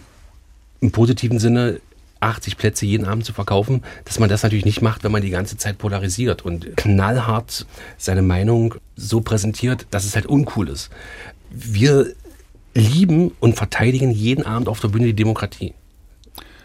im 0.80 0.92
positiven 0.92 1.38
Sinne 1.38 1.80
80 2.20 2.56
Plätze 2.56 2.86
jeden 2.86 3.04
Abend 3.04 3.24
zu 3.24 3.32
verkaufen, 3.32 3.82
dass 4.04 4.18
man 4.18 4.28
das 4.28 4.42
natürlich 4.42 4.64
nicht 4.64 4.80
macht, 4.80 5.04
wenn 5.04 5.12
man 5.12 5.22
die 5.22 5.30
ganze 5.30 5.56
Zeit 5.56 5.78
polarisiert 5.78 6.44
und 6.44 6.76
knallhart 6.76 7.66
seine 7.98 8.22
Meinung 8.22 8.76
so 8.96 9.20
präsentiert, 9.20 9.86
dass 9.90 10.04
es 10.04 10.14
halt 10.14 10.26
uncool 10.26 10.68
ist. 10.68 10.90
Wir 11.50 12.12
lieben 12.74 13.32
und 13.40 13.56
verteidigen 13.56 14.10
jeden 14.10 14.44
Abend 14.46 14.68
auf 14.68 14.80
der 14.80 14.88
Bühne 14.88 15.06
die 15.06 15.14
Demokratie. 15.14 15.74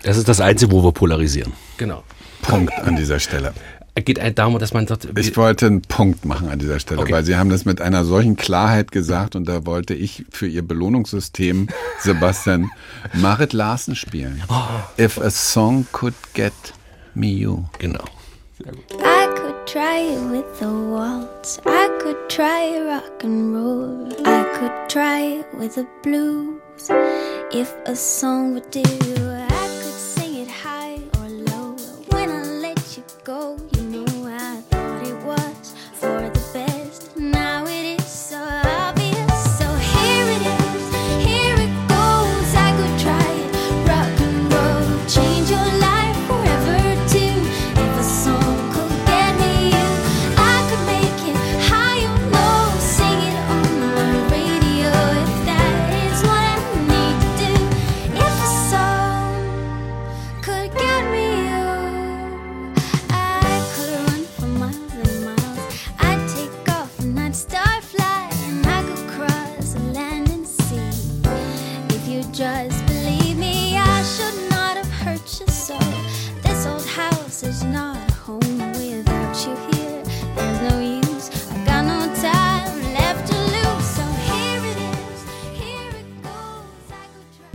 Das 0.03 0.15
ist 0.15 0.29
das 0.29 0.39
Einzige, 0.39 0.71
wo 0.71 0.84
wir 0.84 0.91
polarisieren. 0.91 1.53
Genau. 1.77 2.03
Punkt 2.41 2.73
an 2.73 2.95
dieser 2.95 3.19
Stelle. 3.19 3.53
Geht 3.95 4.21
halt 4.21 4.39
darum, 4.39 4.58
dass 4.60 4.73
man 4.73 4.88
sagt, 4.88 5.08
Ich 5.17 5.36
wollte 5.36 5.65
einen 5.67 5.82
Punkt 5.82 6.23
machen 6.25 6.47
an 6.49 6.58
dieser 6.60 6.80
Stelle, 6.80 7.02
Okay. 7.02 7.12
weil 7.12 7.25
Sie 7.25 7.36
haben 7.36 7.49
das 7.49 7.65
mit 7.65 7.82
einer 7.82 8.06
solchen 8.06 8.38
Klarheit 8.38 8.91
gesagt 8.93 9.36
und 9.36 9.45
da 9.49 9.65
wollte 9.65 9.93
ich 9.93 10.25
für 10.32 10.47
Ihr 10.47 10.62
Belohnungssystem, 10.65 11.67
Sebastian, 11.99 12.71
Marit 13.13 13.52
Larsen 13.54 13.95
spielen. 13.95 14.41
If 14.97 15.17
a 15.17 15.30
song 15.30 15.86
could 15.91 16.13
get 16.34 16.54
me 17.13 17.28
you. 17.28 17.65
Genau. 17.80 18.06
I 18.65 19.28
could 19.36 19.56
try 19.65 19.99
it 20.13 20.32
with 20.32 20.45
the 20.60 20.65
waltz. 20.67 21.60
I 21.65 21.88
could 22.02 22.17
try 22.30 22.80
rock 22.86 23.23
and 23.23 23.54
roll. 23.54 24.10
I 24.25 24.43
could 24.58 24.71
try 24.89 25.39
it 25.39 25.45
with 25.58 25.75
the 25.75 25.86
blues. 26.04 26.89
If 27.52 27.73
a 27.86 27.95
song 27.95 28.54
would 28.54 28.69
do, 28.71 28.82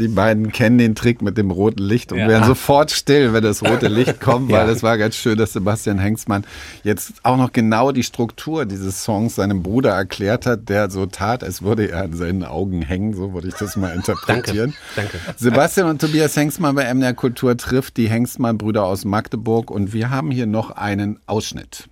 Die 0.04 0.08
beiden 0.08 0.52
kennen 0.52 0.76
den 0.76 0.94
Trick 0.94 1.22
mit 1.22 1.38
dem 1.38 1.50
roten 1.50 1.82
Licht 1.82 2.12
und 2.12 2.18
Ja. 2.18 2.28
werden 2.28 2.44
sofort 2.44 2.90
still, 2.90 3.32
wenn 3.32 3.42
das 3.42 3.62
rote 3.62 3.88
Licht 3.88 4.20
kommt, 4.20 4.52
weil 4.52 4.66
Ja. 4.66 4.72
es 4.72 4.82
war 4.82 4.98
ganz 4.98 5.16
schön, 5.16 5.38
dass 5.38 5.54
Sebastian 5.54 5.98
Hengstmann 5.98 6.44
jetzt 6.82 7.14
auch 7.22 7.38
noch 7.38 7.52
genau 7.52 7.90
die 7.90 8.02
Struktur 8.02 8.66
dieses 8.66 9.02
Songs 9.02 9.36
seinem 9.36 9.62
Bruder 9.62 9.92
erklärt 9.92 10.44
hat, 10.44 10.68
der 10.68 10.90
so 10.90 11.06
tat, 11.06 11.42
als 11.42 11.62
würde 11.62 11.90
er 11.90 12.02
an 12.04 12.12
seinen 12.12 12.44
Augen 12.44 12.82
hängen. 12.82 13.14
So 13.14 13.32
würde 13.32 13.48
ich 13.48 13.54
das 13.54 13.76
mal 13.76 13.88
interpretieren. 13.94 14.74
Danke. 14.94 15.18
Sebastian 15.38 15.88
und 15.88 16.02
Tobias 16.02 16.36
Hengstmann 16.36 16.74
bei 16.74 16.92
MDR 16.92 17.14
Kultur 17.14 17.56
trifft 17.56 17.96
die 17.96 18.08
Hengstmann-Brüder 18.10 18.84
aus 18.84 19.06
Magdeburg 19.06 19.70
und 19.70 19.94
wir 19.94 20.10
haben 20.10 20.30
hier 20.30 20.46
noch 20.46 20.70
einen 20.72 21.18
Ausschnitt. 21.26 21.84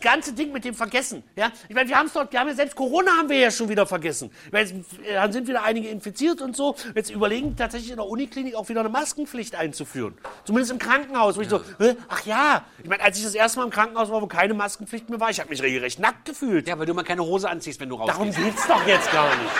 Das 0.00 0.12
ganze 0.12 0.32
Ding 0.32 0.52
mit 0.52 0.64
dem 0.64 0.74
Vergessen. 0.74 1.22
Ja? 1.36 1.50
Ich 1.68 1.74
meine, 1.74 1.88
wir 1.88 1.96
haben 1.96 2.06
es 2.06 2.12
dort, 2.12 2.32
wir 2.32 2.40
haben 2.40 2.48
ja 2.48 2.54
selbst 2.54 2.74
Corona 2.74 3.12
haben 3.18 3.28
wir 3.28 3.38
ja 3.38 3.50
schon 3.50 3.68
wieder 3.68 3.86
vergessen. 3.86 4.30
Jetzt 4.52 4.74
äh, 5.04 5.32
sind 5.32 5.48
wieder 5.48 5.62
einige 5.62 5.88
infiziert 5.88 6.40
und 6.40 6.56
so. 6.56 6.74
Jetzt 6.94 7.10
überlegen 7.10 7.56
tatsächlich 7.56 7.90
in 7.90 7.96
der 7.96 8.06
Uniklinik 8.06 8.54
auch 8.54 8.68
wieder 8.68 8.80
eine 8.80 8.88
Maskenpflicht 8.88 9.54
einzuführen. 9.54 10.16
Zumindest 10.44 10.72
im 10.72 10.78
Krankenhaus, 10.78 11.36
wo 11.36 11.40
ich 11.40 11.48
so, 11.48 11.60
ach 12.08 12.24
ja. 12.24 12.64
Ich 12.82 12.88
meine, 12.88 13.02
als 13.02 13.18
ich 13.18 13.24
das 13.24 13.34
erste 13.34 13.58
Mal 13.58 13.66
im 13.66 13.70
Krankenhaus 13.70 14.10
war, 14.10 14.22
wo 14.22 14.26
keine 14.26 14.54
Maskenpflicht 14.54 15.08
mehr 15.10 15.20
war, 15.20 15.30
ich 15.30 15.40
habe 15.40 15.50
mich 15.50 15.62
regelrecht 15.62 15.98
nackt 15.98 16.24
gefühlt. 16.24 16.66
Ja, 16.68 16.78
weil 16.78 16.86
du 16.86 16.94
mal 16.94 17.04
keine 17.04 17.24
Hose 17.24 17.48
anziehst, 17.48 17.80
wenn 17.80 17.88
du 17.88 17.96
rausgehst. 17.96 18.18
Darum 18.18 18.44
geht's 18.44 18.66
doch 18.66 18.86
jetzt 18.86 19.10
gar 19.12 19.28
nicht. 19.36 19.52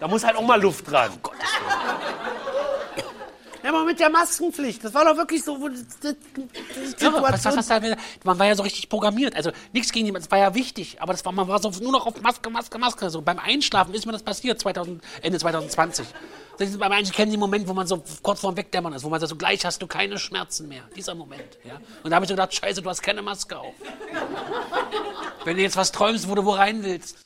Da 0.00 0.08
muss 0.08 0.24
halt 0.24 0.36
auch 0.36 0.42
mal 0.42 0.60
Luft 0.60 0.90
dran. 0.90 1.10
Ja, 3.64 3.70
aber 3.70 3.84
mit 3.84 3.98
der 3.98 4.10
Maskenpflicht, 4.10 4.84
das 4.84 4.92
war 4.92 5.06
doch 5.06 5.16
wirklich 5.16 5.42
so. 5.42 5.58
wo 5.58 5.68
Das, 5.68 5.80
das, 5.98 6.14
das 6.92 7.00
Ja, 7.00 7.10
was, 7.14 7.44
was, 7.46 7.56
was 7.56 7.66
da, 7.66 7.80
man 8.22 8.38
war 8.38 8.46
ja 8.46 8.54
so 8.54 8.62
richtig 8.62 8.90
programmiert. 8.90 9.34
Also 9.34 9.52
nichts 9.72 9.90
gegen 9.90 10.04
jemanden, 10.04 10.26
es 10.26 10.30
war 10.30 10.38
ja 10.38 10.54
wichtig, 10.54 11.00
aber 11.00 11.14
das 11.14 11.24
war, 11.24 11.32
man 11.32 11.48
war 11.48 11.58
so 11.62 11.70
nur 11.82 11.90
noch 11.90 12.06
auf 12.06 12.20
Maske, 12.20 12.50
Maske, 12.50 12.78
Maske. 12.78 13.08
So 13.08 13.22
beim 13.22 13.38
Einschlafen 13.38 13.94
ist 13.94 14.04
mir 14.04 14.12
das 14.12 14.22
passiert, 14.22 14.60
2000, 14.60 15.02
Ende 15.22 15.38
2020. 15.38 16.06
Das 16.58 16.68
ist, 16.68 16.78
beim 16.78 16.92
Einschlafen 16.92 17.16
kennen 17.16 17.30
Sie 17.30 17.38
den 17.38 17.40
Moment, 17.40 17.66
wo 17.66 17.72
man 17.72 17.86
so 17.86 18.04
kurz 18.22 18.40
vorm 18.40 18.54
Wegdämmern 18.54 18.92
ist, 18.92 19.02
wo 19.02 19.08
man 19.08 19.18
sagt, 19.18 19.30
so 19.30 19.36
gleich 19.36 19.64
hast 19.64 19.80
du 19.80 19.86
keine 19.86 20.18
Schmerzen 20.18 20.68
mehr. 20.68 20.82
Dieser 20.94 21.14
Moment. 21.14 21.58
Ja? 21.64 21.80
Und 22.02 22.10
da 22.10 22.16
habe 22.16 22.26
ich 22.26 22.28
so 22.28 22.34
gedacht, 22.34 22.52
scheiße, 22.52 22.82
du 22.82 22.90
hast 22.90 23.00
keine 23.00 23.22
Maske 23.22 23.58
auf. 23.58 23.74
Wenn 25.44 25.56
du 25.56 25.62
jetzt 25.62 25.76
was 25.78 25.90
träumst, 25.90 26.28
wo 26.28 26.34
du 26.34 26.44
wo 26.44 26.50
rein 26.50 26.84
willst, 26.84 27.16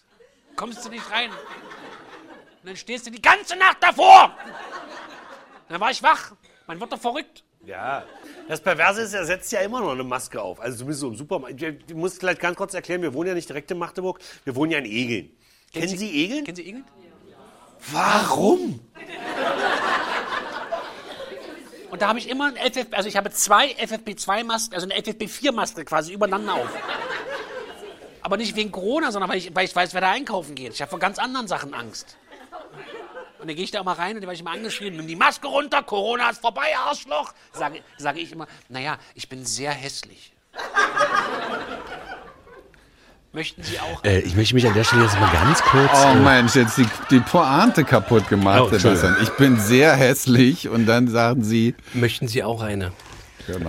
kommst 0.55 0.85
du 0.85 0.89
nicht 0.89 1.11
rein. 1.11 1.31
Und 1.31 2.69
dann 2.69 2.77
stehst 2.77 3.09
du 3.09 3.11
die 3.11 3.21
ganze 3.21 3.57
Nacht 3.57 3.79
davor. 3.81 4.33
Dann 5.69 5.81
war 5.81 5.91
ich 5.91 6.03
wach. 6.03 6.33
Man 6.67 6.81
wird 6.81 6.93
doch 6.93 7.01
verrückt. 7.01 7.45
Ja, 7.65 8.05
das 8.47 8.61
Perverse 8.61 9.03
ist, 9.03 9.15
er 9.15 9.25
setzt 9.25 9.51
ja 9.53 9.61
immer 9.61 9.81
noch 9.81 9.93
eine 9.93 10.05
Maske 10.05 10.41
auf. 10.41 10.61
Also 10.61 10.79
zumindest 10.79 11.01
so 11.01 11.09
im 11.09 11.17
Supermarkt. 11.17 11.61
Ich 11.61 11.95
muss 11.95 12.19
vielleicht 12.19 12.41
ganz 12.41 12.57
kurz 12.57 12.73
erklären, 12.75 13.03
wir 13.03 13.13
wohnen 13.13 13.29
ja 13.29 13.35
nicht 13.35 13.49
direkt 13.49 13.71
in 13.71 13.79
Magdeburg, 13.79 14.21
wir 14.45 14.55
wohnen 14.55 14.73
ja 14.73 14.79
in 14.79 14.85
Egeln. 14.87 15.31
Kennen 15.73 15.89
Sie 15.89 16.25
Egeln? 16.25 16.45
Kennen 16.45 16.57
Sie 16.57 16.69
Ingrid? 16.69 16.85
Warum? 17.93 18.81
Und 21.91 22.03
da 22.03 22.09
habe 22.09 22.19
ich 22.19 22.29
immer 22.29 22.47
ein 22.47 22.57
FFP, 22.57 22.95
also 22.95 23.09
ich 23.09 23.17
habe 23.17 23.31
zwei 23.31 23.73
FFP2-Masken, 23.73 24.75
also 24.75 24.89
eine 24.89 25.01
FFP4-Maske 25.01 25.85
quasi 25.85 26.13
übereinander 26.13 26.55
auf. 26.55 26.69
Aber 28.23 28.37
nicht 28.37 28.57
wegen 28.57 28.71
Corona, 28.73 29.11
sondern 29.11 29.31
weil 29.31 29.39
ich, 29.39 29.55
weil 29.55 29.65
ich 29.65 29.75
weiß, 29.75 29.95
wer 29.95 30.01
da 30.01 30.11
einkaufen 30.11 30.55
geht. 30.55 30.75
Ich 30.75 30.83
habe 30.83 30.91
vor 30.91 30.99
ganz 30.99 31.19
anderen 31.19 31.49
Sachen 31.49 31.73
Angst. 31.73 32.17
Und 33.41 33.49
dann 33.49 33.55
gehe 33.57 33.65
ich 33.65 33.71
da 33.71 33.83
mal 33.83 33.93
rein 33.93 34.17
und 34.17 34.23
dann 34.23 34.23
werde 34.23 34.35
ich 34.35 34.41
immer 34.41 34.51
angeschrien, 34.51 34.97
nimm 34.97 35.07
die 35.07 35.17
Maske 35.17 35.47
runter, 35.47 35.83
Corona 35.83 36.31
ist 36.31 36.41
vorbei, 36.41 36.77
Arschloch. 36.77 37.33
Sage, 37.53 37.83
sage 37.97 38.21
ich 38.21 38.33
immer, 38.33 38.49
naja, 38.69 38.99
ich 39.15 39.29
bin 39.29 39.45
sehr 39.45 39.71
hässlich. 39.71 40.33
Möchten 43.33 43.63
Sie 43.63 43.79
auch? 43.79 44.03
Äh, 44.05 44.21
ich 44.21 44.35
möchte 44.35 44.55
mich 44.55 44.67
an 44.67 44.73
der 44.73 44.85
Stelle 44.85 45.05
jetzt 45.05 45.21
mal 45.21 45.31
ganz 45.31 45.61
kurz. 45.63 45.91
Oh 45.95 46.09
äh, 46.09 46.15
Mensch, 46.15 46.55
jetzt 46.55 46.79
die, 46.79 46.87
die 47.11 47.21
Pointe 47.21 47.85
kaputt 47.85 48.27
gemacht, 48.29 48.73
Oh. 48.73 49.17
Ich 49.23 49.31
bin 49.33 49.61
sehr 49.61 49.95
hässlich 49.95 50.69
und 50.69 50.87
dann 50.87 51.09
sagen 51.09 51.45
sie, 51.45 51.75
Möchten 51.93 52.27
Sie 52.27 52.43
auch 52.43 52.63
eine? 52.63 52.93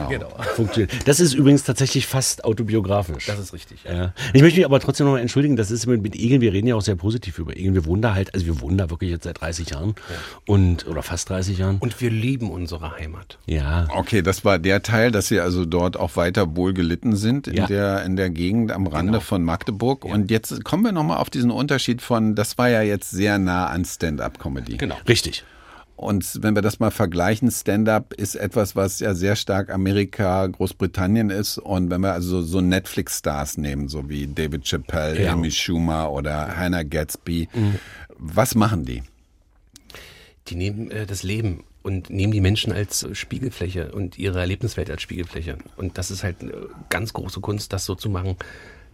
Genau. 0.10 0.30
funktioniert. 0.56 1.08
Das 1.08 1.20
ist 1.20 1.34
übrigens 1.34 1.64
tatsächlich 1.64 2.08
fast 2.08 2.44
autobiografisch. 2.44 3.26
Das 3.26 3.40
ist 3.40 3.54
richtig. 3.54 3.80
Ja. 3.84 4.14
Ich 4.34 4.42
möchte 4.42 4.58
mich 4.60 4.66
aber 4.66 4.80
trotzdem 4.80 5.06
noch 5.08 5.14
mal 5.14 5.20
entschuldigen, 5.20 5.56
das 5.56 5.72
ist 5.72 5.86
mit, 5.88 6.02
mit 6.02 6.16
Egeln, 6.16 6.42
wir 6.42 6.54
reden 6.54 6.68
ja 6.68 6.76
auch 6.76 6.82
sehr 6.82 6.96
positiv 6.96 7.40
über 7.40 7.56
Egeln. 7.56 7.74
Wir 7.74 7.86
wohnen 7.86 8.02
da 8.02 8.14
halt, 8.14 8.34
also 8.34 8.46
wir 8.46 8.62
wohnen 8.62 8.78
da 8.78 8.90
wirklich 8.90 9.10
jetzt 9.10 9.24
seit 9.24 9.42
30 9.42 9.70
Jahren 9.72 9.96
und 10.46 10.88
oder 10.88 11.02
fast 11.04 11.30
30 11.30 11.58
Jahren. 11.58 11.78
Und 11.80 12.00
wir 12.02 12.10
lieben 12.10 12.52
unsere 12.52 12.98
Heimat. 12.98 13.38
ja. 13.46 13.88
Okay, 13.96 14.22
das 14.22 14.46
war 14.46 14.60
der 14.60 14.82
Teil, 14.84 15.12
dass 15.12 15.28
Sie 15.28 15.40
also 15.40 15.66
dort 15.66 15.98
auch 15.98 16.16
weiter 16.16 16.56
wohl 16.56 16.74
gelitten 16.74 17.16
sind 17.16 17.48
in, 17.48 17.56
Ja. 17.56 17.68
der, 17.68 18.04
in 18.04 18.16
der 18.16 18.30
Gegend 18.30 18.72
am 18.72 18.88
Rande 18.88 19.22
von 19.22 19.44
Magdeburg. 19.44 20.06
Und 20.06 20.32
jetzt 20.32 20.64
kommen 20.64 20.84
wir 20.84 20.92
nochmal 20.92 21.18
auf 21.18 21.30
diesen 21.30 21.52
Unterschied 21.52 22.02
von, 22.02 22.36
das 22.36 22.58
war 22.58 22.70
ja 22.70 22.82
jetzt 22.82 23.12
sehr 23.12 23.38
nah 23.40 23.68
an 23.68 23.86
Stand-up-Comedy. 23.86 24.78
Genau. 24.78 24.96
Richtig. 25.08 25.44
Und 26.00 26.42
wenn 26.44 26.56
wir 26.56 26.62
das 26.62 26.80
mal 26.80 26.92
vergleichen, 26.92 27.52
Stand-up 27.52 28.14
ist 28.14 28.36
etwas, 28.36 28.74
was 28.74 29.02
ja 29.02 29.14
sehr 29.14 29.36
stark 29.36 29.70
Amerika, 29.70 30.48
Großbritannien 30.48 31.30
ist. 31.30 31.58
Und 31.58 31.90
wenn 31.90 32.00
wir 32.00 32.14
also 32.14 32.42
so 32.42 32.62
Netflix-Stars 32.62 33.58
nehmen, 33.58 33.90
so 33.90 34.08
wie 34.08 34.26
David 34.26 34.64
Chappelle, 34.64 35.22
Ja. 35.22 35.34
Amy 35.34 35.52
Schumer 35.52 36.10
oder 36.10 36.56
Hannah 36.56 36.84
Gatsby, 36.84 37.50
was 38.18 38.56
machen 38.56 38.86
die? 38.86 39.04
Die 40.48 40.56
nehmen 40.56 40.90
äh, 40.90 41.06
das 41.06 41.24
Leben 41.24 41.66
und 41.84 42.10
nehmen 42.10 42.32
die 42.32 42.40
Menschen 42.40 42.72
als 42.72 43.04
äh, 43.04 43.14
Spiegelfläche 43.14 43.92
und 43.92 44.18
ihre 44.18 44.40
Erlebniswelt 44.40 44.90
als 44.90 45.02
Spiegelfläche. 45.02 45.58
Und 45.76 45.98
das 45.98 46.12
ist 46.12 46.24
halt 46.24 46.38
eine 46.42 46.54
ganz 46.88 47.12
große 47.12 47.42
Kunst, 47.42 47.74
das 47.74 47.84
so 47.84 47.96
zu 47.96 48.10
machen, 48.10 48.38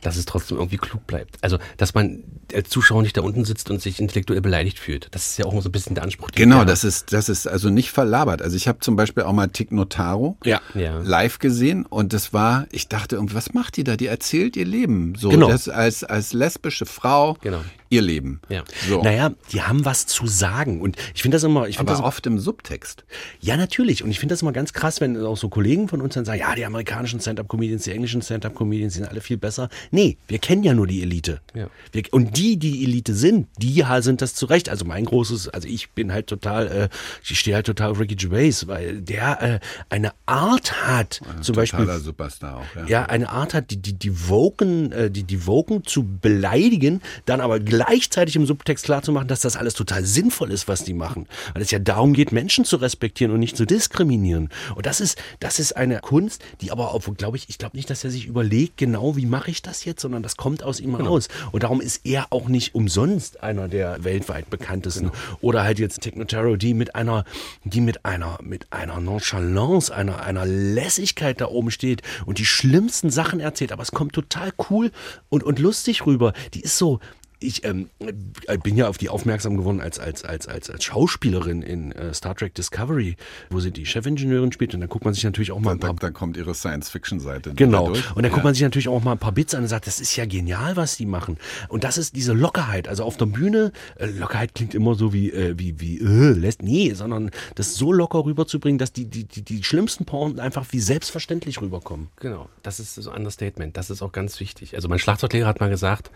dass 0.01 0.17
es 0.17 0.25
trotzdem 0.25 0.57
irgendwie 0.57 0.77
klug 0.77 1.05
bleibt. 1.07 1.37
Also, 1.41 1.57
dass 1.77 1.93
man 1.93 2.23
als 2.53 2.69
Zuschauer 2.69 3.01
nicht 3.01 3.17
da 3.17 3.21
unten 3.21 3.43
sitzt 3.45 3.69
und 3.71 3.81
sich 3.81 3.99
intellektuell 3.99 4.41
beleidigt 4.41 4.77
fühlt. 4.79 5.07
Das 5.11 5.27
ist 5.27 5.39
ja 5.39 5.45
auch 5.45 5.61
so 5.61 5.69
ein 5.69 5.71
bisschen 5.71 5.95
der 5.95 6.03
Anspruch. 6.03 6.29
den 6.31 6.43
Genau, 6.43 6.59
wir 6.59 6.65
das 6.65 6.83
ist, 6.83 7.11
das 7.11 7.27
ist 7.29 7.47
also 7.47 7.69
nicht 7.69 7.89
verlabert. 7.91 8.41
Also 8.41 8.55
ich 8.55 8.67
habe 8.67 8.79
zum 8.79 8.95
Beispiel 8.95 9.23
auch 9.23 9.33
mal 9.33 9.47
Tig 9.47 9.71
Notaro 9.71 10.37
Ja. 10.43 10.61
Live 10.75 11.39
gesehen 11.39 11.85
und 11.85 12.13
das 12.13 12.33
war, 12.33 12.67
ich 12.71 12.87
dachte, 12.87 13.15
irgendwie, 13.15 13.35
was 13.35 13.53
macht 13.53 13.77
die 13.77 13.83
da? 13.83 13.95
Die 13.97 14.07
erzählt 14.07 14.55
ihr 14.57 14.65
Leben. 14.65 15.15
So, 15.17 15.29
Genau. 15.29 15.47
das 15.49 15.69
als, 15.69 16.03
als 16.03 16.33
lesbische 16.33 16.85
Frau 16.85 17.35
Genau. 17.41 17.61
Ihr 17.95 18.01
Leben. 18.01 18.41
Ja. 18.49 18.63
So. 18.87 19.01
Naja, 19.01 19.31
die 19.51 19.61
haben 19.61 19.85
was 19.85 20.05
zu 20.05 20.27
sagen. 20.27 20.81
Und 20.81 20.97
ich 21.13 21.21
finde 21.21 21.35
das 21.35 21.43
immer, 21.43 21.67
ich 21.67 21.77
finde 21.77 21.93
aber 21.93 22.01
das 22.01 22.07
oft 22.07 22.25
im 22.27 22.39
Subtext. 22.39 23.05
Ja, 23.39 23.57
natürlich. 23.57 24.03
Und 24.03 24.11
ich 24.11 24.19
finde 24.19 24.33
das 24.33 24.41
immer 24.41 24.51
ganz 24.51 24.73
krass, 24.73 25.01
wenn 25.01 25.17
auch 25.23 25.37
so 25.37 25.49
Kollegen 25.49 25.87
von 25.87 26.01
uns 26.01 26.13
dann 26.13 26.25
sagen, 26.25 26.39
ja, 26.39 26.53
die 26.55 26.65
amerikanischen 26.65 27.19
Stand-Up-Comedians, 27.19 27.83
die 27.83 27.91
englischen 27.91 28.21
Stand-Up-Comedians 28.21 28.95
sind 28.95 29.07
alle 29.07 29.21
viel 29.21 29.37
besser. 29.37 29.69
Nee, 29.91 30.17
wir 30.27 30.39
kennen 30.39 30.63
ja 30.63 30.73
nur 30.73 30.87
die 30.87 31.01
Elite. 31.01 31.41
Ja. 31.53 31.67
Wir, 31.91 32.03
und 32.11 32.37
die, 32.37 32.57
die 32.57 32.83
Elite 32.83 33.13
sind, 33.13 33.47
die 33.57 33.83
sind 33.99 34.21
das 34.21 34.35
zurecht. 34.35 34.69
Also 34.69 34.85
mein 34.85 35.05
großes, 35.05 35.49
also 35.49 35.67
ich 35.67 35.91
bin 35.91 36.11
halt 36.11 36.27
total, 36.27 36.67
äh, 36.67 36.89
ich 37.23 37.39
stehe 37.39 37.55
halt 37.55 37.65
total 37.65 37.91
auf 37.91 37.99
Ricky 37.99 38.15
Gervais, 38.15 38.67
weil 38.67 39.01
der 39.01 39.41
äh, 39.41 39.59
eine 39.89 40.11
Art 40.25 40.85
hat, 40.85 41.21
zum 41.41 41.55
Beispiel 41.55 41.87
Superstar 41.99 42.57
auch, 42.57 42.75
ja. 42.75 42.85
ja, 42.87 43.05
eine 43.05 43.29
Art 43.29 43.53
hat, 43.53 43.71
die, 43.71 43.77
die, 43.77 43.93
die 43.93 44.29
Woken, 44.29 44.91
äh, 44.91 45.11
die, 45.11 45.23
die 45.23 45.47
Woken 45.47 45.83
zu 45.83 46.03
beleidigen, 46.03 47.01
dann 47.25 47.41
aber 47.41 47.59
gleichzeitig 47.85 48.35
im 48.35 48.45
Subtext 48.45 48.85
klarzumachen, 48.85 49.27
dass 49.27 49.41
das 49.41 49.55
alles 49.55 49.73
total 49.73 50.03
sinnvoll 50.05 50.51
ist, 50.51 50.67
was 50.67 50.83
die 50.83 50.93
machen. 50.93 51.27
Weil 51.53 51.61
es 51.61 51.71
ja 51.71 51.79
darum 51.79 52.13
geht, 52.13 52.31
Menschen 52.31 52.65
zu 52.65 52.77
respektieren 52.77 53.31
und 53.31 53.39
nicht 53.39 53.57
zu 53.57 53.65
diskriminieren. 53.65 54.49
Und 54.75 54.85
das 54.85 54.99
ist, 54.99 55.21
das 55.39 55.59
ist 55.59 55.73
eine 55.73 55.99
Kunst, 55.99 56.43
die 56.61 56.71
aber, 56.71 56.93
obwohl, 56.93 57.15
glaube 57.15 57.37
ich, 57.37 57.49
ich 57.49 57.57
glaube 57.57 57.77
nicht, 57.77 57.89
dass 57.89 58.03
er 58.03 58.11
sich 58.11 58.25
überlegt, 58.25 58.77
genau, 58.77 59.15
wie 59.15 59.25
mache 59.25 59.51
ich 59.51 59.61
das 59.61 59.85
jetzt, 59.85 60.01
sondern 60.01 60.23
das 60.23 60.37
kommt 60.37 60.63
aus 60.63 60.79
ihm 60.79 60.95
raus. 60.95 61.27
Und 61.51 61.63
darum 61.63 61.81
ist 61.81 62.01
er 62.05 62.27
auch 62.31 62.47
nicht 62.47 62.75
umsonst 62.75 63.43
einer 63.43 63.67
der 63.67 64.03
weltweit 64.03 64.49
bekanntesten. 64.49 65.11
Oder 65.41 65.63
halt 65.63 65.79
jetzt 65.79 66.01
Technotaro, 66.01 66.55
die 66.55 66.73
mit 66.73 66.95
einer, 66.95 67.23
die 67.63 67.81
mit 67.81 68.05
einer, 68.05 68.39
mit 68.41 68.71
einer 68.71 68.99
Nonchalance, 68.99 69.93
einer, 69.93 70.21
einer 70.23 70.45
Lässigkeit 70.45 71.39
da 71.39 71.47
oben 71.47 71.71
steht 71.71 72.01
und 72.25 72.39
die 72.39 72.45
schlimmsten 72.45 73.09
Sachen 73.09 73.39
erzählt, 73.39 73.71
aber 73.71 73.83
es 73.83 73.91
kommt 73.91 74.13
total 74.13 74.51
cool 74.69 74.91
und, 75.29 75.43
und 75.43 75.59
lustig 75.59 76.05
rüber. 76.05 76.33
Die 76.53 76.61
ist 76.61 76.77
so, 76.77 76.99
ich 77.39 77.63
ähm, 77.65 77.89
äh, 77.99 78.57
bin 78.57 78.77
ja 78.77 78.87
auf 78.87 78.97
die 78.97 79.09
aufmerksam 79.09 79.57
geworden 79.57 79.81
als, 79.81 79.99
als, 79.99 80.23
als, 80.23 80.47
als, 80.47 80.69
als 80.69 80.83
Schauspielerin 80.83 81.61
in 81.61 81.91
äh, 81.91 82.13
Star 82.13 82.35
Trek 82.35 82.53
Discovery, 82.55 83.15
wo 83.49 83.59
sie 83.59 83.71
die 83.71 83.85
Chefingenieurin 83.85 84.51
spielt. 84.51 84.73
Und 84.73 84.81
dann 84.81 84.89
guckt 84.89 85.05
man 85.05 85.13
sich 85.13 85.23
natürlich 85.23 85.51
auch 85.51 85.59
mal 85.59 85.71
ein 85.71 85.79
Da, 85.79 85.87
paar 85.87 85.95
da 85.95 86.11
kommt 86.11 86.37
ihre 86.37 86.53
Science-Fiction-Seite. 86.53 87.53
Genau. 87.55 87.87
durch. 87.87 88.15
Und 88.15 88.23
dann 88.23 88.31
guckt 88.31 88.37
ja. 88.39 88.43
man 88.43 88.53
sich 88.53 88.63
natürlich 88.63 88.87
auch 88.87 89.03
mal 89.03 89.13
ein 89.13 89.17
paar 89.17 89.31
Bits 89.31 89.53
an 89.53 89.63
und 89.63 89.67
sagt, 89.67 89.87
das 89.87 89.99
ist 89.99 90.15
ja 90.15 90.25
genial, 90.25 90.75
was 90.75 90.97
die 90.97 91.05
machen. 91.05 91.37
Und 91.67 91.83
das 91.83 91.97
ist 91.97 92.15
diese 92.15 92.33
Lockerheit. 92.33 92.87
Also 92.87 93.03
auf 93.03 93.17
der 93.17 93.25
Bühne, 93.25 93.71
äh, 93.97 94.05
Lockerheit 94.07 94.55
klingt 94.55 94.73
immer 94.73 94.95
so 94.95 95.13
wie, 95.13 95.31
äh, 95.31 95.55
wie, 95.57 95.79
wie, 95.79 95.99
äh, 95.99 96.31
lässt, 96.31 96.61
nee, 96.61 96.93
sondern 96.93 97.31
das 97.55 97.75
so 97.75 97.91
locker 97.91 98.25
rüberzubringen, 98.25 98.77
dass 98.77 98.93
die, 98.93 99.05
die, 99.05 99.25
die, 99.25 99.41
die 99.41 99.63
schlimmsten 99.63 100.05
Pointen 100.05 100.39
einfach 100.39 100.65
wie 100.71 100.79
selbstverständlich 100.79 101.61
rüberkommen. 101.61 102.07
Genau, 102.17 102.49
das 102.63 102.79
ist 102.79 102.95
so 102.95 103.09
ein 103.09 103.17
Understatement. 103.17 103.75
Das 103.77 103.89
ist 103.89 104.01
auch 104.01 104.11
ganz 104.11 104.39
wichtig. 104.39 104.75
Also 104.75 104.87
mein 104.87 104.99
Schlagzeuglehrer 104.99 105.47
hat 105.47 105.59
mal 105.59 105.69
gesagt, 105.69 106.11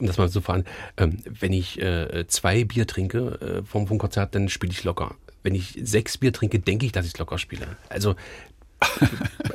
um 0.00 0.06
das 0.06 0.18
mal 0.18 0.30
zu 0.30 0.40
fahren, 0.52 0.64
ähm, 0.96 1.18
wenn 1.24 1.52
ich 1.52 1.80
äh, 1.80 2.26
zwei 2.26 2.64
Bier 2.64 2.86
trinke 2.86 3.38
äh, 3.40 3.64
vom, 3.64 3.86
vom 3.86 3.98
Konzert, 3.98 4.34
dann 4.34 4.48
spiele 4.48 4.72
ich 4.72 4.84
locker. 4.84 5.14
Wenn 5.42 5.54
ich 5.54 5.78
sechs 5.82 6.18
Bier 6.18 6.32
trinke, 6.32 6.60
denke 6.60 6.86
ich, 6.86 6.92
dass 6.92 7.06
ich 7.06 7.18
locker 7.18 7.38
spiele. 7.38 7.66
Also 7.88 8.14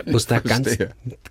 muss 0.06 0.26
da 0.28 0.40
ganz, 0.44 0.78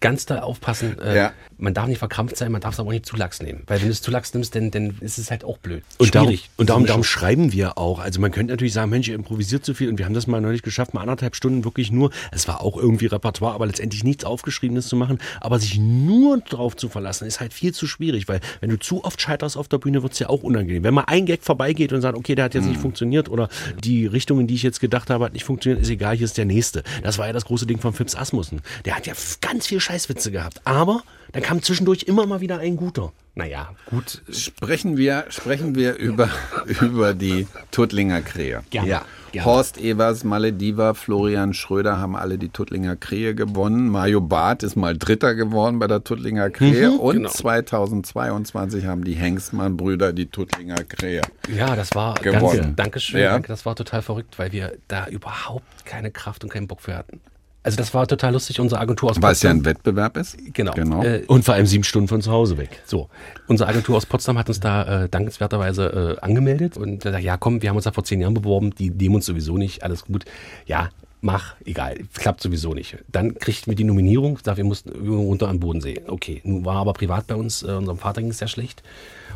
ganz 0.01 0.27
da 0.27 0.41
aufpassen. 0.41 0.99
Äh, 1.01 1.17
Ja. 1.17 1.33
Man 1.59 1.73
darf 1.73 1.87
nicht 1.87 1.99
verkrampft 1.99 2.37
sein, 2.37 2.53
man 2.53 2.61
darf 2.61 2.75
es 2.75 2.81
aber 2.81 2.89
auch 2.89 2.93
nicht 2.93 3.07
zu 3.07 3.17
lax 3.17 3.41
nehmen. 3.43 3.63
Weil 3.67 3.81
wenn 3.81 3.87
du 3.89 3.93
es 3.93 4.03
zu 4.03 4.11
lax 4.11 4.35
nimmst, 4.35 4.55
dann, 4.55 4.71
dann 4.71 4.99
ist 5.01 5.17
es 5.19 5.31
halt 5.31 5.43
auch 5.43 5.57
blöd. 5.57 5.83
Und 5.97 6.15
darum, 6.15 6.39
und 6.59 6.69
darum, 6.69 6.85
darum 6.85 7.03
schreiben 7.03 7.53
wir 7.53 7.79
auch. 7.79 7.99
Also 7.99 8.21
man 8.21 8.31
könnte 8.31 8.53
natürlich 8.53 8.75
sagen, 8.75 8.91
Mensch, 8.91 9.09
ihr 9.09 9.15
improvisiert 9.15 9.65
zu 9.65 9.73
viel 9.73 9.89
und 9.89 9.97
wir 9.99 10.05
haben 10.05 10.13
das 10.13 10.27
mal 10.27 10.41
neulich 10.43 10.63
geschafft, 10.63 10.93
mal 10.93 11.01
anderthalb 11.01 11.35
Stunden 11.35 11.65
wirklich 11.65 11.91
nur, 11.91 12.11
es 12.31 12.47
war 12.47 12.61
auch 12.61 12.77
irgendwie 12.77 13.07
Repertoire, 13.07 13.55
aber 13.55 13.67
letztendlich 13.67 14.05
nichts 14.05 14.25
Aufgeschriebenes 14.25 14.89
zu 14.89 14.97
machen. 14.97 15.19
Aber 15.41 15.59
sich 15.59 15.79
nur 15.79 16.39
drauf 16.41 16.77
zu 16.77 16.91
verlassen, 16.91 17.27
ist 17.27 17.41
halt 17.41 17.55
viel 17.55 17.73
zu 17.73 17.87
schwierig, 17.87 18.29
weil 18.29 18.41
wenn 18.61 18.69
du 18.69 18.79
zu 18.79 19.03
oft 19.05 19.21
scheiterst 19.21 19.57
auf 19.57 19.69
der 19.69 19.79
Bühne, 19.79 20.03
wird 20.03 20.13
es 20.13 20.19
ja 20.19 20.29
auch 20.29 20.43
unangenehm. 20.43 20.83
Wenn 20.85 20.93
mal 20.95 21.05
ein 21.07 21.25
Gag 21.25 21.43
vorbeigeht 21.43 21.95
und 21.95 22.03
sagt, 22.03 22.19
okay, 22.19 22.35
der 22.35 22.45
hat 22.47 22.55
jetzt 22.55 22.67
nicht 22.67 22.81
funktioniert 22.81 23.31
oder 23.31 23.49
die 23.83 24.07
Richtung, 24.07 24.41
in 24.41 24.47
die 24.47 24.55
ich 24.55 24.63
jetzt 24.63 24.81
gedacht 24.81 25.09
habe, 25.09 25.25
hat 25.25 25.33
nicht 25.33 25.45
funktioniert, 25.45 25.81
ist 25.81 25.89
egal, 25.89 26.17
hier 26.17 26.27
ist 26.27 26.37
der 26.37 26.45
nächste. 26.45 26.83
Das 27.03 27.17
war 27.17 27.27
ja 27.27 27.33
das 27.33 27.47
große 27.47 27.67
Ding 27.67 27.79
von 27.79 27.86
von 27.87 27.94
Fips 27.94 28.16
Asmussen. 28.16 28.62
Der 28.85 28.96
hat 28.96 29.07
ja 29.07 29.14
ganz 29.40 29.66
viel 29.66 29.81
Scheißwitze 29.81 30.31
gehabt. 30.31 30.61
Aber 30.64 31.03
dann 31.33 31.42
kam 31.42 31.62
zwischendurch 31.62 32.05
immer 32.05 32.27
mal 32.27 32.40
wieder 32.40 32.59
ein 32.59 32.77
guter. 32.77 33.12
Naja, 33.35 33.68
gut. 33.90 34.22
Sprechen 34.31 34.96
wir, 34.96 35.27
sprechen 35.29 35.75
wir 35.75 35.96
über, 35.96 36.31
über 36.81 37.13
die 37.13 37.46
Tuttlinger 37.71 38.23
Krähe. 38.23 38.65
Gerne. 38.71 38.88
Ja. 38.88 39.04
Gerne. 39.33 39.44
Horst 39.44 39.77
Evers, 39.77 40.25
Malediva, 40.25 40.94
Florian 40.94 41.52
Schröder 41.52 41.98
haben 41.98 42.17
alle 42.17 42.38
die 42.38 42.48
Tuttlinger 42.48 42.96
Krähe 42.96 43.35
gewonnen. 43.35 43.88
Mario 43.88 44.23
Barth 44.23 44.63
ist 44.63 44.77
mal 44.77 44.96
Dritter 44.96 45.35
geworden 45.35 45.79
bei 45.79 45.87
der 45.87 46.02
Tuttlinger 46.02 46.48
Krähe. 46.48 46.92
Und 46.92 47.17
genau. 47.17 47.29
2022 47.29 48.87
haben 48.87 49.04
die 49.04 49.15
Hengstmann-Brüder 49.15 50.15
die 50.15 50.27
Tuttlinger 50.27 50.83
Krähe. 50.85 51.21
Ja, 51.54 51.77
das 51.77 51.94
war 51.94 52.15
Gewonnen. 52.15 52.58
Danke, 52.58 52.75
Dankeschön. 52.77 53.21
Ja. 53.21 53.33
Danke, 53.33 53.48
das 53.48 53.67
war 53.67 53.77
total 53.77 54.00
verrückt, 54.00 54.38
weil 54.38 54.52
wir 54.52 54.73
da 54.88 55.08
überhaupt 55.08 55.85
keine 55.85 56.11
Kraft 56.11 56.42
und 56.42 56.50
keinen 56.50 56.69
Bock 56.69 56.81
für 56.81 56.94
hatten. 56.94 57.21
Also 57.67 57.79
das 57.79 57.92
war 57.94 58.06
total 58.06 58.33
lustig, 58.33 58.60
unsere 58.60 58.81
Agentur 58.81 59.10
aus 59.10 59.21
Weil 59.21 59.33
es 59.33 59.42
ja 59.42 59.50
Potsdam. 59.50 59.58
ein 59.60 59.64
Wettbewerb 59.64 60.17
ist. 60.17 60.37
Genau. 60.54 60.73
genau. 60.73 61.02
Äh, 61.02 61.25
Und 61.27 61.44
vor 61.44 61.54
allem 61.54 61.67
sieben 61.67 61.83
Stunden 61.83 62.06
von 62.06 62.23
zu 62.23 62.31
Hause 62.31 62.56
weg. 62.58 62.81
So, 62.87 63.08
unsere 63.48 63.69
Agentur 63.69 63.96
aus 63.96 64.06
Potsdam 64.06 64.38
hat 64.38 64.48
uns 64.48 64.60
da 64.60 65.04
äh, 65.04 65.08
dankenswerterweise 65.08 66.17
äh, 66.19 66.25
angemeldet 66.25 66.77
und 66.77 67.02
gesagt, 67.02 67.25
ja 67.25 67.37
komm, 67.37 67.62
wir 67.62 67.69
haben 67.71 67.77
uns 67.77 67.85
da 67.85 67.90
vor 67.92 68.04
zehn 68.04 68.21
Jahren 68.21 68.35
beworben, 68.35 68.73
die 68.75 68.90
nehmen 68.90 69.17
uns 69.17 69.27
sowieso 69.27 69.58
nicht, 69.58 69.83
alles 69.83 70.04
gut. 70.04 70.25
Ja, 70.67 70.90
mach, 71.21 71.56
egal, 71.64 71.96
klappt 72.14 72.40
sowieso 72.40 72.73
nicht. 72.73 72.98
Dann 73.10 73.35
kriegten 73.35 73.71
wir 73.73 73.77
die 73.77 73.83
Nominierung, 73.85 74.38
da 74.44 74.56
wir 74.56 74.64
mussten 74.64 74.90
irgendwo 74.90 75.23
runter 75.23 75.48
am 75.48 75.58
Bodensee. 75.58 76.02
Okay, 76.06 76.40
nun 76.44 76.64
war 76.64 76.77
aber 76.77 76.92
privat 76.92 77.27
bei 77.27 77.35
uns, 77.35 77.64
äh, 77.64 77.73
unserem 77.73 77.98
Vater 77.98 78.21
ging 78.21 78.31
es 78.31 78.38
sehr 78.38 78.48
schlecht. 78.48 78.85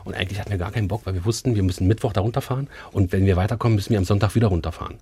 Und 0.04 0.14
eigentlich 0.14 0.38
hatten 0.38 0.50
wir 0.50 0.56
gar 0.58 0.70
keinen 0.70 0.86
Bock, 0.88 1.02
weil 1.04 1.14
wir 1.14 1.24
wussten, 1.24 1.56
wir 1.56 1.62
müssen 1.64 1.86
Mittwoch 1.88 2.12
da 2.12 2.20
runterfahren 2.20 2.68
und 2.92 3.12
wenn 3.12 3.26
wir 3.26 3.36
weiterkommen, 3.36 3.74
müssen 3.74 3.90
wir 3.90 3.98
am 3.98 4.04
Sonntag 4.04 4.34
wieder 4.36 4.46
runterfahren. 4.46 4.96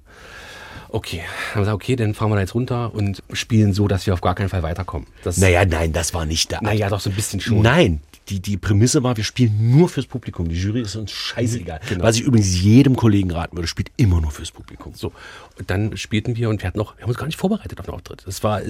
Okay, 0.90 1.18
dann 1.18 1.54
haben 1.54 1.60
gesagt, 1.62 1.74
okay, 1.74 1.96
dann 1.96 2.14
fahren 2.14 2.30
wir 2.30 2.36
da 2.36 2.40
jetzt 2.40 2.54
runter 2.54 2.94
und 2.94 3.22
spielen 3.32 3.72
so, 3.72 3.88
dass 3.88 4.06
wir 4.06 4.14
auf 4.14 4.20
gar 4.20 4.34
keinen 4.34 4.48
Fall 4.48 4.62
weiterkommen. 4.62 5.06
Das, 5.22 5.36
Naja, 5.36 5.64
nein, 5.64 5.92
das 5.92 6.14
war 6.14 6.24
nicht 6.24 6.50
der 6.50 6.62
naja, 6.62 6.88
doch 6.88 7.00
so 7.00 7.10
ein 7.10 7.16
bisschen 7.16 7.40
schon. 7.40 7.62
Nein, 7.62 8.00
die, 8.28 8.40
die 8.40 8.56
Prämisse 8.56 9.02
war, 9.02 9.16
wir 9.16 9.24
spielen 9.24 9.70
nur 9.70 9.88
fürs 9.88 10.06
Publikum. 10.06 10.48
Die 10.48 10.56
Jury 10.56 10.82
ist 10.82 10.96
uns 10.96 11.10
scheißegal. 11.10 11.80
Genau. 11.88 12.04
Was 12.04 12.16
ich 12.16 12.22
übrigens 12.22 12.60
jedem 12.60 12.96
Kollegen 12.96 13.30
raten 13.30 13.56
würde, 13.56 13.68
spielt 13.68 13.90
immer 13.96 14.20
nur 14.20 14.30
fürs 14.30 14.50
Publikum. 14.50 14.92
So, 14.94 15.12
und 15.58 15.70
dann 15.70 15.96
spielten 15.96 16.36
wir 16.36 16.48
und 16.50 16.62
wir 16.62 16.68
hatten 16.68 16.78
noch, 16.78 16.96
wir 16.96 17.02
haben 17.02 17.10
uns 17.10 17.18
gar 17.18 17.26
nicht 17.26 17.38
vorbereitet 17.38 17.78
auf 17.80 17.86
den 17.86 17.94
Auftritt. 17.94 18.22
Das 18.26 18.42
war, 18.42 18.62
äh, 18.62 18.66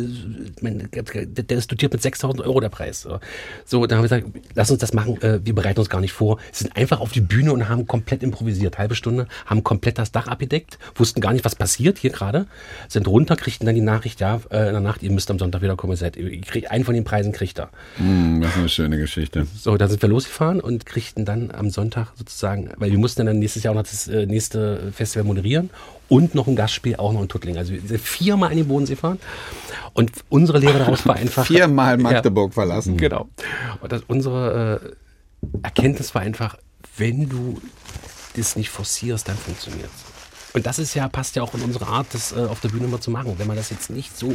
mein, 0.61 0.88
der 0.92 1.59
ist 1.59 1.70
dotiert 1.70 1.92
mit 1.92 2.02
6000 2.02 2.42
Euro 2.44 2.61
der 2.61 2.68
Preis. 2.68 3.06
So. 3.64 3.86
Dann 3.86 3.98
haben 3.98 4.09
wir 4.09 4.20
gesagt, 4.20 4.26
lass 4.54 4.70
uns 4.70 4.80
das 4.80 4.92
machen, 4.92 5.20
äh, 5.22 5.40
wir 5.44 5.54
bereiten 5.54 5.80
uns 5.80 5.90
gar 5.90 6.00
nicht 6.00 6.12
vor. 6.12 6.38
Sind 6.52 6.76
einfach 6.76 7.00
auf 7.00 7.12
die 7.12 7.20
Bühne 7.20 7.52
und 7.52 7.68
haben 7.68 7.86
komplett 7.86 8.22
improvisiert. 8.22 8.78
Halbe 8.78 8.94
Stunde, 8.94 9.26
haben 9.46 9.64
komplett 9.64 9.98
das 9.98 10.12
Dach 10.12 10.28
abgedeckt, 10.28 10.78
wussten 10.94 11.20
gar 11.20 11.32
nicht, 11.32 11.44
was 11.44 11.56
passiert 11.56 11.98
hier 11.98 12.11
gerade, 12.11 12.46
sind 12.88 13.09
runter, 13.09 13.36
kriegten 13.36 13.66
dann 13.66 13.74
die 13.74 13.80
Nachricht, 13.80 14.20
ja, 14.20 14.40
äh, 14.50 14.68
in 14.68 14.72
der 14.72 14.80
Nacht, 14.80 15.02
ihr 15.02 15.11
müsst 15.11 15.30
am 15.30 15.38
Sonntag 15.38 15.62
wiederkommen, 15.62 15.92
ihr 15.92 15.96
seid, 15.96 16.16
ihr 16.16 16.40
kriegt, 16.42 16.70
einen 16.70 16.84
von 16.84 16.94
den 16.94 17.04
Preisen 17.04 17.32
kriegt 17.32 17.59
er. 17.59 17.70
Hm, 17.96 18.40
das 18.40 18.52
ist 18.52 18.59
eine 18.59 18.68
schöne 18.68 18.98
Geschichte. 18.98 19.47
So, 19.57 19.76
da 19.76 19.88
sind 19.88 20.03
wir 20.03 20.09
losgefahren 20.09 20.61
und 20.61 20.86
kriegten 20.86 21.24
dann 21.24 21.51
am 21.51 21.70
Sonntag 21.70 22.09
sozusagen, 22.16 22.70
weil 22.76 22.90
wir 22.90 22.99
mussten 22.99 23.26
dann 23.26 23.38
nächstes 23.38 23.62
Jahr 23.62 23.72
auch 23.72 23.78
noch 23.78 23.88
das 23.88 24.09
äh, 24.09 24.26
nächste 24.26 24.92
Festival 24.92 25.24
moderieren 25.24 25.70
und 26.09 26.34
noch 26.34 26.46
ein 26.46 26.57
Gastspiel, 26.57 26.96
auch 26.96 27.12
noch 27.12 27.22
in 27.22 27.28
Tuttling. 27.28 27.57
Also 27.57 27.72
wir 27.72 27.80
sind 27.80 28.01
viermal 28.01 28.51
in 28.53 28.59
den 28.59 28.68
Bodensee 28.68 28.96
fahren 28.96 29.18
und 29.94 30.11
unsere 30.28 30.59
Lehre 30.59 30.78
daraus 30.78 31.07
war 31.07 31.16
einfach... 31.16 31.46
Viermal 31.46 31.99
Magdeburg 31.99 32.55
verlassen. 32.55 32.94
Ja, 32.94 33.09
genau. 33.09 33.28
Und 33.80 33.92
das, 33.92 34.03
unsere 34.07 34.80
äh, 34.82 35.59
Erkenntnis 35.62 36.14
war 36.14 36.22
einfach, 36.22 36.57
wenn 36.96 37.28
du 37.28 37.61
das 38.36 38.57
nicht 38.57 38.70
forcierst, 38.70 39.28
dann 39.28 39.36
funktioniert 39.36 39.90
Und 40.55 40.66
das 40.66 40.78
ist 40.78 40.94
ja, 40.94 41.09
passt 41.09 41.36
ja 41.36 41.42
auch 41.42 41.55
in 41.55 41.62
unsere 41.62 41.86
Art, 41.86 42.07
das 42.12 42.32
äh, 42.32 42.36
auf 42.36 42.61
der 42.61 42.68
Bühne 42.68 42.84
immer 42.84 43.01
zu 43.01 43.11
machen. 43.11 43.34
Wenn 43.38 43.46
man 43.46 43.57
das 43.57 43.70
jetzt 43.70 43.90
nicht 43.90 44.16
so 44.16 44.32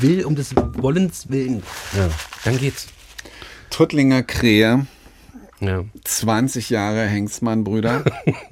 will, 0.00 0.24
um 0.24 0.36
des 0.36 0.54
Wollens 0.56 1.28
willen, 1.28 1.62
dann 2.44 2.58
geht's. 2.58 2.88
Tuttlinger 3.70 4.22
Krähe, 4.22 4.86
Ja. 5.60 5.84
20 6.04 6.70
Jahre 6.70 7.06
Hengstmann-Brüder. 7.06 8.04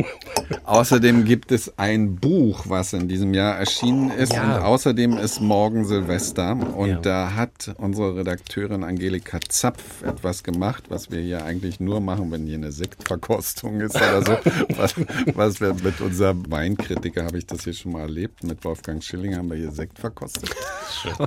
außerdem 0.65 1.25
gibt 1.25 1.53
es 1.53 1.79
ein 1.79 2.17
Buch, 2.17 2.65
was 2.69 2.93
in 2.95 3.09
diesem 3.09 3.35
Jahr 3.35 3.57
erschienen 3.57 4.11
ist. 4.11 4.33
Ja. 4.33 4.43
Und 4.43 4.63
außerdem 4.63 5.19
ist 5.19 5.41
morgen 5.41 5.85
Silvester. 5.85 6.53
Und 6.77 6.89
Ja. 6.89 7.01
da 7.01 7.35
hat 7.35 7.75
unsere 7.79 8.17
Redakteurin 8.17 8.85
Angelika 8.85 9.39
Zapf 9.49 10.03
etwas 10.03 10.43
gemacht, 10.43 10.85
was 10.89 11.11
wir 11.11 11.21
hier 11.21 11.45
eigentlich 11.45 11.79
nur 11.81 12.01
machen, 12.01 12.31
wenn 12.31 12.47
hier 12.47 12.57
eine 12.57 12.73
Sektverkostung 12.73 13.81
ist 13.81 13.97
oder 13.97 14.23
so. 14.25 14.33
was, 14.77 14.95
was 15.35 15.61
wir 15.61 15.75
mit 15.75 16.01
unserem 16.01 16.51
Weinkritiker, 16.51 17.25
habe 17.25 17.39
ich 17.39 17.47
das 17.47 17.65
hier 17.65 17.75
schon 17.75 17.93
mal 17.93 18.03
erlebt, 18.03 18.45
mit 18.45 18.65
Wolfgang 18.65 19.03
Schilling 19.03 19.37
haben 19.37 19.51
wir 19.51 19.57
hier 19.57 19.73
Sekt 19.73 19.99
verkostet. 19.99 20.51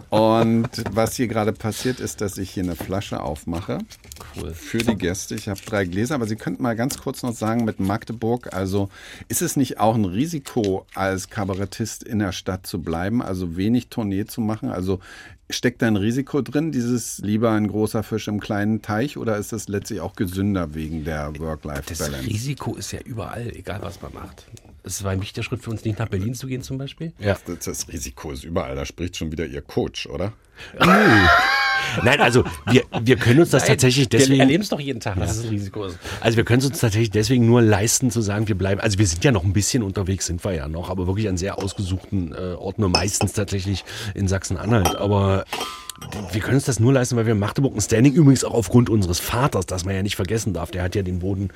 Und 0.09 0.69
was 0.91 1.15
hier 1.15 1.27
gerade 1.27 1.53
passiert 1.53 1.99
ist, 1.99 2.21
dass 2.21 2.37
ich 2.37 2.49
hier 2.51 2.63
eine 2.63 2.75
Flasche 2.75 3.21
aufmache 3.21 3.79
für 4.53 4.79
die 4.79 4.95
Gäste. 4.95 5.35
Ich 5.35 5.47
habe 5.47 5.59
drei 5.71 5.85
Gläser, 5.85 6.15
aber 6.15 6.25
Sie 6.25 6.35
könnten 6.35 6.63
mal 6.63 6.75
ganz 6.75 6.97
kurz 6.97 7.23
noch 7.23 7.33
sagen 7.33 7.65
mit 7.65 7.79
Magdeburg, 7.79 8.53
also 8.53 8.89
ist 9.27 9.41
es 9.41 9.55
nicht 9.55 9.79
auch 9.79 9.95
ein 9.95 10.05
Risiko, 10.05 10.85
als 10.95 11.29
Kabarettist 11.29 12.03
in 12.03 12.19
der 12.19 12.31
Stadt 12.31 12.65
zu 12.65 12.81
bleiben, 12.81 13.21
also 13.21 13.55
wenig 13.57 13.89
Tournee 13.89 14.25
zu 14.25 14.41
machen? 14.41 14.69
Also 14.69 14.99
steckt 15.49 15.81
da 15.81 15.87
ein 15.87 15.95
Risiko 15.95 16.41
drin, 16.41 16.71
dieses 16.71 17.19
lieber 17.19 17.51
ein 17.51 17.67
großer 17.67 18.03
Fisch 18.03 18.27
im 18.27 18.39
kleinen 18.39 18.81
Teich 18.81 19.17
oder 19.17 19.37
ist 19.37 19.53
das 19.53 19.67
letztlich 19.67 20.01
auch 20.01 20.15
gesünder 20.15 20.73
wegen 20.73 21.05
der 21.05 21.31
Das 21.31 21.39
Work-Life-Balance? 21.39 22.27
Risiko 22.27 22.75
ist 22.75 22.91
ja 22.91 22.99
überall, 23.01 23.51
egal 23.55 23.81
was 23.81 24.01
man 24.01 24.13
macht. 24.13 24.45
Es 24.83 25.03
war 25.03 25.11
ein 25.11 25.21
wichtiger 25.21 25.43
Schritt 25.43 25.61
für 25.61 25.69
uns, 25.69 25.83
nicht 25.83 25.99
nach 25.99 26.07
Berlin 26.07 26.33
zu 26.33 26.47
gehen 26.47 26.61
zum 26.61 26.77
Beispiel. 26.77 27.13
Ja. 27.19 27.37
Das, 27.45 27.65
das 27.65 27.87
Risiko 27.89 28.31
ist 28.31 28.43
überall, 28.43 28.75
da 28.75 28.85
spricht 28.85 29.17
schon 29.17 29.31
wieder 29.31 29.45
Ihr 29.45 29.61
Coach, 29.61 30.07
oder? 30.07 30.33
Nein, 32.03 32.19
also 32.21 32.43
wir, 32.69 32.83
wir 33.01 33.15
können 33.17 33.39
uns 33.39 33.49
das 33.49 33.65
tatsächlich 33.65 34.11
Wir 34.11 34.19
deswegen. 34.19 34.39
erleben 34.39 34.63
es 34.63 34.69
doch 34.69 34.79
jeden 34.79 34.99
Tag, 34.99 35.19
dass 35.19 35.37
es 35.37 35.43
ein 35.43 35.49
Risiko 35.49 35.85
ist. 35.85 35.97
Also 36.21 36.37
wir 36.37 36.43
können 36.45 36.59
es 36.59 36.65
uns 36.65 36.79
tatsächlich 36.79 37.11
deswegen 37.11 37.45
nur 37.45 37.61
leisten 37.61 38.11
zu 38.11 38.21
sagen, 38.21 38.47
wir 38.47 38.55
bleiben, 38.57 38.81
also 38.81 38.99
wir 38.99 39.07
sind 39.07 39.23
ja 39.23 39.31
noch 39.31 39.43
ein 39.43 39.53
bisschen 39.53 39.83
unterwegs, 39.83 40.25
sind 40.27 40.43
wir 40.43 40.53
ja 40.53 40.67
noch, 40.67 40.89
aber 40.89 41.07
wirklich 41.07 41.27
an 41.29 41.37
sehr 41.37 41.57
ausgesuchten 41.57 42.33
äh, 42.33 42.53
Orten 42.55 42.89
meistens 42.91 43.33
tatsächlich 43.33 43.83
in 44.13 44.27
Sachsen-Anhalt. 44.27 44.95
Aber 44.95 45.43
wir 46.31 46.41
können 46.41 46.55
uns 46.55 46.65
das 46.65 46.79
nur 46.79 46.93
leisten, 46.93 47.15
weil 47.15 47.25
wir 47.25 47.33
in 47.33 47.39
Magdeburg 47.39 47.75
ein 47.75 47.81
Standing, 47.81 48.13
übrigens 48.13 48.43
auch 48.43 48.53
aufgrund 48.53 48.89
unseres 48.89 49.19
Vaters, 49.19 49.65
das 49.65 49.85
man 49.85 49.95
ja 49.95 50.03
nicht 50.03 50.15
vergessen 50.15 50.53
darf, 50.53 50.71
der 50.71 50.83
hat 50.83 50.95
ja 50.95 51.01
den 51.01 51.19
Boden 51.19 51.49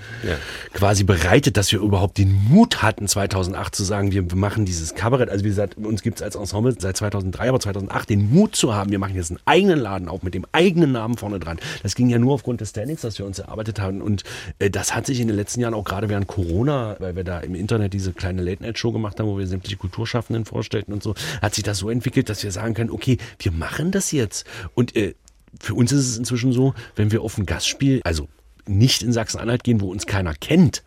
quasi 0.74 1.04
bereitet, 1.04 1.58
dass 1.58 1.72
wir 1.72 1.80
überhaupt 1.80 2.18
den 2.18 2.34
Mut 2.50 2.82
hatten, 2.82 3.08
2008 3.08 3.76
zu 3.76 3.84
sagen, 3.84 4.12
wir 4.12 4.24
machen 4.36 4.66
dieses 4.66 4.96
Kabarett. 4.96 5.30
Also 5.30 5.46
wie 5.46 5.50
gesagt, 5.50 5.78
uns 5.78 6.02
gibt 6.02 6.18
es 6.18 6.24
als 6.24 6.36
Ensemble 6.36 6.76
seit 6.78 6.98
2003, 6.98 7.50
aber 7.50 7.60
2008 7.60 8.10
den 8.10 8.32
Mut 8.32 8.56
zu 8.56 8.74
haben, 8.74 8.92
wir 8.92 9.00
machen 9.00 9.16
jetzt 9.16 9.32
einen 9.32 9.39
eigenen 9.46 9.80
Laden 9.80 10.08
auf 10.08 10.24
mit 10.24 10.34
dem 10.34 10.46
eigenen 10.52 10.92
Namen 10.92 11.18
vorne 11.18 11.39
dran. 11.39 11.60
Das 11.84 11.96
ging 11.96 12.10
ja 12.10 12.20
nur 12.20 12.34
aufgrund 12.34 12.62
des 12.62 12.70
Standings, 12.70 13.02
das 13.02 13.20
wir 13.20 13.26
uns 13.26 13.39
erarbeitet 13.39 13.80
haben. 13.80 14.02
Und 14.02 14.24
äh, 14.60 14.70
das 14.70 14.96
hat 14.96 15.06
sich 15.06 15.20
in 15.20 15.28
den 15.28 15.38
letzten 15.38 15.62
Jahren 15.62 15.74
auch 15.74 15.84
gerade 15.84 16.10
während 16.10 16.28
Corona, 16.28 16.96
weil 17.00 17.16
wir 17.16 17.24
da 17.24 17.39
im 17.39 17.56
Internet 17.56 17.94
diese 17.94 18.14
kleine 18.14 18.42
Late-Night-Show 18.42 18.92
gemacht 18.92 19.20
haben, 19.20 19.28
wo 19.28 19.38
wir 19.38 19.48
sämtliche 19.48 19.78
Kulturschaffenden 19.78 20.46
vorstellten 20.46 20.94
und 20.94 21.04
so, 21.04 21.16
hat 21.42 21.56
sich 21.56 21.64
das 21.64 21.78
so 21.78 21.89
entwickelt, 21.89 22.30
dass 22.30 22.44
wir 22.44 22.52
sagen 22.52 22.74
können, 22.74 22.89
okay, 22.89 23.18
wir 23.39 23.52
machen 23.52 23.92
das 23.92 24.12
jetzt. 24.32 24.46
Und 24.74 24.96
äh, 24.96 25.16
für 25.60 25.74
uns 25.76 25.92
ist 25.92 26.08
es 26.08 26.18
inzwischen 26.18 26.54
so, 26.54 26.74
wenn 26.96 27.12
wir 27.12 27.22
auf 27.22 27.38
ein 27.38 27.46
Gastspiel, 27.46 28.02
also 28.04 28.28
nicht 28.66 29.04
in 29.04 29.12
Sachsen-Anhalt 29.12 29.64
gehen, 29.64 29.82
wo 29.82 29.92
uns 29.92 30.06
keiner 30.06 30.34
kennt, 30.34 30.84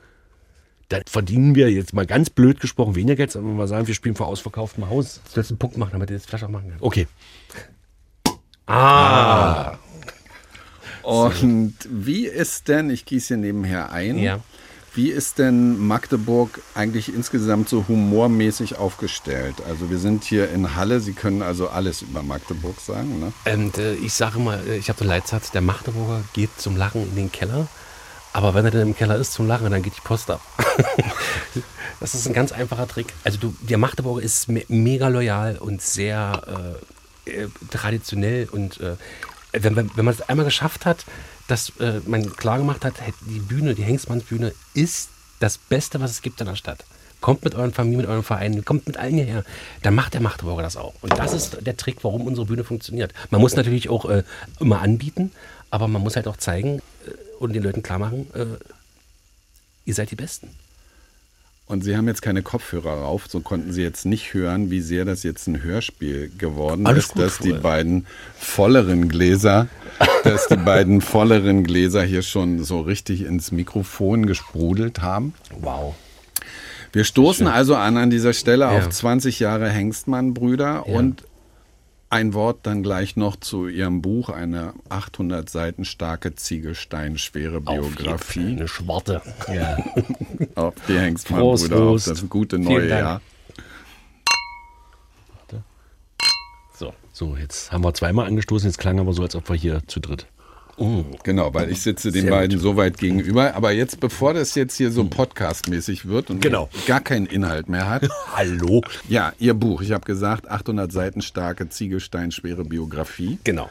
dann 0.89 1.03
verdienen 1.07 1.55
wir 1.55 1.71
jetzt 1.71 1.93
mal 1.93 2.07
ganz 2.07 2.31
blöd 2.31 2.61
gesprochen 2.61 2.95
weniger 2.95 3.17
Geld, 3.17 3.33
sondern 3.33 3.57
wir 3.57 3.67
sagen, 3.67 3.87
wir 3.87 3.95
spielen 3.95 4.15
vor 4.15 4.27
ausverkauftem 4.27 4.89
Haus. 4.89 5.21
Du 5.25 5.33
sollst 5.33 5.51
einen 5.51 5.59
Punkt 5.59 5.77
machen, 5.77 5.93
damit 5.93 6.11
du 6.11 6.15
das 6.15 6.27
Flasche 6.27 6.47
auch 6.47 6.51
machen 6.51 6.69
kannst. 6.69 6.83
Okay. 6.83 7.07
Und 11.03 11.75
wie 11.91 12.27
ist 12.27 12.69
denn, 12.69 12.91
ich 12.91 13.05
gieße 13.05 13.29
hier 13.29 13.37
nebenher 13.37 13.93
ein, 13.93 14.19
Ja. 14.19 14.41
Wie 14.95 15.11
ist 15.11 15.39
denn 15.39 15.79
Magdeburg 15.79 16.61
eigentlich 16.75 17.13
insgesamt 17.13 17.69
so 17.69 17.87
humormäßig 17.89 18.77
aufgestellt? 18.77 19.57
Also 19.69 19.91
wir 19.91 19.99
sind 19.99 20.25
hier 20.25 20.51
in 20.51 20.77
Halle, 20.77 21.01
Sie 21.01 21.13
können 21.13 21.43
also 21.43 21.69
alles 21.69 22.03
über 22.03 22.23
Magdeburg 22.23 22.81
sagen, 22.81 23.19
ne? 23.19 23.33
Und 23.53 23.79
äh, 23.79 23.95
ich 23.95 24.15
sage 24.15 24.39
mal, 24.39 24.61
äh, 24.67 24.77
ich 24.77 24.89
habe 24.89 24.99
so 24.99 25.05
einen 25.05 25.11
Leitsatz, 25.11 25.51
der 25.51 25.63
Magdeburger 25.63 26.23
geht 26.33 26.51
zum 26.61 26.77
Lachen 26.77 27.03
in 27.03 27.17
den 27.17 27.33
Keller, 27.33 27.67
aber 28.33 28.55
wenn 28.55 28.65
er 28.65 28.71
dann 28.71 28.83
im 28.83 28.97
Keller 28.97 29.17
ist 29.17 29.33
zum 29.33 29.49
Lachen, 29.49 29.71
dann 29.71 29.83
geht 29.83 29.97
die 29.97 30.01
Post 30.01 30.31
ab. 30.31 30.41
das 32.01 32.15
ist 32.15 32.27
ein 32.27 32.33
ganz 32.33 32.53
einfacher 32.53 32.87
Trick. 32.87 33.13
Also 33.25 33.39
du, 33.39 33.55
der 33.61 33.79
Magdeburger 33.79 34.23
ist 34.23 34.49
me 34.49 34.63
mega 34.69 35.09
loyal 35.09 35.57
und 35.59 35.83
sehr 35.83 36.77
äh, 37.27 37.31
äh, 37.31 37.49
traditionell 37.71 38.49
und 38.51 38.81
äh, 38.81 38.97
wenn, 39.53 39.77
wenn 39.77 40.05
man 40.05 40.15
es 40.15 40.21
einmal 40.23 40.45
geschafft 40.45 40.85
hat, 40.85 41.05
dass 41.49 41.73
äh, 41.81 42.01
man 42.07 42.35
klar 42.37 42.59
gemacht 42.59 42.85
hat, 42.85 42.95
die 43.29 43.41
Bühne, 43.41 43.75
die 43.75 43.83
Hengstmannsbühne 43.83 44.53
ist 44.75 45.11
das 45.41 45.59
Beste, 45.59 46.01
was 46.01 46.11
es 46.11 46.23
gibt 46.23 46.41
in 46.41 46.47
der 46.47 46.57
Stadt. 46.57 46.85
Kommt 47.21 47.45
mit 47.45 47.55
euren 47.55 47.73
Familien, 47.73 48.03
mit 48.03 48.09
euren 48.09 48.23
Vereinen, 48.23 48.65
kommt 48.65 48.87
mit 48.87 48.97
allen 48.97 49.15
hierher. 49.15 49.45
Dann 49.83 49.95
macht 49.95 50.15
der 50.15 50.21
Magdeburger 50.21 50.63
das 50.63 50.77
auch. 50.77 50.95
Und 51.01 51.19
das 51.19 51.33
ist 51.33 51.59
der 51.67 51.77
Trick, 51.77 51.99
warum 52.03 52.27
unsere 52.27 52.47
Bühne 52.47 52.65
funktioniert. 52.65 53.13
Man 53.31 53.41
muss 53.41 53.57
natürlich 53.57 53.89
auch 53.89 54.05
äh, 54.07 54.25
immer 54.61 54.81
anbieten, 54.81 55.33
aber 55.71 55.89
man 55.89 56.03
muss 56.03 56.17
halt 56.17 56.29
auch 56.29 56.37
zeigen 56.37 56.79
äh, 57.07 57.11
und 57.39 57.53
den 57.55 57.63
Leuten 57.63 57.83
klar 57.83 57.99
machen, 57.99 58.27
äh, 58.35 58.47
ihr 59.85 59.95
seid 59.95 60.11
die 60.11 60.17
Besten. 60.17 60.51
Und 61.67 61.83
Sie 61.83 61.97
haben 61.97 62.07
jetzt 62.09 62.21
keine 62.21 62.43
Kopfhörer 62.43 62.93
rauf, 62.93 63.25
so 63.29 63.41
konnten 63.41 63.73
Sie 63.73 63.83
jetzt 63.83 64.05
nicht 64.05 64.35
hören, 64.35 64.71
wie 64.71 64.83
sehr 64.83 65.07
das 65.07 65.23
jetzt 65.23 65.47
ein 65.47 65.63
Hörspiel 65.63 66.31
geworden 66.37 66.87
Alles 66.87 67.07
ist, 67.07 67.19
dass 67.19 67.39
die 67.39 67.55
beiden 67.55 68.07
volleren 68.37 69.09
Gläser, 69.09 69.69
dass 70.25 70.47
die 70.49 70.57
beiden 70.57 71.01
volleren 71.01 71.65
Gläser 71.65 72.03
hier 72.03 72.21
schon 72.23 72.63
so 72.63 72.81
richtig 72.83 73.23
ins 73.23 73.51
Mikrofon 73.51 74.27
gesprudelt 74.27 75.01
haben. 75.01 75.33
Wow. 75.61 75.95
Wir 76.93 77.05
stoßen 77.05 77.47
also 77.47 77.75
an 77.77 77.97
an 77.97 78.11
dieser 78.11 78.35
Stelle 78.35 78.67
Ja. 78.67 78.71
auf 78.73 78.91
20 78.91 79.41
Jahre 79.41 79.69
Hengstmann-Brüder 79.71 80.87
und 80.87 81.25
ein 82.15 82.33
Wort 82.33 82.61
dann 82.63 82.85
gleich 82.85 83.17
noch 83.17 83.35
zu 83.35 83.67
Ihrem 83.67 84.01
Buch, 84.01 84.29
eine 84.29 84.73
800 84.89 85.51
Seiten 85.51 85.85
starke 85.85 86.37
Ziegelstein-schwere 86.37 87.61
Biografie 87.61 88.53
Eine 88.53 88.69
Schwarte. 88.69 89.21
Ja. 89.53 89.79
auf 90.55 90.75
die 90.87 90.97
Hengstmann-Brüder, 90.97 91.77
auf 91.77 91.83
Prost, 91.83 92.07
das 92.07 92.29
gute 92.29 92.61
neue. 92.61 92.89
Jahr. 92.89 93.21
So, 96.77 96.95
so, 97.13 97.37
jetzt 97.37 97.73
haben 97.73 97.83
wir 97.83 97.95
zweimal 97.95 98.27
angestoßen, 98.27 98.69
jetzt 98.69 98.79
klang 98.79 99.01
aber 99.01 99.13
so, 99.13 99.23
als 99.23 99.35
ob 99.35 99.49
wir 99.49 99.57
hier 99.57 99.83
zu 99.89 99.99
dritt. 99.99 100.29
Genau, 101.23 101.55
weil 101.55 101.71
ich 101.71 101.81
sitze 101.83 102.11
den 102.11 102.23
Sehr 102.23 102.31
beiden 102.31 102.59
so 102.59 102.77
weit 102.77 102.99
gegenüber. 102.99 103.55
Aber 103.55 103.73
jetzt, 103.73 104.01
bevor 104.01 104.35
das 104.35 104.55
jetzt 104.55 104.77
hier 104.77 104.91
so 104.91 105.05
podcastmäßig 105.05 106.07
wird 106.07 106.31
und 106.31 106.41
Genau. 106.41 106.69
gar 106.87 107.01
keinen 107.01 107.27
Inhalt 107.27 107.69
mehr 107.69 107.89
hat. 107.89 108.09
Hallo? 108.35 108.83
ja, 109.09 109.33
Ihr 109.39 109.55
Buch, 109.55 109.83
ich 109.83 109.93
habe 109.93 110.05
gesagt, 110.05 110.51
800 110.51 110.91
Seiten 110.93 111.23
starke 111.23 111.69
Ziegelstein-schwere 111.69 112.65
Biografie. 112.65 113.39
Genau. 113.45 113.71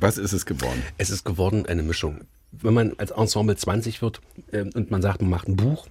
Was 0.00 0.18
ist 0.18 0.32
es 0.32 0.46
geworden? 0.46 0.82
Es 0.96 1.10
ist 1.10 1.24
geworden 1.24 1.66
eine 1.66 1.82
Mischung. 1.82 2.20
Wenn 2.52 2.72
man 2.72 2.92
als 2.98 3.10
Ensemble 3.10 3.56
20 3.56 4.00
wird 4.00 4.20
ähm, 4.52 4.70
und 4.74 4.90
man 4.90 5.02
sagt, 5.02 5.20
man 5.20 5.30
macht 5.30 5.48
ein 5.48 5.56
Buch, 5.56 5.86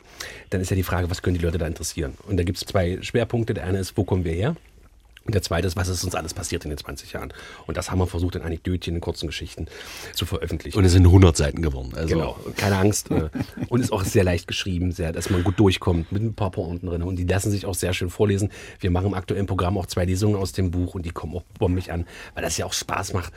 dann 0.50 0.62
ist 0.62 0.70
ja 0.72 0.76
die 0.76 0.84
Frage, 0.84 1.10
was 1.10 1.22
können 1.22 1.38
die 1.38 1.44
Leute 1.44 1.58
da 1.58 1.68
interessieren? 1.68 2.14
Und 2.28 2.38
da 2.38 2.44
gibt 2.44 2.58
es 2.58 2.66
zwei 2.66 2.98
Schwerpunkte. 3.02 3.54
Der 3.54 3.66
eine 3.66 3.80
ist, 3.80 3.96
wo 3.98 4.04
kommen 4.04 4.24
wir 4.24 4.34
her? 4.34 4.56
Und 5.28 5.36
der 5.36 5.42
zweite 5.42 5.68
ist, 5.68 5.76
was 5.76 5.90
ist 5.90 6.04
uns 6.04 6.16
alles 6.16 6.34
passiert 6.34 6.64
in 6.64 6.70
den 6.70 6.78
20 6.78 7.12
Jahren? 7.14 7.34
Und 7.68 7.78
das 7.78 7.92
haben 7.92 8.00
wir 8.00 8.08
versucht, 8.08 8.36
in 8.36 8.42
Anekdötchen, 8.42 8.96
in 8.96 9.02
kurzen 9.02 9.28
Geschichten 9.28 9.68
zu 10.14 10.26
veröffentlichen. 10.26 10.78
Und 10.78 10.86
es 10.86 10.94
sind 10.94 11.06
100 11.06 11.36
Seiten 11.36 11.62
geworden. 11.62 11.92
Also, 11.96 12.16
Genau, 12.16 12.40
keine 12.56 12.78
Angst. 12.78 13.12
äh, 13.12 13.30
Und 13.68 13.82
ist 13.82 13.92
auch 13.92 14.04
sehr 14.06 14.24
leicht 14.24 14.48
geschrieben, 14.48 14.92
sehr, 14.92 15.12
dass 15.12 15.30
man 15.30 15.44
gut 15.44 15.60
durchkommt 15.60 16.12
mit 16.12 16.24
ein 16.24 16.34
paar 16.34 16.52
Pointen 16.52 16.88
drin. 16.88 17.04
Und 17.04 17.18
die 17.18 17.26
lassen 17.26 17.52
sich 17.52 17.66
auch 17.66 17.76
sehr 17.76 17.94
schön 17.94 18.10
vorlesen. 18.10 18.52
Wir 18.80 18.90
machen 18.90 19.08
im 19.08 19.14
aktuellen 19.14 19.46
Programm 19.46 19.78
auch 19.78 19.86
zwei 19.86 20.06
Lesungen 20.06 20.36
aus 20.38 20.54
dem 20.54 20.72
Buch 20.72 20.96
und 20.96 21.06
die 21.06 21.12
kommen 21.12 21.36
auch 21.36 21.44
bombig 21.60 21.92
an, 21.92 22.06
weil 22.34 22.44
das 22.44 22.56
ja 22.58 22.66
auch 22.66 22.74
Spaß 22.74 23.12
macht, 23.14 23.34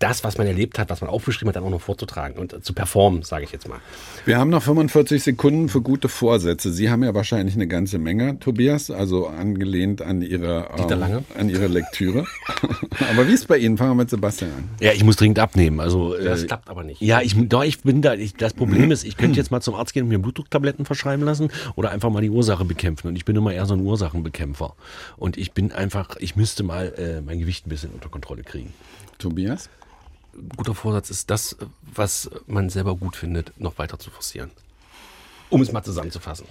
das, 0.00 0.24
was 0.24 0.38
man 0.38 0.46
erlebt 0.46 0.78
hat, 0.78 0.90
was 0.90 1.00
man 1.02 1.10
aufgeschrieben 1.10 1.48
hat, 1.50 1.56
dann 1.56 1.64
auch 1.64 1.70
noch 1.70 1.80
vorzutragen 1.80 2.36
und 2.38 2.52
äh, 2.52 2.62
zu 2.62 2.72
performen, 2.72 3.22
sage 3.22 3.44
ich 3.44 3.52
jetzt 3.52 3.68
mal. 3.68 3.78
Wir 4.24 4.38
haben 4.38 4.50
noch 4.50 4.62
45 4.62 5.22
Sekunden 5.22 5.68
für 5.68 5.82
gute 5.82 6.08
Vorsätze. 6.08 6.72
Sie 6.72 6.90
haben 6.90 7.04
ja 7.04 7.14
wahrscheinlich 7.14 7.54
eine 7.54 7.68
ganze 7.68 7.98
Menge, 7.98 8.38
Tobias, 8.40 8.90
also 8.90 9.28
angelehnt 9.28 10.02
an 10.02 10.22
Ihre, 10.22 10.70
ähm, 10.76 10.98
Lange. 10.98 11.24
an 11.38 11.50
Ihre 11.50 11.68
Lektüre. 11.68 12.26
Aber 13.10 13.28
wie 13.28 13.32
ist 13.32 13.40
es 13.40 13.46
bei 13.46 13.58
Ihnen? 13.58 13.76
Fangen 13.76 13.90
wir 13.90 13.96
mit 13.96 14.10
Sebastian 14.10 14.50
an. 14.52 14.70
Ja, 14.80 14.92
ich 14.92 15.04
muss 15.04 15.16
dringend 15.16 15.38
abnehmen. 15.38 15.80
Also, 15.80 16.16
Das 16.16 16.42
äh, 16.42 16.46
klappt 16.46 16.68
aber 16.68 16.82
nicht. 16.82 17.00
Ja, 17.00 17.20
ich, 17.20 17.34
doch, 17.48 17.62
ich 17.62 17.82
bin 17.82 18.02
da. 18.02 18.14
Ich, 18.14 18.34
das 18.34 18.54
Problem 18.54 18.90
ist, 18.90 19.04
ich 19.04 19.16
könnte 19.16 19.38
jetzt 19.38 19.50
mal 19.50 19.60
zum 19.60 19.74
Arzt 19.74 19.92
gehen 19.92 20.04
und 20.04 20.08
mir 20.08 20.18
Blutdrucktabletten 20.18 20.84
verschreiben 20.86 21.24
lassen 21.24 21.50
oder 21.76 21.90
einfach 21.90 22.10
mal 22.10 22.22
die 22.22 22.30
Ursache 22.30 22.64
bekämpfen. 22.64 23.08
Und 23.08 23.16
ich 23.16 23.24
bin 23.24 23.36
immer 23.36 23.52
eher 23.52 23.66
so 23.66 23.74
ein 23.74 23.80
Ursachenbekämpfer. 23.80 24.74
Und 25.18 25.36
ich 25.36 25.52
bin 25.52 25.72
einfach, 25.72 26.16
ich 26.18 26.36
müsste 26.36 26.62
mal 26.62 26.94
äh, 26.96 27.20
mein 27.20 27.38
Gewicht 27.38 27.66
ein 27.66 27.70
bisschen 27.70 27.90
unter 27.90 28.08
Kontrolle 28.08 28.42
kriegen. 28.42 28.72
Tobias? 29.18 29.68
Guter 30.56 30.74
Vorsatz 30.74 31.10
ist 31.10 31.30
das, 31.30 31.56
was 31.82 32.30
man 32.46 32.70
selber 32.70 32.94
gut 32.96 33.16
findet, 33.16 33.58
noch 33.58 33.78
weiter 33.78 33.98
zu 33.98 34.10
forcieren. 34.10 34.50
Um 35.50 35.60
es 35.62 35.72
mal 35.72 35.82
zusammenzufassen. 35.82 36.46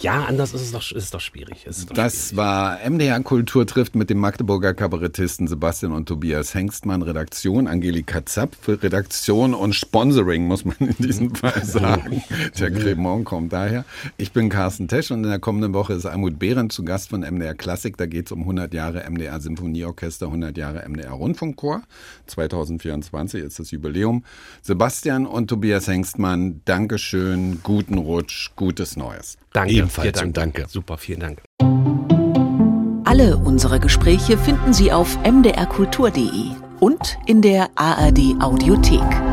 Ja, 0.00 0.24
anders 0.24 0.54
ist 0.54 0.62
es 0.62 0.72
doch, 0.72 0.90
ist 0.90 1.14
doch 1.14 1.20
schwierig. 1.20 1.66
Ist 1.66 1.90
doch 1.90 1.94
Das 1.94 2.34
war 2.34 2.78
MDR 2.88 3.20
Kultur 3.20 3.66
trifft 3.66 3.94
mit 3.94 4.10
dem 4.10 4.18
Magdeburger 4.18 4.74
Kabarettisten 4.74 5.46
Sebastian 5.46 5.92
und 5.92 6.06
Tobias 6.06 6.54
Hengstmann, 6.54 7.02
Redaktion, 7.02 7.68
Angelika 7.68 8.24
Zapp 8.26 8.56
für 8.60 8.82
Redaktion 8.82 9.54
und 9.54 9.74
Sponsoring, 9.74 10.46
muss 10.46 10.64
man 10.64 10.76
in 10.78 10.96
diesem 10.98 11.34
Fall 11.34 11.64
sagen. 11.64 12.22
Der 12.58 12.70
Cremant 12.70 13.26
kommt 13.26 13.52
daher. 13.52 13.84
Ich 14.16 14.32
bin 14.32 14.48
Carsten 14.48 14.88
Tesch 14.88 15.10
und 15.10 15.24
in 15.24 15.30
der 15.30 15.38
kommenden 15.38 15.74
Woche 15.74 15.92
ist 15.92 16.06
Almut 16.06 16.38
Behrendt 16.38 16.72
zu 16.72 16.84
Gast 16.84 17.10
von 17.10 17.20
MDR 17.20 17.54
Klassik. 17.54 17.96
Da 17.96 18.06
geht 18.06 18.26
es 18.26 18.32
um 18.32 18.40
100 18.40 18.72
Jahre 18.72 19.08
MDR 19.08 19.40
Symphonieorchester, 19.40 20.26
100 20.26 20.56
Jahre 20.56 20.88
MDR 20.88 21.12
Rundfunkchor. 21.12 21.82
2024 22.26 23.42
ist 23.44 23.58
das 23.58 23.70
Jubiläum. 23.70 24.24
Sebastian 24.62 25.26
und 25.26 25.48
Tobias 25.48 25.86
Hengstmann, 25.86 26.62
Dankeschön, 26.64 27.60
guten 27.62 27.98
Rutsch, 27.98 28.21
gutes 28.56 28.96
Neues. 28.96 29.36
Danke. 29.52 29.74
Ebenfalls 29.74 30.18
Vielen 30.18 30.28
und 30.28 30.36
danke. 30.36 30.66
Super, 30.68 30.98
vielen 30.98 31.20
Dank. 31.20 31.42
Alle 33.04 33.36
unsere 33.36 33.78
Gespräche 33.78 34.38
finden 34.38 34.72
Sie 34.72 34.92
auf 34.92 35.18
mdrkultur.de 35.22 36.50
und 36.80 37.18
in 37.26 37.42
der 37.42 37.70
ARD 37.76 38.40
Audiothek. 38.40 39.31